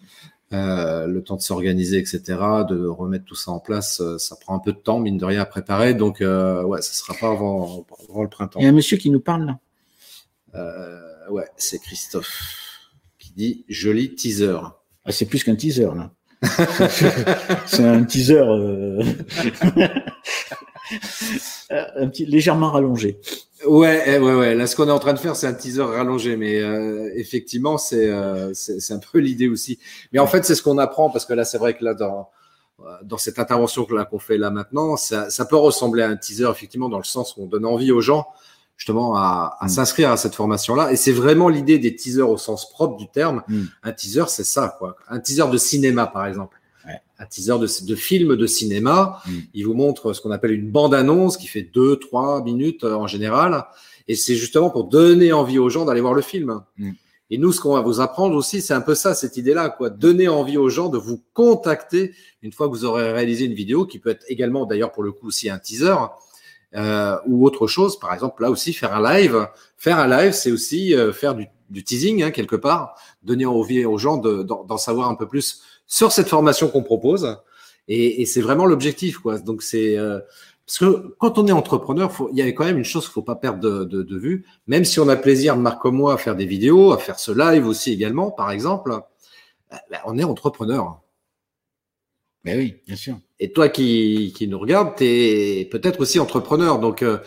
Euh, 0.52 1.08
le 1.08 1.24
temps 1.24 1.34
de 1.34 1.40
s'organiser, 1.42 1.98
etc., 1.98 2.20
de 2.68 2.86
remettre 2.86 3.24
tout 3.24 3.34
ça 3.34 3.50
en 3.50 3.58
place, 3.58 4.00
euh, 4.00 4.16
ça 4.18 4.36
prend 4.36 4.54
un 4.54 4.60
peu 4.60 4.72
de 4.72 4.78
temps, 4.78 5.00
mine 5.00 5.18
de 5.18 5.24
rien, 5.24 5.40
à 5.42 5.44
préparer. 5.44 5.94
Donc, 5.94 6.20
euh, 6.20 6.62
ouais, 6.62 6.82
ce 6.82 6.94
sera 6.94 7.14
pas 7.14 7.30
avant, 7.32 7.84
avant 8.08 8.22
le 8.22 8.28
printemps. 8.28 8.60
Il 8.60 8.62
y 8.62 8.66
a 8.66 8.68
un 8.68 8.72
monsieur 8.72 8.96
qui 8.96 9.10
nous 9.10 9.18
parle 9.18 9.44
là. 9.46 9.58
Euh, 10.54 11.00
ouais, 11.30 11.48
c'est 11.56 11.80
Christophe 11.80 12.62
dit 13.36 13.64
joli 13.68 14.14
teaser. 14.14 14.58
Ah, 15.04 15.12
c'est 15.12 15.26
plus 15.26 15.44
qu'un 15.44 15.54
teaser 15.54 15.90
là. 15.94 16.10
c'est 17.66 17.84
un 17.84 18.04
teaser 18.04 18.40
euh, 18.40 19.02
un 21.70 22.08
petit, 22.08 22.26
légèrement 22.26 22.70
rallongé. 22.70 23.18
Ouais, 23.66 24.02
eh, 24.06 24.18
ouais, 24.18 24.34
ouais. 24.34 24.54
Là, 24.54 24.66
ce 24.66 24.76
qu'on 24.76 24.86
est 24.88 24.92
en 24.92 24.98
train 24.98 25.14
de 25.14 25.18
faire, 25.18 25.34
c'est 25.34 25.46
un 25.46 25.54
teaser 25.54 25.82
rallongé, 25.82 26.36
mais 26.36 26.60
euh, 26.60 27.10
effectivement, 27.16 27.78
c'est 27.78 28.10
euh, 28.10 28.52
c'est 28.52 28.92
un 28.92 28.98
peu 28.98 29.18
l'idée 29.18 29.48
aussi. 29.48 29.78
Mais 30.12 30.18
en 30.18 30.26
fait, 30.26 30.44
c'est 30.44 30.54
ce 30.54 30.62
qu'on 30.62 30.78
apprend 30.78 31.10
parce 31.10 31.24
que 31.24 31.32
là, 31.32 31.44
c'est 31.44 31.58
vrai 31.58 31.76
que 31.76 31.84
là, 31.84 31.94
dans 31.94 32.28
dans 33.04 33.16
cette 33.16 33.38
intervention 33.38 33.86
que 33.86 33.94
là 33.94 34.04
qu'on 34.04 34.18
fait 34.18 34.36
là 34.36 34.50
maintenant, 34.50 34.98
ça, 34.98 35.30
ça 35.30 35.46
peut 35.46 35.56
ressembler 35.56 36.02
à 36.02 36.08
un 36.08 36.16
teaser 36.16 36.50
effectivement 36.50 36.90
dans 36.90 36.98
le 36.98 37.04
sens 37.04 37.34
où 37.36 37.44
on 37.44 37.46
donne 37.46 37.64
envie 37.64 37.90
aux 37.90 38.02
gens 38.02 38.26
justement 38.76 39.16
à, 39.16 39.56
à 39.60 39.66
Mm. 39.66 39.68
s'inscrire 39.68 40.10
à 40.10 40.16
cette 40.16 40.34
formation-là. 40.34 40.92
Et 40.92 40.96
c'est 40.96 41.12
vraiment 41.12 41.48
l'idée 41.48 41.78
des 41.78 41.96
teasers 41.96 42.28
au 42.28 42.36
sens 42.36 42.68
propre 42.70 42.96
du 42.96 43.08
terme. 43.08 43.42
Mm. 43.48 43.62
Un 43.82 43.92
teaser, 43.92 44.24
c'est 44.28 44.44
ça, 44.44 44.74
quoi. 44.78 44.96
Un 45.08 45.18
teaser 45.20 45.48
de 45.50 45.56
cinéma, 45.58 46.06
par 46.06 46.26
exemple. 46.26 46.60
Ouais. 46.86 47.00
un 47.18 47.26
teaser 47.26 47.58
de, 47.58 47.86
de 47.86 47.94
film 47.96 48.36
de 48.36 48.46
cinéma. 48.46 49.20
Mm. 49.26 49.30
Il 49.54 49.66
vous 49.66 49.74
montre 49.74 50.12
ce 50.12 50.20
qu'on 50.20 50.30
appelle 50.30 50.52
une 50.52 50.70
bande-annonce 50.70 51.36
qui 51.36 51.46
fait 51.48 51.62
deux, 51.62 51.96
trois 51.96 52.42
minutes 52.44 52.84
euh, 52.84 52.94
en 52.94 53.06
général. 53.06 53.64
Et 54.08 54.14
c'est 54.14 54.36
justement 54.36 54.70
pour 54.70 54.84
donner 54.84 55.32
envie 55.32 55.58
aux 55.58 55.68
gens 55.68 55.84
d'aller 55.84 56.00
voir 56.00 56.14
le 56.14 56.22
film. 56.22 56.60
Et 57.28 57.38
nous, 57.38 57.50
ce 57.50 57.60
qu'on 57.60 57.74
va 57.74 57.80
vous 57.80 58.00
apprendre 58.00 58.36
aussi, 58.36 58.60
c'est 58.60 58.72
un 58.72 58.80
peu 58.80 58.94
ça, 58.94 59.12
cette 59.16 59.36
idée-là, 59.36 59.68
quoi. 59.68 59.90
Donner 59.90 60.28
envie 60.28 60.56
aux 60.58 60.68
gens 60.68 60.88
de 60.88 60.96
vous 60.96 61.20
contacter 61.34 62.14
une 62.42 62.52
fois 62.52 62.68
que 62.68 62.72
vous 62.72 62.84
aurez 62.84 63.10
réalisé 63.10 63.46
une 63.46 63.54
vidéo, 63.54 63.84
qui 63.84 63.98
peut 63.98 64.10
être 64.10 64.24
également, 64.28 64.64
d'ailleurs, 64.64 64.92
pour 64.92 65.02
le 65.02 65.10
coup, 65.10 65.26
aussi 65.26 65.50
un 65.50 65.58
teaser, 65.58 65.96
euh, 66.76 67.16
ou 67.26 67.44
autre 67.46 67.66
chose. 67.66 67.98
Par 67.98 68.12
exemple, 68.14 68.42
là 68.42 68.50
aussi, 68.50 68.72
faire 68.72 68.94
un 68.94 69.02
live. 69.02 69.48
Faire 69.76 69.98
un 69.98 70.08
live, 70.08 70.32
c'est 70.32 70.52
aussi 70.52 70.94
euh, 70.94 71.12
faire 71.12 71.34
du, 71.34 71.46
du 71.70 71.82
teasing, 71.84 72.22
hein, 72.22 72.30
quelque 72.30 72.56
part. 72.56 72.94
Donner 73.22 73.46
envie 73.46 73.84
aux 73.84 73.98
gens 73.98 74.16
de- 74.18 74.42
d'en 74.42 74.64
d'en 74.64 74.76
savoir 74.78 75.08
un 75.10 75.14
peu 75.14 75.26
plus 75.26 75.62
sur 75.86 76.12
cette 76.12 76.28
formation 76.28 76.68
qu'on 76.68 76.82
propose. 76.82 77.38
Et, 77.88 78.20
et 78.22 78.26
c'est 78.26 78.40
vraiment 78.40 78.66
l'objectif, 78.66 79.18
quoi. 79.18 79.38
Donc, 79.38 79.62
c'est, 79.62 79.96
euh, 79.96 80.18
parce 80.66 80.78
que 80.78 81.14
quand 81.18 81.38
on 81.38 81.46
est 81.46 81.52
entrepreneur, 81.52 82.10
faut- 82.12 82.28
il 82.32 82.38
y 82.38 82.42
a 82.42 82.46
quand 82.52 82.64
même 82.64 82.78
une 82.78 82.84
chose 82.84 83.04
qu'il 83.04 83.12
faut 83.12 83.22
pas 83.22 83.36
perdre 83.36 83.60
de, 83.60 83.84
de, 83.84 84.02
de 84.02 84.18
vue. 84.18 84.44
Même 84.66 84.84
si 84.84 84.98
on 85.00 85.08
a 85.08 85.16
plaisir, 85.16 85.56
Marc 85.56 85.80
comme 85.80 85.96
moi, 85.96 86.14
à 86.14 86.16
faire 86.16 86.34
des 86.36 86.46
vidéos, 86.46 86.92
à 86.92 86.98
faire 86.98 87.18
ce 87.20 87.30
live 87.30 87.66
aussi 87.66 87.92
également, 87.92 88.30
par 88.32 88.50
exemple, 88.50 88.90
bah, 89.70 89.80
bah, 89.90 89.98
on 90.06 90.18
est 90.18 90.24
entrepreneur. 90.24 91.00
Mais 92.46 92.56
oui, 92.56 92.76
bien 92.86 92.96
sûr. 92.96 93.18
Et 93.38 93.52
toi 93.52 93.68
qui, 93.68 94.32
qui 94.34 94.48
nous 94.48 94.58
regardes, 94.58 94.96
tu 94.96 95.04
es 95.04 95.68
peut-être 95.70 96.00
aussi 96.00 96.18
entrepreneur. 96.18 96.78
Donc, 96.78 97.02
euh, 97.02 97.18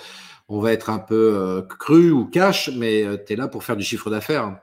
on 0.48 0.60
va 0.60 0.74
être 0.74 0.90
un 0.90 0.98
peu 0.98 1.36
euh, 1.36 1.62
cru 1.62 2.10
ou 2.10 2.26
cash, 2.26 2.72
mais 2.76 3.06
tu 3.28 3.34
es 3.34 3.36
là 3.36 3.48
pour 3.48 3.64
faire 3.64 3.78
du 3.78 3.84
chiffre 3.84 4.10
d'affaires. 4.10 4.58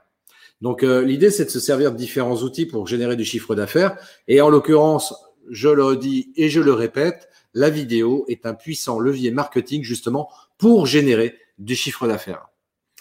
Donc, 0.60 0.82
euh, 0.82 1.02
l'idée, 1.02 1.30
c'est 1.30 1.44
de 1.44 1.50
se 1.50 1.60
servir 1.60 1.92
de 1.92 1.96
différents 1.96 2.36
outils 2.36 2.66
pour 2.66 2.86
générer 2.86 3.16
du 3.16 3.24
chiffre 3.24 3.54
d'affaires. 3.54 3.96
Et 4.26 4.40
en 4.40 4.48
l'occurrence, 4.48 5.14
je 5.50 5.68
le 5.68 5.96
dis 5.96 6.32
et 6.36 6.48
je 6.48 6.60
le 6.60 6.72
répète, 6.72 7.28
la 7.54 7.70
vidéo 7.70 8.24
est 8.28 8.46
un 8.46 8.54
puissant 8.54 8.98
levier 8.98 9.30
marketing 9.30 9.82
justement 9.82 10.30
pour 10.58 10.86
générer 10.86 11.36
du 11.58 11.76
chiffre 11.76 12.08
d'affaires. 12.08 12.48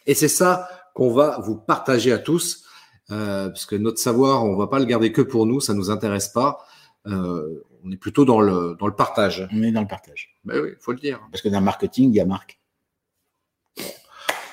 Et 0.06 0.14
c'est 0.14 0.28
ça 0.28 0.70
qu'on 0.94 1.12
va 1.12 1.40
vous 1.44 1.56
partager 1.56 2.12
à 2.12 2.18
tous, 2.18 2.64
euh, 3.12 3.48
parce 3.48 3.66
que 3.66 3.76
notre 3.76 4.00
savoir, 4.00 4.44
on 4.46 4.56
va 4.56 4.68
pas 4.68 4.80
le 4.80 4.86
garder 4.86 5.12
que 5.12 5.22
pour 5.22 5.46
nous, 5.46 5.60
ça 5.60 5.74
nous 5.74 5.90
intéresse 5.90 6.28
pas. 6.30 6.66
Euh, 7.08 7.64
on 7.84 7.92
est 7.92 7.98
plutôt 7.98 8.26
dans 8.26 8.42
le, 8.42 8.76
dans 8.80 8.88
le 8.88 8.96
partage. 8.96 9.48
On 9.54 9.62
est 9.64 9.72
dans 9.72 9.82
le 9.82 9.88
partage. 9.88 10.36
Ben 10.44 10.60
oui, 10.62 10.70
faut 10.80 10.92
le 10.92 10.98
dire. 11.00 11.20
Parce 11.32 11.42
que 11.42 11.50
dans 11.50 11.60
le 11.60 11.66
marketing, 11.66 12.10
il 12.12 12.16
y 12.16 12.20
a 12.20 12.26
Marc. 12.26 12.60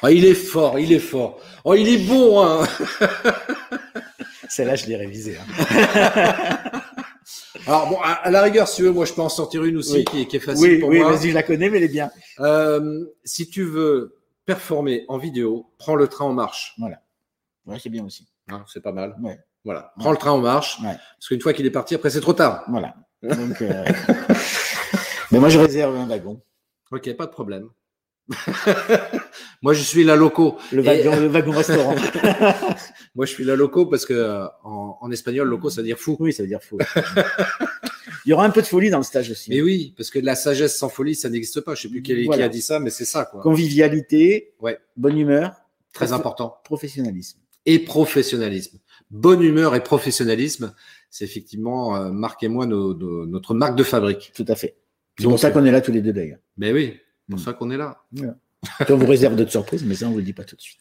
Ah, 0.03 0.11
il 0.11 0.25
est 0.25 0.35
fort, 0.35 0.79
il 0.79 0.93
est 0.93 0.99
fort. 0.99 1.41
Oh, 1.65 1.75
il 1.75 1.89
est 1.89 2.07
bon, 2.07 2.43
hein. 2.45 2.67
Celle-là, 4.49 4.75
je 4.75 4.87
l'ai 4.87 4.97
révisée. 4.97 5.39
hein. 5.39 5.47
Alors 7.67 7.89
bon, 7.89 7.99
à, 8.03 8.29
la 8.31 8.43
rigueur, 8.43 8.67
si 8.67 8.77
tu 8.77 8.83
veux, 8.83 8.91
moi 8.91 9.05
je 9.05 9.13
peux 9.13 9.23
en 9.23 9.29
sortir 9.29 9.63
une 9.65 9.77
aussi 9.77 9.99
Oui. 9.99 10.05
qui, 10.05 10.21
est- 10.23 10.27
qui 10.27 10.37
est 10.37 10.41
facile 10.41 10.73
Oui, 10.73 10.79
pour 10.81 10.89
oui, 10.89 10.99
moi. 10.99 11.13
vas-y, 11.13 11.31
je 11.31 11.35
la 11.35 11.45
connais, 11.45 11.71
mais 11.71 11.77
elle 11.79 11.85
est 11.85 11.89
bien. 11.89 12.11
Euh, 12.41 13.05
si 13.25 13.49
tu 13.49 13.63
veux 13.63 14.17
performer 14.45 15.05
en 15.09 15.19
vidéo, 15.19 15.71
prends 15.79 15.95
le 15.95 16.09
train 16.09 16.25
en 16.25 16.33
marche. 16.33 16.75
Ouais, 17.65 17.79
c'est 17.79 17.89
bien 17.91 18.05
aussi. 18.05 18.27
Hein, 18.49 18.65
c'est 18.67 18.83
pas 18.83 18.91
mal. 18.91 19.15
Ouais. 19.23 19.39
Voilà, 19.65 19.93
prends 19.99 20.11
le 20.11 20.17
train 20.17 20.33
en 20.33 20.39
marche. 20.39 20.79
Ouais. 20.81 20.97
Parce 21.19 21.29
qu'une 21.29 21.41
fois 21.41 21.53
qu'il 21.53 21.67
est 21.67 21.71
parti, 21.71 21.95
après 21.95 22.11
c'est 22.11 22.21
trop 22.21 22.33
tard. 22.33 22.65
Voilà. 22.69 22.95
Donc, 23.23 23.63
euh, 23.63 23.85
mais 25.31 25.39
moi, 25.39 25.49
je 25.49 25.59
réserve 25.59 25.95
un 25.97 26.07
wagon. 26.07 26.43
Ok, 26.91 27.13
pas 27.15 27.27
de 27.27 27.31
problème. 27.31 27.69
moi 29.63 29.75
je 29.75 29.83
suis 29.83 30.05
la 30.05 30.15
loco. 30.17 30.57
Le 30.73 30.81
Et- 30.83 31.03
wagon, 31.03 31.21
le 31.21 31.27
wagon 31.27 31.53
restaurant. 31.53 31.95
Moi 33.15 33.27
je 33.27 33.33
suis 33.33 33.45
la 33.45 33.57
loco 33.57 33.87
parce 33.87 34.07
que 34.07 34.13
euh, 34.15 34.47
en, 34.63 34.97
en 35.01 35.11
espagnol 35.11 35.49
loco 35.49 35.71
ça 35.71 35.81
veut 35.81 35.87
dire 35.87 35.99
fou. 35.99 36.17
oui, 36.21 36.33
ça 36.33 36.43
veut 36.45 36.49
dire 36.49 36.63
fou. 36.63 36.79
Il 38.25 38.31
y 38.31 38.33
aura 38.33 38.45
un 38.45 38.51
peu 38.51 38.63
de 38.63 38.67
folie 38.67 38.91
dans 38.91 38.99
le 38.99 39.03
stage 39.05 39.31
aussi. 39.31 39.51
Mais 39.51 39.61
oui, 39.61 39.93
parce 39.97 40.11
que 40.11 40.21
la 40.21 40.37
sagesse 40.37 40.79
sans 40.79 40.89
folie 40.89 41.15
ça 41.17 41.29
n'existe 41.31 41.61
pas. 41.63 41.75
Je 41.75 41.83
sais 41.83 41.89
plus 41.89 42.03
qui, 42.03 42.15
qui 42.29 42.43
a 42.43 42.49
dit 42.49 42.63
ça, 42.63 42.79
mais 42.79 42.91
c'est 42.91 43.05
ça 43.05 43.25
quoi. 43.25 43.43
Convivialité, 43.43 44.55
Ouais. 44.61 44.79
bonne 44.97 45.19
humeur, 45.19 45.55
Très 45.93 46.13
important. 46.13 46.59
professionnalisme. 46.65 47.41
Et 47.67 47.79
professionnalisme. 47.81 48.79
Bonne 49.11 49.43
humeur 49.43 49.75
et 49.75 49.83
professionnalisme, 49.83 50.75
c'est 51.11 51.25
effectivement 51.25 51.97
euh, 51.97 52.11
Marc 52.11 52.43
et 52.43 52.49
moi 52.49 52.67
nos- 52.67 52.95
nos- 52.95 53.27
notre 53.27 53.55
marque 53.55 53.77
de 53.77 53.85
fabrique. 53.85 54.33
Tout 54.35 54.47
à 54.49 54.55
fait. 54.55 54.77
C'est 55.19 55.25
pour 55.25 55.39
ça 55.39 55.51
qu'on 55.51 55.65
est 55.67 55.71
là 55.71 55.81
tous 55.83 55.93
les 55.93 56.01
deux 56.01 56.13
d'ailleurs. 56.13 56.39
Mais 56.57 56.73
oui, 56.73 56.95
c'est 56.97 57.31
pour 57.33 57.41
Mm. 57.41 57.45
ça 57.45 57.53
qu'on 57.53 57.71
est 57.71 57.77
là. 57.77 58.03
On 58.89 58.97
vous 58.97 59.07
réserve 59.07 59.37
d'autres 59.37 59.51
surprises, 59.51 59.85
mais 59.85 59.95
ça, 59.95 60.07
on 60.09 60.13
vous 60.13 60.19
le 60.19 60.23
dit 60.23 60.33
pas 60.33 60.45
tout 60.45 60.57
de 60.57 60.61
suite. 60.63 60.81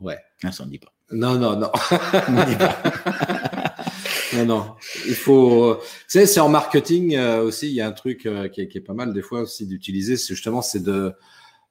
Ouais. 0.00 0.18
Ah, 0.44 0.52
ça, 0.52 0.64
on 0.64 0.66
ne 0.66 0.72
dit 0.72 0.78
pas. 0.78 0.92
Non, 1.12 1.38
non, 1.38 1.56
non. 1.56 1.70
On 2.28 2.32
ne 2.32 2.44
dit 2.44 2.56
pas. 2.56 2.82
non, 4.34 4.44
non. 4.44 4.74
Il 5.06 5.14
faut. 5.14 5.64
euh, 5.64 5.80
Tu 5.80 5.88
sais, 6.08 6.26
c'est 6.26 6.40
en 6.40 6.48
marketing 6.48 7.14
euh, 7.16 7.42
aussi. 7.42 7.68
Il 7.68 7.74
y 7.74 7.80
a 7.80 7.86
un 7.86 7.92
truc 7.92 8.26
euh, 8.26 8.48
qui, 8.48 8.60
est, 8.62 8.68
qui 8.68 8.78
est 8.78 8.82
pas 8.82 8.92
mal 8.92 9.12
des 9.14 9.22
fois 9.22 9.42
aussi 9.42 9.66
d'utiliser. 9.66 10.16
C'est 10.16 10.34
justement, 10.34 10.62
c'est 10.62 10.82
de 10.82 11.12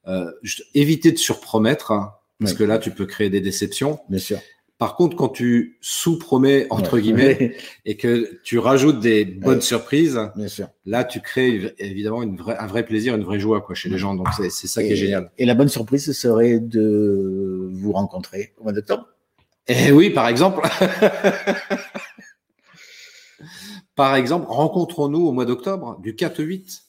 euh, 0.08 0.32
éviter 0.74 1.12
de 1.12 1.18
surpromettre, 1.18 1.92
hein, 1.92 2.14
parce 2.40 2.54
que 2.54 2.64
là, 2.64 2.78
tu 2.78 2.90
peux 2.90 3.06
créer 3.06 3.30
des 3.30 3.40
déceptions. 3.40 4.00
Bien 4.08 4.18
sûr. 4.18 4.38
Par 4.78 4.94
contre, 4.96 5.16
quand 5.16 5.30
tu 5.30 5.78
sous-promets 5.80 6.66
entre 6.68 6.94
Ouais. 6.96 7.00
guillemets 7.02 7.56
et 7.86 7.96
que 7.96 8.38
tu 8.44 8.58
rajoutes 8.58 9.00
des 9.00 9.24
bonnes 9.24 9.54
Ouais. 9.56 9.60
surprises, 9.62 10.20
Bien 10.36 10.48
sûr. 10.48 10.68
là, 10.84 11.02
tu 11.04 11.22
crées 11.22 11.74
évidemment 11.78 12.22
une 12.22 12.36
vraie, 12.36 12.56
un 12.58 12.66
vrai 12.66 12.84
plaisir, 12.84 13.14
une 13.14 13.24
vraie 13.24 13.40
joie 13.40 13.62
quoi, 13.62 13.74
chez 13.74 13.88
les 13.88 13.96
gens. 13.96 14.14
Donc, 14.14 14.28
c'est 14.38 14.50
ça 14.50 14.82
qui 14.82 14.90
est 14.92 14.96
génial. 14.96 15.30
Et 15.38 15.46
la 15.46 15.54
bonne 15.54 15.70
surprise, 15.70 16.04
ce 16.04 16.12
serait 16.12 16.60
de 16.60 17.70
vous 17.72 17.92
rencontrer 17.92 18.52
au 18.58 18.64
mois 18.64 18.72
d'octobre. 18.72 19.08
Et 19.66 19.92
oui, 19.92 20.10
par 20.10 20.28
exemple. 20.28 20.60
par 23.94 24.14
exemple, 24.14 24.46
rencontrons-nous 24.48 25.26
au 25.26 25.32
mois 25.32 25.44
d'octobre, 25.46 25.98
du 26.02 26.14
4 26.14 26.40
au 26.40 26.44
8. 26.44 26.82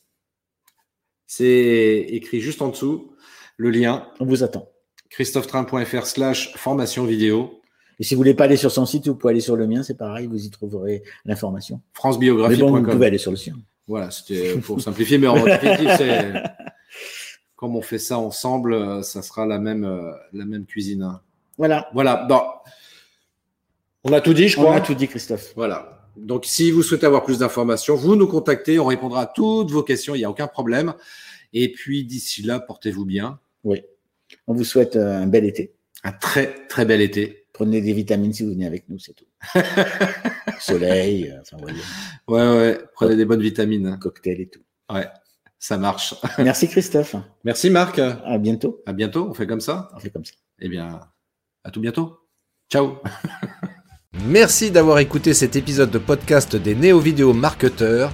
C'est 1.25 2.05
écrit 2.09 2.41
juste 2.41 2.61
en 2.61 2.69
dessous, 2.69 3.13
le 3.57 3.69
lien, 3.69 4.09
On 4.19 4.25
vous 4.25 4.43
attend. 4.43 4.69
christophetrain.fr 5.09 6.05
slash 6.05 6.53
formation 6.55 7.05
vidéo, 7.05 7.61
Et 7.99 8.03
si 8.03 8.13
vous 8.15 8.19
voulez 8.19 8.33
pas 8.33 8.43
aller 8.45 8.57
sur 8.57 8.71
son 8.71 8.85
site, 8.85 9.07
vous 9.07 9.15
pouvez 9.15 9.31
aller 9.31 9.41
sur 9.41 9.55
le 9.55 9.67
mien, 9.67 9.83
c'est 9.83 9.97
pareil, 9.97 10.27
vous 10.27 10.45
y 10.45 10.49
trouverez 10.49 11.03
l'information. 11.25 11.75
Mais 11.75 11.81
bon, 11.81 11.85
vous 11.89 11.95
francebiographie.com. 11.99 12.87
pouvez 12.89 13.05
aller 13.07 13.17
sur 13.17 13.31
le 13.31 13.37
sien. 13.37 13.55
Voilà, 13.87 14.11
c'était 14.11 14.57
pour 14.57 14.81
simplifier, 14.81 15.17
mais 15.17 15.27
en 15.27 15.43
définitive, 15.43 15.91
c'est 15.97 16.33
comme 17.55 17.75
on 17.75 17.81
fait 17.81 17.97
ça 17.99 18.19
ensemble, 18.19 18.73
euh, 18.73 19.01
ça 19.01 19.21
sera 19.21 19.45
la 19.45 19.59
même, 19.59 19.85
euh, 19.85 20.11
la 20.33 20.45
même 20.45 20.65
cuisine. 20.65 21.03
hein. 21.03 21.21
Voilà. 21.57 21.89
Voilà, 21.93 22.25
bon. 22.29 22.41
On 24.03 24.13
a 24.13 24.21
tout 24.21 24.33
dit, 24.33 24.47
je 24.47 24.59
On 24.59 24.63
crois. 24.63 24.75
a 24.75 24.81
tout 24.81 24.93
dit, 24.93 25.07
Christophe. 25.07 25.53
Voilà. 25.55 26.03
Donc, 26.15 26.45
si 26.45 26.71
vous 26.71 26.83
souhaitez 26.83 27.05
avoir 27.05 27.23
plus 27.23 27.39
d'informations, 27.39 27.95
vous 27.95 28.15
nous 28.15 28.27
contactez, 28.27 28.79
on 28.79 28.85
répondra 28.85 29.21
à 29.21 29.25
toutes 29.25 29.71
vos 29.71 29.83
questions, 29.83 30.15
il 30.15 30.19
n'y 30.19 30.25
a 30.25 30.29
aucun 30.29 30.47
problème. 30.47 30.93
Et 31.53 31.71
puis, 31.71 32.03
d'ici 32.05 32.41
là, 32.43 32.59
portez-vous 32.59 33.05
bien. 33.05 33.39
Oui. 33.63 33.81
On 34.47 34.53
vous 34.53 34.63
souhaite 34.63 34.95
euh, 34.95 35.21
un 35.21 35.27
bel 35.27 35.45
été. 35.45 35.73
Un 36.03 36.11
très, 36.11 36.67
très 36.67 36.85
bel 36.85 37.01
été. 37.01 37.45
Prenez 37.53 37.81
des 37.81 37.93
vitamines 37.93 38.33
si 38.33 38.43
vous 38.43 38.51
venez 38.51 38.67
avec 38.67 38.87
nous, 38.87 38.99
c'est 38.99 39.13
tout. 39.13 39.25
Soleil, 40.59 41.29
euh, 41.31 41.41
enfin, 41.41 41.57
voyez, 41.59 41.81
Ouais, 42.27 42.57
ouais, 42.57 42.79
prenez 42.93 43.15
des 43.15 43.25
bonnes 43.25 43.41
vitamines. 43.41 43.87
hein. 43.87 43.97
cocktail 43.97 44.41
et 44.41 44.47
tout. 44.47 44.61
Ouais, 44.93 45.07
ça 45.59 45.77
marche. 45.77 46.13
Merci 46.37 46.67
Christophe. 46.67 47.15
Merci 47.43 47.69
Marc. 47.69 47.99
À 47.99 48.37
bientôt. 48.37 48.81
À 48.85 48.93
bientôt, 48.93 49.27
on 49.29 49.33
fait 49.33 49.47
comme 49.47 49.61
ça. 49.61 49.89
On 49.95 49.99
fait 49.99 50.09
comme 50.09 50.25
ça. 50.25 50.33
Eh 50.59 50.69
bien, 50.69 50.99
à 51.63 51.71
tout 51.71 51.81
bientôt. 51.81 52.19
Ciao. 52.71 52.97
Merci 54.25 54.71
d'avoir 54.71 54.99
écouté 54.99 55.33
cet 55.33 55.55
épisode 55.55 55.91
de 55.91 55.99
podcast 55.99 56.55
des 56.55 56.75
néo-vidéo 56.75 57.33
marketeurs. 57.33 58.13